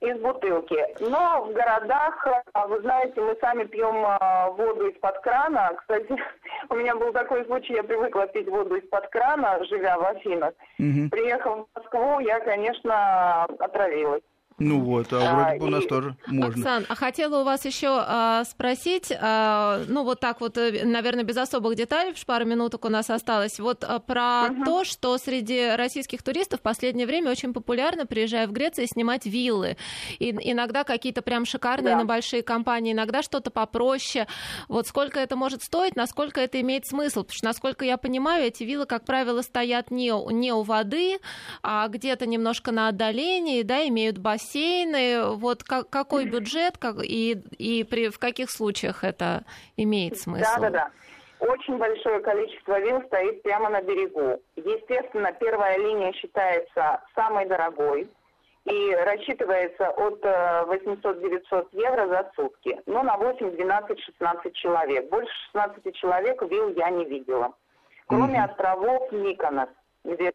из 0.00 0.18
бутылки. 0.20 0.84
Но 1.00 1.44
в 1.44 1.52
городах, 1.52 2.26
а, 2.52 2.66
вы 2.66 2.80
знаете, 2.80 3.20
мы 3.20 3.36
сами 3.40 3.64
пьем 3.64 4.04
а, 4.06 4.50
воду 4.50 4.88
из-под 4.88 5.18
крана. 5.20 5.72
Кстати, 5.78 6.14
у 6.70 6.74
меня 6.74 6.94
был 6.94 7.12
такой 7.12 7.44
случай, 7.46 7.74
я 7.74 7.82
привыкла 7.82 8.26
пить 8.26 8.48
воду 8.48 8.76
из-под 8.76 9.08
крана, 9.08 9.64
живя 9.64 9.98
в 9.98 10.04
Афинах. 10.04 10.52
Угу. 10.78 11.10
Приехав 11.10 11.58
в 11.58 11.78
Москву, 11.78 12.20
я, 12.20 12.40
конечно, 12.40 13.44
отравилась. 13.44 14.22
Ну 14.58 14.80
вот, 14.80 15.08
а 15.12 15.34
вроде 15.34 15.58
бы 15.60 15.66
у 15.66 15.68
нас 15.68 15.84
и... 15.84 15.86
тоже 15.86 16.16
можно. 16.28 16.48
Оксан, 16.48 16.86
а 16.88 16.94
хотела 16.94 17.42
у 17.42 17.44
вас 17.44 17.66
еще 17.66 17.88
а, 17.90 18.42
спросить, 18.44 19.12
а, 19.12 19.82
ну 19.86 20.02
вот 20.02 20.20
так 20.20 20.40
вот, 20.40 20.56
э, 20.56 20.82
наверное, 20.82 21.24
без 21.24 21.36
особых 21.36 21.76
деталей, 21.76 22.14
в 22.14 22.24
пару 22.24 22.46
минуток 22.46 22.86
у 22.86 22.88
нас 22.88 23.10
осталось, 23.10 23.60
вот 23.60 23.84
а, 23.84 23.98
про 23.98 24.48
угу. 24.50 24.64
то, 24.64 24.84
что 24.84 25.18
среди 25.18 25.74
российских 25.76 26.22
туристов 26.22 26.60
в 26.60 26.62
последнее 26.62 27.06
время 27.06 27.32
очень 27.32 27.52
популярно, 27.52 28.06
приезжая 28.06 28.46
в 28.46 28.52
Грецию, 28.52 28.86
снимать 28.86 29.26
виллы. 29.26 29.76
И, 30.18 30.30
иногда 30.30 30.84
какие-то 30.84 31.20
прям 31.20 31.44
шикарные 31.44 31.92
да. 31.92 31.98
на 31.98 32.06
большие 32.06 32.42
компании, 32.42 32.94
иногда 32.94 33.22
что-то 33.22 33.50
попроще. 33.50 34.26
Вот 34.68 34.86
сколько 34.86 35.20
это 35.20 35.36
может 35.36 35.64
стоить, 35.64 35.96
насколько 35.96 36.40
это 36.40 36.62
имеет 36.62 36.86
смысл? 36.86 37.24
Потому 37.24 37.36
что, 37.36 37.44
насколько 37.44 37.84
я 37.84 37.98
понимаю, 37.98 38.46
эти 38.46 38.62
виллы, 38.62 38.86
как 38.86 39.04
правило, 39.04 39.42
стоят 39.42 39.90
не, 39.90 40.14
не 40.32 40.54
у 40.54 40.62
воды, 40.62 41.18
а 41.62 41.86
где-то 41.88 42.24
немножко 42.24 42.72
на 42.72 42.88
отдалении, 42.88 43.60
да, 43.60 43.86
имеют 43.86 44.16
бассейн 44.16 44.45
бассейны, 44.46 45.36
вот 45.36 45.62
как, 45.64 45.90
какой 45.90 46.26
бюджет 46.26 46.78
как, 46.78 46.96
и, 47.02 47.32
и 47.58 47.84
при, 47.84 48.08
в 48.08 48.18
каких 48.18 48.50
случаях 48.50 49.04
это 49.04 49.44
имеет 49.76 50.18
смысл? 50.18 50.44
Да, 50.56 50.70
да, 50.70 50.70
да. 50.70 50.90
Очень 51.38 51.76
большое 51.76 52.20
количество 52.20 52.80
вилл 52.80 53.02
стоит 53.06 53.42
прямо 53.42 53.68
на 53.68 53.82
берегу. 53.82 54.40
Естественно, 54.56 55.32
первая 55.32 55.76
линия 55.78 56.12
считается 56.12 57.02
самой 57.14 57.46
дорогой 57.46 58.08
и 58.64 58.94
рассчитывается 59.04 59.90
от 59.90 60.24
800-900 60.24 61.42
э, 61.50 61.64
евро 61.72 62.08
за 62.08 62.30
сутки. 62.34 62.80
Но 62.86 63.02
на 63.02 63.18
8, 63.18 63.54
12, 63.54 64.00
16 64.00 64.54
человек. 64.54 65.10
Больше 65.10 65.32
16 65.52 65.94
человек 65.94 66.42
вилл 66.42 66.70
я 66.70 66.88
не 66.90 67.04
видела. 67.04 67.52
Кроме 68.06 68.38
mm-hmm. 68.38 68.50
островов 68.50 69.12
Миконос, 69.12 69.68
где 70.04 70.32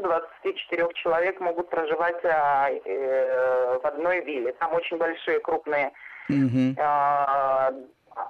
24 0.00 0.88
человек 0.94 1.40
могут 1.40 1.70
проживать 1.70 2.24
а, 2.24 2.70
э, 2.70 3.78
в 3.78 3.86
одной 3.86 4.20
вилле. 4.24 4.52
Там 4.54 4.74
очень 4.74 4.96
большие, 4.96 5.40
крупные. 5.40 5.92
Mm-hmm. 6.30 6.74
А, 6.78 7.72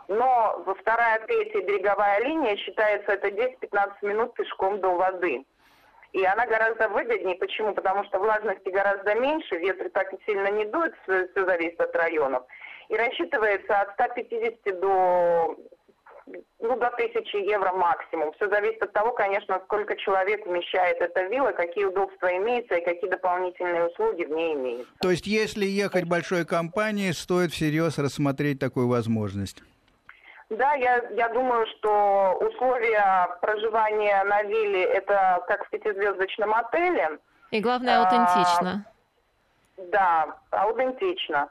но 0.09 0.64
вторая, 0.80 1.20
третья 1.26 1.62
береговая 1.62 2.20
линия 2.20 2.57
считается 2.57 3.12
это 3.12 3.28
10-15 3.28 3.92
минут 4.02 4.34
пешком 4.34 4.80
до 4.80 4.90
воды. 4.90 5.44
И 6.12 6.24
она 6.24 6.46
гораздо 6.46 6.88
выгоднее. 6.88 7.36
Почему? 7.36 7.74
Потому 7.74 8.04
что 8.04 8.18
влажности 8.18 8.68
гораздо 8.68 9.14
меньше, 9.16 9.57
ветры 9.57 9.90
так 9.90 10.12
и 10.12 10.18
сильно 10.24 10.48
не 10.48 10.64
дуют, 10.64 10.94
все 11.02 11.28
зависит 11.34 11.80
от 11.80 11.94
районов. 11.94 12.44
И 12.88 12.96
рассчитывается 12.96 13.80
от 13.80 13.92
150 13.94 14.80
до 14.80 15.57
ну, 16.60 16.76
до 16.76 16.90
тысячи 16.96 17.36
евро 17.36 17.72
максимум. 17.72 18.32
Все 18.32 18.48
зависит 18.48 18.82
от 18.82 18.92
того, 18.92 19.12
конечно, 19.12 19.60
сколько 19.64 19.96
человек 19.96 20.44
вмещает 20.46 21.00
эта 21.00 21.22
вилла, 21.24 21.52
какие 21.52 21.84
удобства 21.84 22.34
имеются 22.36 22.74
и 22.74 22.84
какие 22.84 23.08
дополнительные 23.08 23.86
услуги 23.86 24.24
в 24.24 24.30
ней 24.30 24.54
имеются. 24.54 24.92
То 25.00 25.10
есть, 25.10 25.26
если 25.26 25.64
ехать 25.64 26.04
большой 26.04 26.44
компанией, 26.44 27.12
стоит 27.12 27.52
всерьез 27.52 27.98
рассмотреть 27.98 28.58
такую 28.58 28.88
возможность? 28.88 29.62
Да, 30.48 30.74
я, 30.74 31.02
я 31.10 31.28
думаю, 31.30 31.66
что 31.66 32.38
условия 32.40 33.28
проживания 33.40 34.22
на 34.24 34.42
вилле 34.42 34.84
это 34.84 35.42
как 35.48 35.66
в 35.66 35.70
пятизвездочном 35.70 36.54
отеле. 36.54 37.18
И 37.50 37.60
главное, 37.60 38.02
аутентично. 38.02 38.86
А, 39.76 39.82
да, 39.90 40.36
аутентично. 40.50 41.48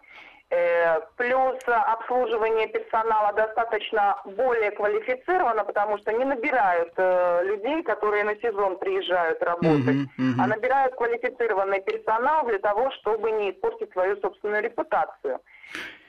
Э, 0.52 1.00
плюс 1.18 1.58
обслуживание 1.66 2.68
персонала 2.68 3.34
достаточно 3.34 4.16
более 4.26 4.70
квалифицировано, 4.72 5.64
потому 5.64 5.98
что 5.98 6.12
не 6.14 6.24
набирают 6.24 6.93
э, 6.98 7.43
людей, 7.46 7.82
которые 7.82 8.24
на 8.24 8.36
сезон 8.36 8.78
приезжают 8.78 9.41
работать, 9.41 9.96
uh-huh, 9.96 10.20
uh-huh. 10.20 10.36
а 10.39 10.48
набирают 10.48 10.93
квалифицированный 10.96 11.82
персонал 11.82 12.46
для 12.46 12.60
того, 12.60 12.91
чтобы 12.91 13.32
не 13.32 13.52
испортить 13.52 13.91
свою 13.91 14.18
собственную 14.18 14.62
репутацию. 14.62 15.39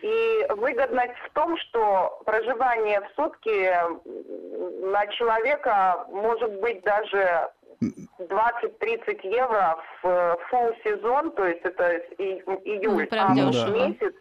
И 0.03 0.47
выгодность 0.51 1.19
в 1.25 1.33
том, 1.33 1.57
что 1.57 2.21
проживание 2.27 3.01
в 3.01 3.09
сутки 3.17 3.73
на 4.93 5.07
человека 5.07 6.07
может 6.11 6.61
быть 6.61 6.83
даже 6.83 7.49
20-30 7.81 9.21
евро 9.23 9.79
в 10.03 10.39
full 10.51 10.75
сезон, 10.85 11.31
то 11.33 11.47
есть 11.47 11.63
это 11.63 11.97
июль, 12.19 13.09
ну, 13.11 13.19
август 13.19 13.67
да. 13.67 13.73
месяц. 13.73 14.15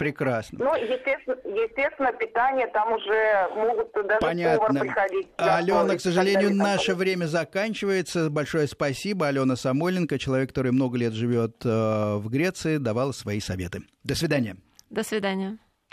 Прекрасно. 0.00 0.58
Ну, 0.64 0.74
естественно, 0.76 1.36
естественно, 1.44 2.10
питание 2.14 2.66
там 2.68 2.90
уже 2.90 3.48
могут 3.54 3.92
даже 3.92 4.18
Понятно. 4.18 4.66
повар 4.66 4.80
приходить. 4.80 5.28
Алена, 5.36 5.94
к 5.94 6.00
сожалению, 6.00 6.54
наше 6.54 6.94
время 6.94 7.26
заканчивается. 7.26 8.30
Большое 8.30 8.66
спасибо. 8.66 9.26
Алена 9.26 9.56
Самойленко, 9.56 10.18
человек, 10.18 10.48
который 10.48 10.72
много 10.72 10.96
лет 10.96 11.12
живет 11.12 11.66
э, 11.66 11.68
в 12.16 12.30
Греции, 12.30 12.78
давала 12.78 13.12
свои 13.12 13.40
советы. 13.40 13.82
До 14.02 14.14
свидания. 14.14 14.56
До 14.88 15.02
свидания. 15.02 15.58